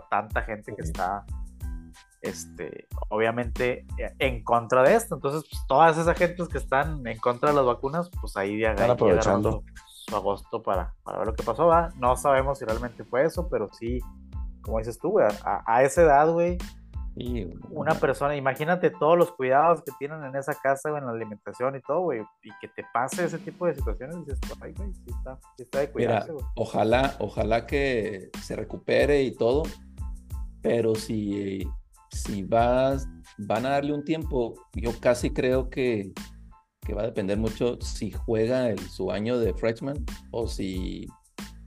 tanta 0.09 0.41
gente 0.43 0.75
que 0.75 0.81
está, 0.81 1.25
este, 2.21 2.87
obviamente, 3.09 3.85
en 4.19 4.43
contra 4.43 4.83
de 4.83 4.95
esto. 4.95 5.15
Entonces, 5.15 5.45
pues, 5.49 5.61
todas 5.67 5.97
esas 5.97 6.17
gentes 6.17 6.47
que 6.47 6.57
están 6.57 7.05
en 7.05 7.17
contra 7.19 7.49
de 7.49 7.55
las 7.55 7.65
vacunas, 7.65 8.09
pues 8.19 8.35
ahí 8.37 8.59
ya 8.59 8.71
están 8.71 8.91
aprovechando 8.91 9.63
su, 9.85 10.15
agosto 10.15 10.61
para, 10.61 10.93
para 11.03 11.19
ver 11.19 11.27
lo 11.27 11.33
que 11.33 11.43
pasó, 11.43 11.67
¿verdad? 11.67 11.93
No 11.95 12.17
sabemos 12.17 12.59
si 12.59 12.65
realmente 12.65 13.05
fue 13.05 13.23
eso, 13.23 13.47
pero 13.49 13.69
sí, 13.71 14.01
como 14.61 14.79
dices 14.79 14.97
tú, 14.99 15.11
güey, 15.11 15.27
a, 15.43 15.63
a 15.65 15.83
esa 15.83 16.01
edad, 16.03 16.31
güey 16.31 16.57
una 17.69 17.95
persona, 17.95 18.35
imagínate 18.35 18.89
todos 18.89 19.17
los 19.17 19.31
cuidados 19.33 19.83
que 19.83 19.91
tienen 19.99 20.23
en 20.23 20.35
esa 20.35 20.55
casa, 20.55 20.89
en 20.97 21.05
la 21.05 21.11
alimentación 21.11 21.75
y 21.75 21.81
todo, 21.81 22.01
güey, 22.01 22.21
y 22.41 22.49
que 22.61 22.69
te 22.69 22.85
pase 22.93 23.25
ese 23.25 23.37
tipo 23.39 23.65
de 23.65 23.75
situaciones, 23.75 24.15
dices, 24.25 24.39
ay, 24.61 24.73
güey, 24.73 24.93
sí 24.93 25.03
está, 25.07 25.37
sí 25.57 25.63
está 25.63 25.79
de 25.79 25.91
cuidarse, 25.91 26.31
Ojalá, 26.55 27.15
ojalá 27.19 27.67
que 27.67 28.29
se 28.41 28.55
recupere 28.55 29.23
y 29.23 29.35
todo, 29.35 29.63
pero 30.61 30.95
si, 30.95 31.67
si 32.11 32.43
vas, 32.43 33.09
van 33.37 33.65
a 33.65 33.71
darle 33.71 33.93
un 33.93 34.05
tiempo, 34.05 34.53
yo 34.73 34.91
casi 35.01 35.31
creo 35.31 35.69
que, 35.69 36.13
que 36.79 36.93
va 36.93 37.01
a 37.01 37.07
depender 37.07 37.37
mucho 37.37 37.77
si 37.81 38.11
juega 38.11 38.69
el, 38.69 38.79
su 38.79 39.11
año 39.11 39.37
de 39.37 39.53
freshman 39.53 39.97
o 40.31 40.47
si, 40.47 41.07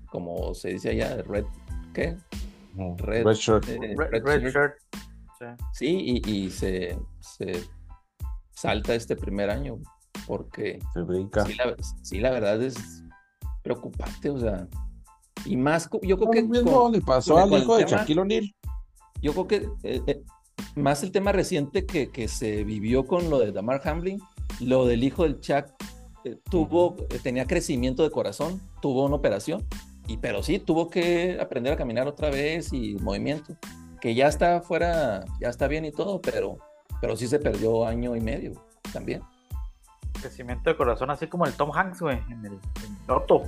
como 0.06 0.54
se 0.54 0.70
dice 0.70 0.90
allá, 0.90 1.22
red, 1.22 1.44
¿qué? 1.92 2.16
Red, 2.98 3.26
shirt. 3.34 3.68
Eh, 3.68 3.94
red, 3.96 4.50
shirt 4.50 4.74
Sí, 5.72 6.22
y, 6.24 6.50
se, 6.50 6.96
salta 8.52 8.94
este 8.94 9.16
primer 9.16 9.50
año 9.50 9.78
porque 10.26 10.78
se 10.92 11.02
brinca. 11.02 11.44
Sí 12.02 12.18
la, 12.20 12.30
verdad 12.30 12.62
es 12.62 13.02
preocupante, 13.62 14.30
o 14.30 14.38
sea, 14.38 14.66
y 15.44 15.56
más, 15.56 15.88
yo 16.02 16.16
creo 16.16 16.30
que... 16.30 16.42
mismo 16.42 16.90
le 16.90 17.00
pasó 17.00 17.38
al 17.38 17.52
hijo 17.52 17.76
de 17.76 17.84
Shaquille 17.84 18.20
O'Neal. 18.20 18.54
Yo 19.20 19.32
creo 19.32 19.46
que 19.46 19.56
eh, 19.82 20.02
eh, 20.06 20.22
más 20.74 21.02
el 21.02 21.12
tema 21.12 21.32
reciente 21.32 21.86
que, 21.86 22.10
que, 22.10 22.28
se 22.28 22.64
vivió 22.64 23.06
con 23.06 23.30
lo 23.30 23.38
de 23.38 23.52
Damar 23.52 23.80
Hamlin, 23.84 24.20
lo 24.60 24.86
del 24.86 25.02
hijo 25.02 25.24
del 25.24 25.40
Chuck, 25.40 25.66
eh, 26.24 26.38
tuvo, 26.50 26.96
tenía 27.22 27.46
crecimiento 27.46 28.02
de 28.02 28.10
corazón, 28.10 28.60
tuvo 28.80 29.04
una 29.04 29.16
operación, 29.16 29.66
y 30.06 30.16
pero 30.18 30.42
sí, 30.42 30.58
tuvo 30.58 30.90
que 30.90 31.38
aprender 31.40 31.72
a 31.72 31.76
caminar 31.76 32.06
otra 32.06 32.30
vez 32.30 32.72
y 32.72 32.94
movimiento 32.96 33.56
que 34.04 34.14
ya 34.14 34.28
está 34.28 34.60
fuera, 34.60 35.24
ya 35.40 35.48
está 35.48 35.66
bien 35.66 35.86
y 35.86 35.90
todo, 35.90 36.20
pero, 36.20 36.58
pero 37.00 37.16
sí 37.16 37.26
se 37.26 37.38
perdió 37.38 37.86
año 37.86 38.14
y 38.14 38.20
medio 38.20 38.52
también. 38.92 39.22
Crecimiento 40.20 40.68
de 40.68 40.76
corazón, 40.76 41.10
así 41.10 41.26
como 41.26 41.46
el 41.46 41.54
Tom 41.54 41.70
Hanks, 41.72 42.02
güey, 42.02 42.18
en 42.28 42.44
el 42.44 42.60
Otto. 43.08 43.44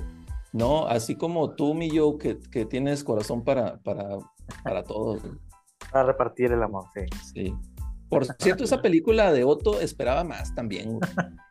No, 0.53 0.87
así 0.87 1.15
como 1.15 1.51
tú, 1.51 1.75
mi 1.75 1.91
yo, 1.91 2.17
que, 2.17 2.39
que 2.39 2.65
tienes 2.65 3.03
corazón 3.03 3.43
para, 3.43 3.77
para, 3.83 4.17
para 4.63 4.83
todos. 4.83 5.21
Para 5.91 6.05
repartir 6.05 6.51
el 6.51 6.63
amor, 6.63 6.85
sí. 6.95 7.05
Sí. 7.33 7.55
Por 8.09 8.25
cierto, 8.25 8.63
esa 8.63 8.81
película 8.81 9.31
de 9.31 9.43
Otto 9.43 9.79
esperaba 9.79 10.23
más 10.23 10.55
también. 10.55 10.99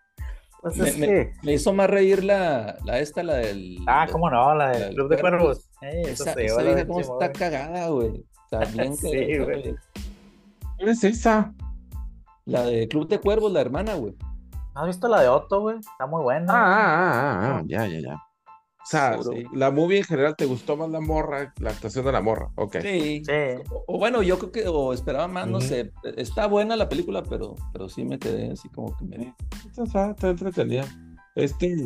Pues 0.75 0.99
me, 0.99 1.33
me, 1.43 1.53
hizo 1.53 1.73
más 1.73 1.89
reír 1.89 2.25
la, 2.25 2.77
la 2.85 2.99
esta, 2.99 3.23
la 3.23 3.37
del. 3.37 3.79
Ah, 3.87 4.09
cómo 4.11 4.29
no, 4.29 4.53
la 4.55 4.71
del 4.71 4.95
Club 4.95 5.11
de 5.11 5.21
Cuervos. 5.21 5.71
esa, 5.81 6.33
esa 6.33 6.87
cómo 6.87 7.01
está 7.01 7.31
cagada, 7.31 7.89
güey. 7.89 8.25
También 8.51 8.97
sí, 8.97 9.39
güey. 9.39 9.77
¿Cuál 10.77 10.89
es 10.89 11.05
esa? 11.05 11.55
La 12.47 12.65
de 12.65 12.89
Club 12.89 13.07
de 13.09 13.21
Cuervos, 13.21 13.53
la 13.53 13.61
hermana, 13.61 13.95
güey. 13.95 14.17
¿Has 14.75 14.87
visto 14.87 15.07
la 15.07 15.23
de 15.23 15.29
Otto, 15.29 15.61
güey? 15.61 15.79
Está 15.79 16.07
muy 16.07 16.23
buena. 16.23 16.53
Ah, 16.53 16.65
ah, 16.67 17.13
ah, 17.13 17.57
ah, 17.59 17.63
ya, 17.67 17.87
ya, 17.87 18.01
ya. 18.01 18.17
O 18.87 18.89
sea, 18.89 19.19
la 19.53 19.71
movie 19.73 19.99
en 19.99 20.05
general 20.05 20.37
te 20.37 20.47
gustó 20.47 20.77
más 20.77 20.89
la 20.91 21.01
morra, 21.01 21.53
la 21.59 21.71
actuación 21.71 22.05
de 22.05 22.13
la 22.13 22.21
morra, 22.21 22.51
ok. 22.55 22.77
Sí. 22.83 23.23
sí. 23.25 23.33
O, 23.87 23.99
bueno, 23.99 24.23
yo 24.23 24.39
creo 24.39 24.53
que 24.53 24.69
o 24.69 24.93
esperaba 24.93 25.27
más, 25.27 25.49
no 25.49 25.61
sé. 25.61 25.93
Está 26.17 26.47
buena 26.47 26.77
la 26.77 26.89
película, 26.89 27.23
pero, 27.25 27.57
pero 27.73 27.89
sí 27.89 28.05
me 28.05 28.19
quedé 28.19 28.53
así 28.53 28.69
como 28.69 28.97
que 28.97 29.05
me. 29.05 29.35
Está, 29.77 30.11
está 30.11 30.31
entretenida. 30.31 30.85
Este, 31.35 31.77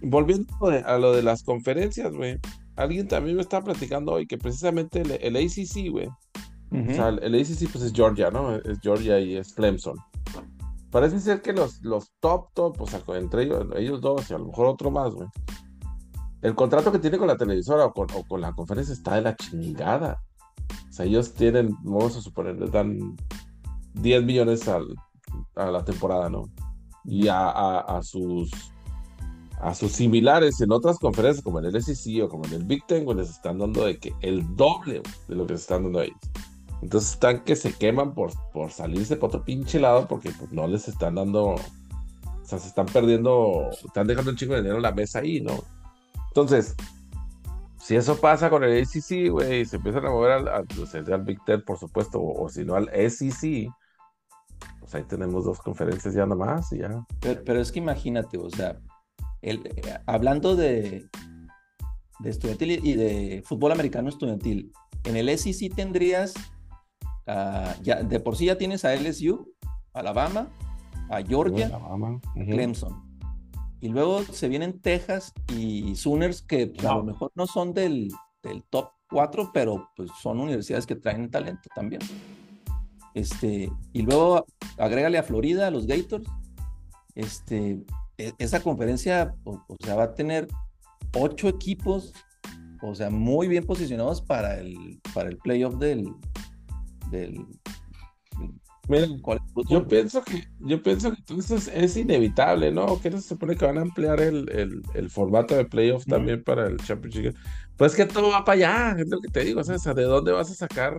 volviendo 0.00 0.48
a 0.84 0.98
lo 0.98 1.12
de 1.12 1.22
las 1.22 1.42
conferencias, 1.42 2.12
güey 2.12 2.40
alguien 2.76 3.08
también 3.08 3.36
me 3.36 3.42
estaba 3.42 3.64
platicando 3.64 4.12
hoy 4.12 4.26
que 4.26 4.38
precisamente 4.38 5.02
el, 5.02 5.36
ACC, 5.36 5.90
güey. 5.90 6.08
O 6.70 6.94
sea, 6.94 7.08
el, 7.08 7.34
ACC 7.34 7.70
pues 7.72 7.84
es 7.84 7.92
Georgia, 7.92 8.30
¿no? 8.30 8.56
Es 8.56 8.80
Georgia 8.80 9.18
y 9.18 9.36
es 9.36 9.54
Clemson. 9.54 9.96
Parece 10.90 11.20
ser 11.20 11.42
que 11.42 11.52
los, 11.52 11.82
los 11.82 12.12
top, 12.20 12.52
top, 12.54 12.80
o 12.80 12.86
sea, 12.86 13.02
entre 13.14 13.44
ellos, 13.44 13.66
ellos 13.76 14.00
dos 14.00 14.30
y 14.30 14.34
a 14.34 14.38
lo 14.38 14.46
mejor 14.46 14.66
otro 14.66 14.90
más, 14.90 15.12
güey. 15.12 15.28
El 16.46 16.54
contrato 16.54 16.92
que 16.92 17.00
tiene 17.00 17.18
con 17.18 17.26
la 17.26 17.36
televisora 17.36 17.86
o 17.86 17.92
con, 17.92 18.40
la 18.40 18.52
conferencia 18.52 18.92
está 18.92 19.16
de 19.16 19.22
la 19.22 19.34
chingada. 19.34 20.22
O 20.88 20.92
sea, 20.92 21.04
ellos 21.04 21.34
tienen, 21.34 21.76
vamos 21.82 22.16
a 22.16 22.20
suponer, 22.20 22.56
les 22.56 22.70
dan 22.70 23.16
10 23.94 24.22
millones 24.22 24.68
a 24.68 24.78
la 25.56 25.84
temporada, 25.84 26.30
¿no? 26.30 26.48
Y 27.04 27.26
a 27.26 28.00
sus 28.04 28.48
similares 29.90 30.60
en 30.60 30.70
otras 30.70 31.00
conferencias 31.00 31.42
como 31.42 31.58
en 31.58 31.64
el 31.64 31.82
SEC 31.82 32.22
o 32.22 32.28
como 32.28 32.44
en 32.44 32.52
el 32.52 32.62
Big 32.62 32.86
Ten, 32.86 33.04
les 33.16 33.30
están 33.30 33.58
dando 33.58 33.84
de 33.84 33.98
que 33.98 34.14
el 34.20 34.46
doble 34.54 35.02
de 35.26 35.34
lo 35.34 35.48
que 35.48 35.56
se 35.56 35.62
están 35.62 35.82
dando 35.82 35.98
a 35.98 36.04
ellos. 36.04 36.20
Entonces 36.80 37.14
están 37.14 37.42
que 37.42 37.56
se 37.56 37.72
queman 37.72 38.14
por, 38.14 38.30
salirse 38.70 39.16
por 39.16 39.30
otro 39.30 39.44
pinche 39.44 39.80
lado 39.80 40.06
porque 40.06 40.30
pues, 40.30 40.52
no 40.52 40.68
les 40.68 40.86
están 40.86 41.16
dando, 41.16 41.54
o 41.54 41.60
sea, 42.44 42.60
se 42.60 42.68
están 42.68 42.86
perdiendo, 42.86 43.68
están 43.84 44.06
dejando 44.06 44.30
un 44.30 44.36
chingo 44.36 44.54
de 44.54 44.60
dinero 44.60 44.76
en 44.76 44.82
la 44.82 44.92
mesa 44.92 45.18
ahí, 45.18 45.40
¿no? 45.40 45.64
Entonces, 46.36 46.76
si 47.80 47.96
eso 47.96 48.20
pasa 48.20 48.50
con 48.50 48.62
el 48.62 48.82
ACC, 48.82 49.30
güey, 49.30 49.64
se 49.64 49.76
empiezan 49.76 50.04
a 50.04 50.10
mover 50.10 50.32
al, 50.32 50.66
pues, 50.66 50.94
al, 50.94 51.22
Big 51.22 51.42
Ten, 51.46 51.62
por 51.62 51.78
supuesto, 51.78 52.22
o, 52.22 52.46
si 52.50 52.62
no 52.62 52.74
al 52.74 52.90
SEC, 52.90 53.70
pues 54.78 54.94
ahí 54.94 55.04
tenemos 55.04 55.46
dos 55.46 55.58
conferencias 55.60 56.12
ya 56.12 56.26
nada 56.26 56.36
más 56.36 56.70
y 56.74 56.80
ya. 56.80 57.06
pero 57.20 57.58
es 57.58 57.72
que 57.72 57.78
imagínate, 57.78 58.36
o 58.36 58.50
sea, 58.50 58.78
el, 59.40 59.62
hablando 60.04 60.56
de, 60.56 61.08
de 62.18 62.30
estudiantil 62.30 62.84
y 62.84 62.92
de 62.96 63.42
fútbol 63.46 63.72
americano 63.72 64.10
estudiantil, 64.10 64.70
en 65.04 65.16
el 65.16 65.38
SEC 65.38 65.74
tendrías, 65.74 66.34
ah, 67.26 67.74
ya, 67.80 68.02
de 68.02 68.20
por 68.20 68.36
sí 68.36 68.44
ya 68.44 68.58
tienes 68.58 68.84
a 68.84 68.94
LSU, 68.94 69.54
Alabama, 69.94 70.48
a 71.08 71.22
Georgia, 71.22 71.70
Clemson. 72.34 73.05
Y 73.80 73.88
luego 73.88 74.22
se 74.22 74.48
vienen 74.48 74.80
Texas 74.80 75.32
y 75.52 75.94
Sooners, 75.96 76.42
que 76.42 76.72
a 76.80 76.94
lo 76.94 77.04
mejor 77.04 77.30
no 77.34 77.46
son 77.46 77.74
del, 77.74 78.10
del, 78.42 78.62
top 78.70 78.90
4, 79.10 79.50
pero 79.52 79.90
pues 79.96 80.10
son 80.22 80.40
universidades 80.40 80.86
que 80.86 80.96
traen 80.96 81.30
talento 81.30 81.68
también. 81.74 82.00
Este, 83.14 83.70
y 83.92 84.02
luego 84.02 84.46
agrégale 84.78 85.18
a 85.18 85.22
Florida, 85.22 85.66
a 85.66 85.70
los 85.70 85.86
Gators. 85.86 86.28
Este, 87.14 87.84
e, 88.18 88.32
esa 88.38 88.62
conferencia, 88.62 89.34
o, 89.44 89.60
sea, 89.80 89.94
va 89.94 90.04
a 90.04 90.14
tener 90.14 90.48
ocho 91.14 91.48
equipos, 91.48 92.12
o 92.82 92.94
sea, 92.94 93.10
muy 93.10 93.48
bien 93.48 93.64
posicionados 93.64 94.20
para 94.22 94.58
el, 94.58 95.00
para 95.14 95.28
el 95.28 95.38
playoff 95.38 95.76
del, 95.76 96.12
del, 97.10 97.46
yo 99.68 99.86
pienso 99.88 100.22
que, 100.22 100.44
yo 100.60 100.82
pienso 100.82 101.10
que 101.12 101.18
entonces 101.18 101.70
es 101.74 101.96
inevitable, 101.96 102.70
¿no? 102.70 103.00
Que 103.00 103.10
no 103.10 103.20
se 103.20 103.28
supone 103.28 103.56
que 103.56 103.66
van 103.66 103.78
a 103.78 103.82
ampliar 103.82 104.20
el, 104.20 104.48
el, 104.50 104.82
el 104.94 105.10
formato 105.10 105.56
de 105.56 105.64
playoff 105.64 106.04
también 106.06 106.42
para 106.44 106.66
el 106.66 106.76
Championship. 106.78 107.34
Pues 107.76 107.94
que 107.94 108.06
todo 108.06 108.30
va 108.30 108.44
para 108.44 108.92
allá, 108.92 109.00
es 109.00 109.08
lo 109.08 109.20
que 109.20 109.28
te 109.28 109.44
digo, 109.44 109.62
¿sabes? 109.64 109.82
¿De 109.82 110.02
dónde 110.02 110.32
vas 110.32 110.50
a 110.50 110.54
sacar 110.54 110.96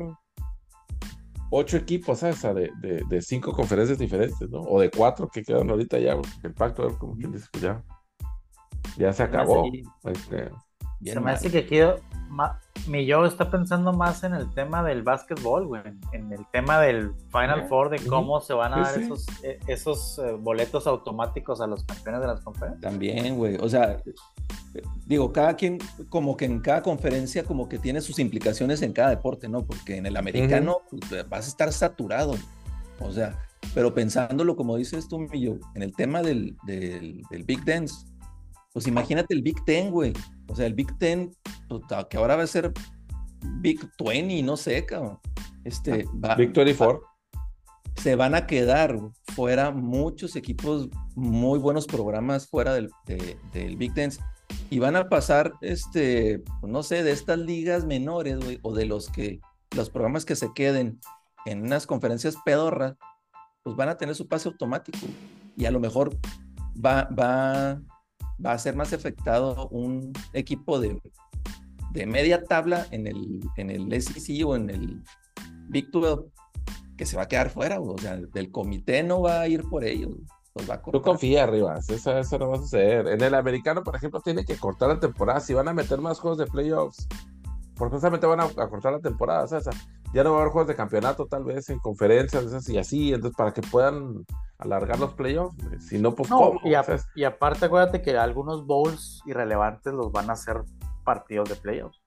ocho 1.49 1.77
equipos, 1.77 2.19
¿sabes? 2.19 2.41
De, 2.41 2.71
de, 2.81 3.03
de, 3.07 3.21
cinco 3.21 3.53
conferencias 3.53 3.97
diferentes, 3.97 4.49
¿no? 4.49 4.61
O 4.61 4.81
de 4.81 4.89
cuatro 4.89 5.29
que 5.29 5.43
quedan 5.43 5.69
ahorita 5.69 5.99
ya, 5.99 6.17
el 6.43 6.53
pacto, 6.53 6.97
como 6.97 7.15
quien 7.15 7.31
dice, 7.31 7.47
pues 7.51 7.63
ya, 7.63 7.83
ya 8.97 9.13
se 9.13 9.23
acabó. 9.23 9.69
Este, 10.03 10.49
se 11.03 11.19
me 11.19 11.31
hace 11.31 11.51
que 11.51 11.65
quiero, 11.65 11.99
mi 12.87 13.05
yo 13.05 13.25
está 13.25 13.49
pensando 13.49 13.93
más 13.93 14.23
en 14.23 14.33
el 14.33 14.53
tema 14.53 14.83
del 14.83 15.03
básquetbol, 15.03 15.67
güey, 15.67 15.81
en 16.13 16.31
el 16.31 16.45
tema 16.51 16.79
del 16.79 17.11
Final 17.31 17.67
Four, 17.67 17.89
de 17.89 17.99
cómo 18.07 18.39
se 18.41 18.53
van 18.53 18.73
a 18.73 18.81
dar 18.81 18.99
esos, 18.99 19.25
eh, 19.43 19.59
esos 19.67 20.19
eh, 20.19 20.31
boletos 20.33 20.87
automáticos 20.87 21.61
a 21.61 21.67
los 21.67 21.83
campeones 21.83 22.21
de 22.21 22.27
las 22.27 22.41
conferencias. 22.41 22.81
También, 22.81 23.35
güey, 23.35 23.57
o 23.59 23.69
sea, 23.69 24.01
digo, 25.05 25.31
cada 25.31 25.55
quien, 25.55 25.79
como 26.09 26.37
que 26.37 26.45
en 26.45 26.59
cada 26.59 26.81
conferencia, 26.81 27.43
como 27.43 27.67
que 27.67 27.79
tiene 27.79 28.01
sus 28.01 28.19
implicaciones 28.19 28.81
en 28.81 28.93
cada 28.93 29.09
deporte, 29.09 29.49
¿no? 29.49 29.65
Porque 29.65 29.97
en 29.97 30.05
el 30.05 30.17
americano 30.17 30.81
pues, 30.89 31.27
vas 31.29 31.45
a 31.45 31.49
estar 31.49 31.71
saturado, 31.73 32.35
o 32.99 33.11
sea, 33.11 33.37
pero 33.73 33.93
pensándolo, 33.93 34.55
como 34.55 34.77
dices 34.77 35.07
tú, 35.07 35.19
Millo, 35.19 35.59
en 35.75 35.83
el 35.83 35.93
tema 35.93 36.21
del, 36.21 36.55
del, 36.63 37.21
del 37.29 37.43
Big 37.43 37.63
Dance, 37.65 38.05
pues 38.77 38.85
imagínate 38.85 39.33
el 39.33 39.41
Big 39.41 39.65
Ten, 39.65 39.89
güey. 39.89 40.13
O 40.47 40.55
sea, 40.55 40.67
el 40.67 40.75
Big 40.75 40.95
Ten, 40.99 41.35
pues, 41.67 41.81
que 42.11 42.17
ahora 42.17 42.35
va 42.35 42.43
a 42.43 42.47
ser 42.47 42.71
Big 43.59 43.79
20, 43.97 44.43
no 44.43 44.55
sé, 44.55 44.85
cabrón. 44.85 45.17
Este, 45.63 46.05
ah, 46.21 46.35
Big 46.35 46.53
24. 46.53 47.01
se 47.95 48.15
van 48.15 48.35
a 48.35 48.45
quedar 48.45 48.99
fuera 49.33 49.71
muchos 49.71 50.35
equipos, 50.35 50.89
muy 51.15 51.57
buenos 51.57 51.87
programas 51.87 52.47
fuera 52.47 52.75
del, 52.75 52.91
del 53.51 53.77
Big 53.77 53.95
Ten. 53.95 54.11
Y 54.69 54.77
van 54.77 54.95
a 54.95 55.09
pasar, 55.09 55.53
este, 55.61 56.43
pues, 56.61 56.71
no 56.71 56.83
sé, 56.83 57.01
de 57.01 57.13
estas 57.13 57.39
ligas 57.39 57.83
menores, 57.83 58.37
güey, 58.37 58.59
o 58.61 58.75
de 58.75 58.85
los 58.85 59.09
que, 59.09 59.39
los 59.75 59.89
programas 59.89 60.23
que 60.23 60.35
se 60.35 60.53
queden 60.53 60.99
en 61.47 61.63
unas 61.63 61.87
conferencias 61.87 62.35
pedorras, 62.45 62.93
pues 63.63 63.75
van 63.75 63.89
a 63.89 63.97
tener 63.97 64.13
su 64.13 64.27
pase 64.27 64.49
automático. 64.49 64.99
Y 65.55 65.65
a 65.65 65.71
lo 65.71 65.79
mejor 65.79 66.15
va, 66.79 67.05
va 67.05 67.81
va 68.43 68.51
a 68.51 68.59
ser 68.59 68.75
más 68.75 68.93
afectado 68.93 69.67
un 69.69 70.13
equipo 70.33 70.79
de, 70.79 71.01
de 71.91 72.05
media 72.05 72.43
tabla 72.43 72.87
en 72.91 73.07
el, 73.07 73.39
en 73.57 73.69
el 73.69 74.01
SEC 74.01 74.45
o 74.45 74.55
en 74.55 74.69
el 74.69 75.03
Big 75.69 75.89
12 75.91 76.29
que 76.97 77.05
se 77.05 77.15
va 77.15 77.23
a 77.23 77.27
quedar 77.27 77.51
fuera, 77.51 77.79
o 77.79 77.97
sea, 77.97 78.17
del 78.17 78.51
comité 78.51 79.03
no 79.03 79.21
va 79.21 79.41
a 79.41 79.47
ir 79.47 79.63
por 79.69 79.83
ellos. 79.83 80.15
Tú 80.91 81.01
confía 81.03 81.43
arriba, 81.43 81.77
eso, 81.77 82.17
eso 82.17 82.39
no 82.39 82.49
va 82.49 82.55
a 82.55 82.59
suceder. 82.59 83.07
En 83.07 83.21
el 83.21 83.35
americano, 83.35 83.83
por 83.83 83.95
ejemplo, 83.95 84.21
tiene 84.21 84.43
que 84.43 84.57
cortar 84.57 84.89
la 84.89 84.99
temporada. 84.99 85.39
Si 85.39 85.53
van 85.53 85.67
a 85.67 85.73
meter 85.73 86.01
más 86.01 86.19
juegos 86.19 86.39
de 86.39 86.47
playoffs, 86.47 87.07
porque 87.75 87.93
justamente 87.93 88.25
van 88.25 88.39
a, 88.39 88.49
cortar 88.49 88.93
la 88.93 88.99
temporada, 88.99 89.43
o 89.43 89.47
sea, 89.47 89.59
ya 90.13 90.23
no 90.23 90.31
va 90.31 90.37
a 90.37 90.41
haber 90.41 90.51
juegos 90.51 90.67
de 90.67 90.75
campeonato, 90.75 91.27
tal 91.27 91.43
vez 91.43 91.69
en 91.69 91.77
conferencias 91.79 92.67
y 92.69 92.77
así, 92.77 93.13
entonces 93.13 93.37
para 93.37 93.53
que 93.53 93.61
puedan 93.61 94.25
alargar 94.59 94.99
los 94.99 95.13
playoffs. 95.13 95.55
Si 95.79 95.99
no, 95.99 96.13
pues 96.13 96.29
¿cómo? 96.29 96.59
Y, 96.63 97.23
aparte, 97.23 97.65
acuérdate 97.65 98.01
que 98.01 98.17
algunos 98.17 98.65
bowls 98.65 99.21
irrelevantes 99.25 99.93
los 99.93 100.11
van 100.11 100.29
a 100.29 100.33
hacer 100.33 100.63
partidos 101.03 101.49
de 101.49 101.55
playoffs. 101.55 102.01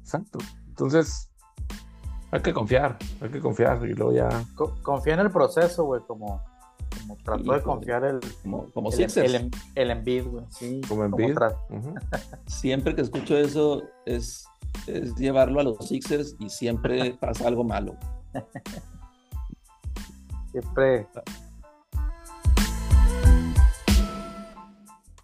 exacto. 0.00 0.38
Entonces, 0.68 1.30
hay 2.32 2.40
que 2.40 2.52
confiar, 2.52 2.96
hay 3.20 3.30
que 3.30 3.40
confiar 3.40 3.84
y 3.88 3.94
luego 3.94 4.12
ya. 4.12 4.28
confía 4.82 5.14
en 5.14 5.20
el 5.20 5.30
proceso, 5.30 5.84
güey, 5.84 6.00
como, 6.06 6.42
como 7.00 7.16
trató 7.24 7.52
de 7.52 7.62
confiar 7.62 8.04
el. 8.04 8.20
Como, 8.42 8.70
como 8.72 8.90
el, 8.90 9.00
el, 9.00 9.50
el, 9.74 9.90
Embiid, 9.90 10.26
güey. 10.26 10.44
Sí, 10.50 10.80
como 10.88 11.04
Embiid. 11.04 11.36
Siempre 12.46 12.94
que 12.94 13.02
escucho 13.02 13.36
eso 13.36 13.82
es, 14.06 14.44
es 14.86 15.14
llevarlo 15.16 15.60
a 15.60 15.64
los 15.64 15.88
Sixers 15.88 16.36
y 16.38 16.48
siempre 16.50 17.16
pasa 17.20 17.48
algo 17.48 17.64
malo. 17.64 17.96
Siempre 20.52 21.06